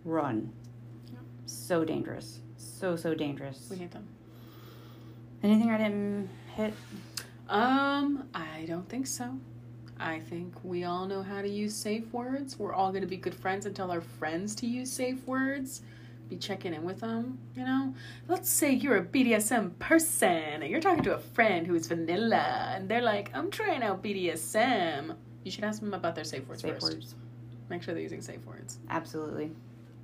Run. 0.04 0.52
So 1.46 1.86
dangerous. 1.86 2.40
So, 2.58 2.96
so 2.96 3.14
dangerous. 3.14 3.68
We 3.70 3.78
hate 3.78 3.92
them. 3.92 4.08
Anything 5.44 5.70
I 5.70 5.78
didn't 5.78 6.30
hit? 6.56 6.74
Um, 7.50 8.30
I 8.34 8.66
don't 8.68 8.88
think 8.88 9.08
so. 9.08 9.38
I 10.00 10.20
think 10.20 10.54
we 10.64 10.86
all 10.86 11.06
know 11.08 11.22
how 11.22 11.42
to 11.42 11.50
use 11.50 11.76
safe 11.76 12.06
words. 12.14 12.58
We're 12.58 12.74
all 12.74 12.90
going 12.92 13.02
to 13.02 13.08
be 13.08 13.18
good 13.18 13.36
friends 13.36 13.66
and 13.66 13.76
tell 13.76 13.92
our 13.92 14.02
friends 14.02 14.56
to 14.56 14.68
use 14.68 14.90
safe 14.92 15.26
words. 15.28 15.82
Be 16.30 16.38
checking 16.38 16.74
in 16.76 16.84
with 16.84 17.00
them, 17.00 17.40
you 17.56 17.66
know? 17.66 17.94
Let's 18.28 18.50
say 18.50 18.72
you're 18.74 18.98
a 18.98 19.04
BDSM 19.04 19.78
person 19.80 20.30
and 20.62 20.68
you're 20.70 20.80
talking 20.80 21.04
to 21.04 21.16
a 21.16 21.20
friend 21.20 21.66
who 21.66 21.74
is 21.74 21.88
vanilla 21.88 22.72
and 22.76 22.88
they're 22.88 23.02
like, 23.02 23.32
I'm 23.34 23.50
trying 23.50 23.82
out 23.82 24.04
BDSM. 24.04 25.16
You 25.44 25.52
should 25.52 25.64
ask 25.64 25.80
them 25.82 25.94
about 25.96 26.14
their 26.16 26.24
safe 26.24 26.48
words 26.48 26.62
Safe 26.62 26.76
first. 26.76 26.84
words. 26.94 27.16
Make 27.70 27.82
sure 27.82 27.94
they're 27.96 28.04
using 28.04 28.22
safe 28.22 28.46
words. 28.46 28.78
Absolutely. 28.90 29.52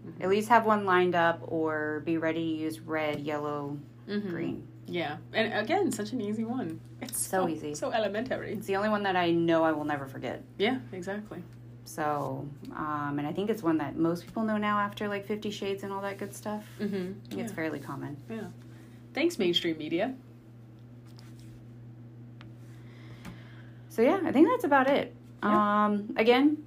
Mm-hmm. 0.07 0.23
At 0.23 0.29
least 0.29 0.49
have 0.49 0.65
one 0.65 0.83
lined 0.85 1.13
up 1.15 1.39
or 1.43 2.01
be 2.05 2.17
ready 2.17 2.39
to 2.57 2.61
use 2.63 2.79
red, 2.79 3.19
yellow, 3.19 3.77
Mhm. 4.09 4.29
green. 4.29 4.67
Yeah. 4.87 5.17
And 5.33 5.53
again, 5.53 5.91
such 5.91 6.11
an 6.11 6.21
easy 6.21 6.43
one. 6.43 6.79
It's 7.01 7.19
So 7.19 7.45
so, 7.45 7.49
easy. 7.49 7.73
So 7.75 7.91
elementary. 7.91 8.53
It's 8.53 8.67
the 8.67 8.75
only 8.75 8.89
one 8.89 9.03
that 9.03 9.15
I 9.15 9.31
know 9.31 9.63
I 9.63 9.71
will 9.71 9.85
never 9.85 10.05
forget. 10.07 10.43
Yeah, 10.57 10.77
exactly. 10.91 11.43
So, 11.85 12.47
um, 12.75 13.15
and 13.19 13.27
I 13.27 13.31
think 13.31 13.49
it's 13.49 13.61
one 13.61 13.77
that 13.77 13.95
most 13.95 14.25
people 14.25 14.43
know 14.43 14.57
now 14.57 14.79
after 14.79 15.07
like 15.07 15.25
Fifty 15.25 15.51
Shades 15.51 15.83
and 15.83 15.93
all 15.93 16.01
that 16.01 16.17
good 16.17 16.33
stuff. 16.33 16.63
Mm-hmm. 16.79 17.13
Think 17.29 17.41
it's 17.41 17.51
fairly 17.51 17.79
common. 17.79 18.17
Yeah. 18.29 18.47
Thanks, 19.13 19.37
mainstream 19.39 19.77
media. 19.77 20.13
So 23.89 24.01
yeah, 24.01 24.19
I 24.25 24.31
think 24.31 24.49
that's 24.49 24.65
about 24.65 24.89
it. 24.89 25.15
Yeah. 25.43 25.85
Um, 25.85 26.13
again, 26.17 26.57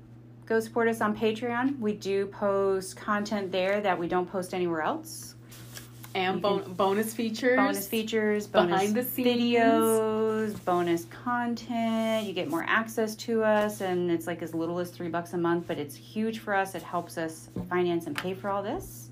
go 0.47 0.61
support 0.61 0.89
us 0.89 1.01
on 1.01 1.17
Patreon. 1.17 1.79
We 1.79 1.93
do 1.93 2.27
post 2.27 2.97
content 2.97 3.53
there 3.53 3.81
that 3.81 3.99
we 3.99 4.09
don't 4.09 4.31
post 4.31 4.55
anywhere 4.55 4.83
else. 4.83 5.35
And 6.19 6.43
bon- 6.43 6.73
bonus 6.75 7.15
features. 7.15 7.57
Bonus 7.57 7.87
features, 7.87 8.47
bonus 8.47 8.71
Behind 8.71 8.95
the 8.95 9.05
scenes. 9.05 9.29
videos, 9.29 10.65
bonus 10.65 11.05
content. 11.07 12.27
You 12.27 12.33
get 12.33 12.49
more 12.49 12.65
access 12.67 13.15
to 13.17 13.45
us, 13.45 13.81
and 13.81 14.11
it's 14.11 14.27
like 14.27 14.43
as 14.43 14.55
little 14.55 14.79
as 14.81 14.91
three 14.91 15.09
bucks 15.09 15.33
a 15.35 15.39
month, 15.39 15.67
but 15.69 15.79
it's 15.79 15.95
huge 15.95 16.41
for 16.41 16.55
us. 16.55 16.75
It 16.75 16.83
helps 16.83 17.17
us 17.19 17.49
finance 17.69 18.07
and 18.07 18.17
pay 18.17 18.35
for 18.35 18.51
all 18.51 18.63
this. 18.63 19.11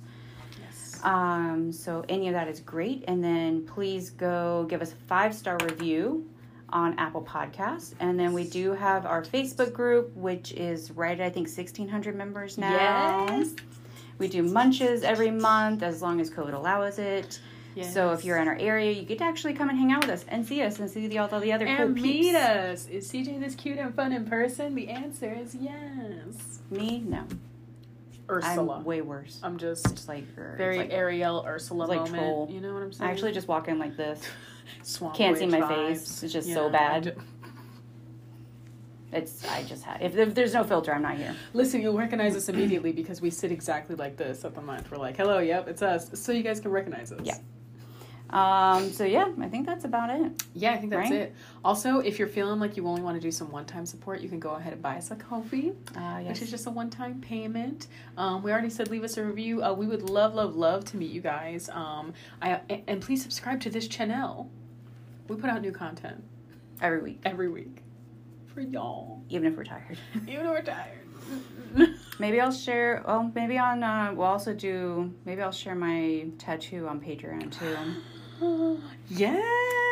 Yes. 0.60 1.00
Um, 1.04 1.70
so 1.72 2.04
any 2.08 2.28
of 2.28 2.34
that 2.34 2.48
is 2.48 2.60
great. 2.60 3.04
And 3.06 3.22
then 3.22 3.64
please 3.66 4.10
go 4.10 4.66
give 4.68 4.82
us 4.82 4.92
a 4.92 4.96
five 5.06 5.34
star 5.34 5.58
review 5.62 6.28
on 6.70 6.98
Apple 6.98 7.22
Podcasts. 7.22 7.94
And 8.00 8.18
then 8.18 8.32
we 8.32 8.42
do 8.44 8.72
have 8.72 9.06
our 9.06 9.22
Facebook 9.22 9.72
group, 9.72 10.14
which 10.16 10.50
is 10.52 10.90
right 10.90 11.18
at 11.20 11.24
I 11.26 11.30
think 11.30 11.46
sixteen 11.48 11.88
hundred 11.88 12.16
members 12.16 12.58
now. 12.58 13.26
Yes. 13.30 13.54
We 14.18 14.28
do 14.28 14.42
munches 14.42 15.02
every 15.02 15.30
month 15.30 15.82
as 15.82 16.00
long 16.02 16.20
as 16.20 16.30
COVID 16.30 16.54
allows 16.54 16.98
it. 16.98 17.38
yes. 17.74 17.92
So 17.92 18.12
if 18.12 18.24
you're 18.24 18.38
in 18.38 18.48
our 18.48 18.56
area, 18.58 18.90
you 18.92 19.02
get 19.02 19.18
to 19.18 19.24
actually 19.24 19.52
come 19.54 19.68
and 19.68 19.78
hang 19.78 19.92
out 19.92 20.02
with 20.06 20.10
us 20.10 20.24
and 20.28 20.46
see 20.46 20.62
us 20.62 20.78
and 20.78 20.88
see 20.90 21.06
the, 21.06 21.18
all 21.18 21.28
the 21.28 21.52
other 21.52 21.66
cool 21.66 21.74
and 21.86 21.94
meet 21.94 22.22
peeps. 22.22 22.36
us. 22.36 22.86
Is 22.88 23.10
CJ 23.12 23.40
this 23.40 23.54
cute 23.54 23.78
and 23.78 23.94
fun 23.94 24.12
in 24.12 24.24
person? 24.26 24.74
The 24.74 24.88
answer 24.88 25.32
is 25.32 25.54
yes. 25.54 26.60
Me, 26.70 27.00
no. 27.06 27.24
Ursula. 28.28 28.78
I'm 28.78 28.84
way 28.84 29.02
worse. 29.02 29.38
I'm 29.42 29.56
just 29.56 29.84
Just 29.88 30.08
like 30.08 30.34
her. 30.34 30.54
Very 30.58 30.78
like- 30.78 30.92
Ariel 30.92 31.44
Ursula 31.46 31.84
like 31.84 31.98
moment. 32.00 32.14
troll. 32.16 32.48
You 32.50 32.60
know 32.60 32.72
what 32.74 32.82
I'm 32.82 32.92
saying? 32.92 33.08
I 33.08 33.12
actually 33.12 33.32
just 33.32 33.46
walk 33.48 33.68
in 33.68 33.78
like 33.78 33.96
this. 33.96 34.20
Swamp 34.82 35.14
can't 35.14 35.36
see 35.38 35.46
my 35.46 35.60
vibes. 35.60 35.68
face. 35.98 36.22
It's 36.24 36.32
just 36.32 36.48
so 36.52 36.62
Yeah, 36.62 36.66
I 36.66 36.70
bad. 37.00 37.16
It's 39.16 39.46
I 39.48 39.62
just 39.64 39.82
had. 39.82 40.02
If, 40.02 40.16
if 40.16 40.34
there's 40.34 40.54
no 40.54 40.62
filter, 40.64 40.92
I'm 40.94 41.02
not 41.02 41.16
here. 41.16 41.34
Listen, 41.54 41.80
you'll 41.80 41.96
recognize 41.96 42.36
us 42.36 42.48
immediately 42.48 42.92
because 42.92 43.20
we 43.20 43.30
sit 43.30 43.50
exactly 43.50 43.96
like 43.96 44.16
this 44.16 44.44
at 44.44 44.54
the 44.54 44.60
month. 44.60 44.90
We're 44.90 44.98
like, 44.98 45.16
hello, 45.16 45.38
yep, 45.38 45.68
it's 45.68 45.82
us. 45.82 46.10
So 46.20 46.32
you 46.32 46.42
guys 46.42 46.60
can 46.60 46.70
recognize 46.70 47.12
us. 47.12 47.20
Yeah. 47.24 47.38
Um. 48.30 48.90
So 48.90 49.04
yeah, 49.04 49.28
I 49.40 49.48
think 49.48 49.66
that's 49.66 49.84
about 49.84 50.10
it. 50.10 50.32
Yeah, 50.52 50.72
I 50.72 50.78
think 50.78 50.90
that's 50.90 51.10
Right? 51.10 51.20
it. 51.20 51.34
Also, 51.64 52.00
if 52.00 52.18
you're 52.18 52.26
feeling 52.26 52.58
like 52.58 52.76
you 52.76 52.86
only 52.88 53.00
want 53.00 53.16
to 53.16 53.20
do 53.20 53.30
some 53.30 53.52
one-time 53.52 53.86
support, 53.86 54.20
you 54.20 54.28
can 54.28 54.40
go 54.40 54.50
ahead 54.56 54.72
and 54.72 54.82
buy 54.82 54.96
us 54.96 55.12
a 55.12 55.16
coffee, 55.16 55.72
Uh, 55.94 56.20
which 56.22 56.42
is 56.42 56.50
just 56.50 56.66
a 56.66 56.70
one-time 56.70 57.20
payment. 57.20 57.86
Um, 58.18 58.42
we 58.42 58.50
already 58.50 58.68
said 58.70 58.90
leave 58.90 59.04
us 59.04 59.16
a 59.16 59.24
review. 59.24 59.62
Uh, 59.62 59.72
we 59.74 59.86
would 59.86 60.10
love, 60.10 60.34
love, 60.34 60.56
love 60.56 60.84
to 60.86 60.96
meet 60.96 61.12
you 61.12 61.20
guys. 61.20 61.68
Um, 61.68 62.12
I 62.42 62.60
and 62.88 63.00
please 63.00 63.22
subscribe 63.22 63.60
to 63.60 63.70
this 63.70 63.86
channel. 63.86 64.50
We 65.28 65.36
put 65.36 65.48
out 65.48 65.62
new 65.62 65.72
content 65.72 66.24
every 66.82 67.00
week, 67.00 67.20
every 67.24 67.48
week 67.48 67.82
for 68.56 68.62
y'all, 68.62 69.22
even 69.28 69.46
if 69.52 69.56
we're 69.56 69.64
tired. 69.64 69.98
even 70.26 70.46
if 70.46 70.50
we're 70.50 70.62
tired. 70.62 70.98
Maybe 72.18 72.40
I'll 72.40 72.50
share. 72.52 73.04
Well, 73.06 73.30
maybe 73.34 73.58
on. 73.58 73.82
Uh, 73.82 74.12
we'll 74.14 74.26
also 74.26 74.54
do. 74.54 75.12
Maybe 75.26 75.42
I'll 75.42 75.52
share 75.52 75.74
my 75.74 76.26
tattoo 76.38 76.88
on 76.88 77.00
Patreon 77.00 77.52
too. 77.52 78.80
yeah. 79.10 79.34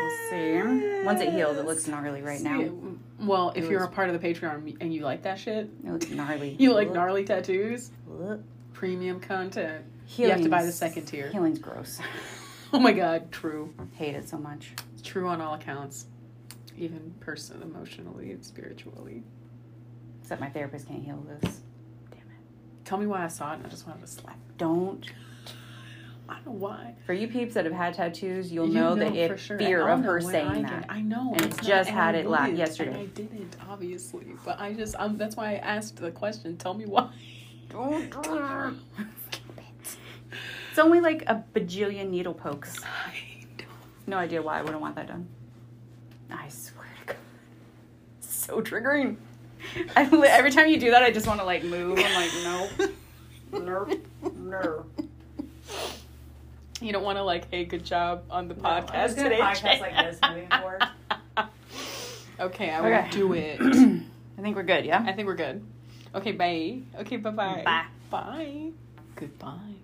We'll 0.00 0.30
see. 0.30 1.02
Once 1.04 1.20
it 1.20 1.32
heals, 1.34 1.58
it 1.58 1.66
looks 1.66 1.86
gnarly 1.86 2.22
right 2.22 2.40
now. 2.40 2.70
Well, 3.20 3.52
if 3.54 3.64
It 3.64 3.70
you're 3.70 3.80
was- 3.80 3.88
a 3.88 3.92
part 3.92 4.08
of 4.08 4.18
the 4.20 4.26
Patreon 4.26 4.78
and 4.80 4.94
you 4.94 5.02
like 5.02 5.22
that 5.24 5.38
shit, 5.38 5.68
It 5.84 5.90
looks 5.90 6.08
gnarly. 6.08 6.56
you 6.58 6.72
like 6.72 6.90
gnarly 6.90 7.24
tattoos, 7.24 7.90
Ugh. 8.10 8.42
premium 8.72 9.20
content. 9.20 9.84
You 10.16 10.30
have 10.30 10.42
to 10.42 10.48
buy 10.48 10.64
the 10.64 10.72
second 10.72 11.04
tier. 11.04 11.28
Healing's 11.30 11.58
gross. 11.58 12.00
Oh 12.72 12.78
my 12.78 12.92
god, 12.92 13.30
true. 13.32 13.74
Hate 13.92 14.14
it 14.14 14.28
so 14.28 14.38
much. 14.38 14.72
It's 14.94 15.02
true 15.02 15.28
on 15.28 15.40
all 15.42 15.54
accounts. 15.54 16.06
Even 16.76 17.14
person 17.20 17.62
emotionally 17.62 18.32
and 18.32 18.44
spiritually. 18.44 19.22
Except 20.22 20.40
my 20.40 20.48
therapist 20.50 20.88
can't 20.88 21.04
heal 21.04 21.24
this. 21.28 21.60
Damn 22.10 22.20
it. 22.20 22.84
Tell 22.84 22.98
me 22.98 23.06
why 23.06 23.24
I 23.24 23.28
saw 23.28 23.52
it 23.52 23.56
and 23.56 23.66
I 23.66 23.68
just 23.68 23.86
wanted 23.86 24.00
to 24.00 24.06
slap. 24.06 24.38
Don't. 24.58 25.06
I 26.28 26.34
don't 26.36 26.46
know 26.46 26.52
why. 26.52 26.94
For 27.04 27.12
you 27.12 27.28
peeps 27.28 27.52
that 27.54 27.64
have 27.66 27.74
had 27.74 27.92
tattoos, 27.94 28.50
you'll 28.50 28.68
You 28.68 28.74
know, 28.74 28.94
the 28.94 29.06
for 29.06 29.34
it, 29.34 29.38
sure. 29.38 29.58
fear 29.58 29.86
of 29.88 30.02
her 30.04 30.20
saying 30.22 30.62
that. 30.62 30.86
I 30.88 31.02
know. 31.02 31.32
And 31.34 31.42
it's 31.44 31.56
it 31.58 31.62
not- 31.62 31.68
just 31.68 31.90
had 31.90 32.14
it 32.14 32.26
last 32.26 32.54
yesterday. 32.54 32.98
I 33.02 33.06
didn't, 33.06 33.56
obviously. 33.68 34.26
But 34.44 34.58
I 34.58 34.72
just, 34.72 34.94
um, 34.98 35.18
that's 35.18 35.36
why 35.36 35.52
I 35.52 35.54
asked 35.56 35.96
the 35.96 36.10
question. 36.10 36.56
Tell 36.56 36.72
me 36.74 36.86
why. 36.86 37.10
Don't. 37.68 38.10
do 38.22 38.74
it. 38.98 39.06
It's 40.70 40.78
only 40.78 41.00
like 41.00 41.22
a 41.26 41.44
bajillion 41.54 42.08
needle 42.10 42.34
pokes. 42.34 42.82
I 42.82 43.44
don't. 43.58 43.68
No 44.06 44.16
idea 44.16 44.40
why 44.42 44.58
I 44.58 44.62
wouldn't 44.62 44.80
want 44.80 44.96
that 44.96 45.06
done. 45.08 45.28
I 46.36 46.48
swear 46.48 46.86
to 47.00 47.06
God. 47.06 47.16
So 48.20 48.60
triggering. 48.60 49.16
I, 49.96 50.04
every 50.28 50.50
time 50.50 50.68
you 50.68 50.78
do 50.78 50.90
that, 50.90 51.02
I 51.02 51.10
just 51.10 51.26
want 51.26 51.40
to 51.40 51.46
like 51.46 51.64
move. 51.64 51.98
I'm 51.98 52.14
like, 52.14 52.30
no. 52.42 52.68
No. 53.60 53.88
No. 54.36 54.84
You 56.80 56.92
don't 56.92 57.04
want 57.04 57.16
to 57.18 57.22
like, 57.22 57.50
hey, 57.50 57.64
good 57.64 57.84
job 57.84 58.24
on 58.30 58.48
the 58.48 58.54
No, 58.54 58.62
podcast 58.62 59.14
today. 59.16 59.38
podcast 59.40 59.80
like 59.80 59.96
this 59.96 60.18
moving 60.28 60.48
forward. 60.48 60.82
okay, 62.40 62.70
I 62.70 62.80
Okay. 62.80 63.02
will 63.02 63.28
do 63.28 63.32
it. 63.34 63.60
I 64.38 64.42
think 64.42 64.56
we're 64.56 64.64
good, 64.64 64.84
yeah? 64.84 65.02
I 65.06 65.12
think 65.12 65.26
we're 65.28 65.36
good. 65.36 65.64
Okay, 66.14 66.32
bye. 66.32 66.80
Okay, 67.00 67.16
bye-bye. 67.16 67.62
Bye. 67.64 67.86
Bye. 68.10 68.70
Goodbye. 69.16 69.74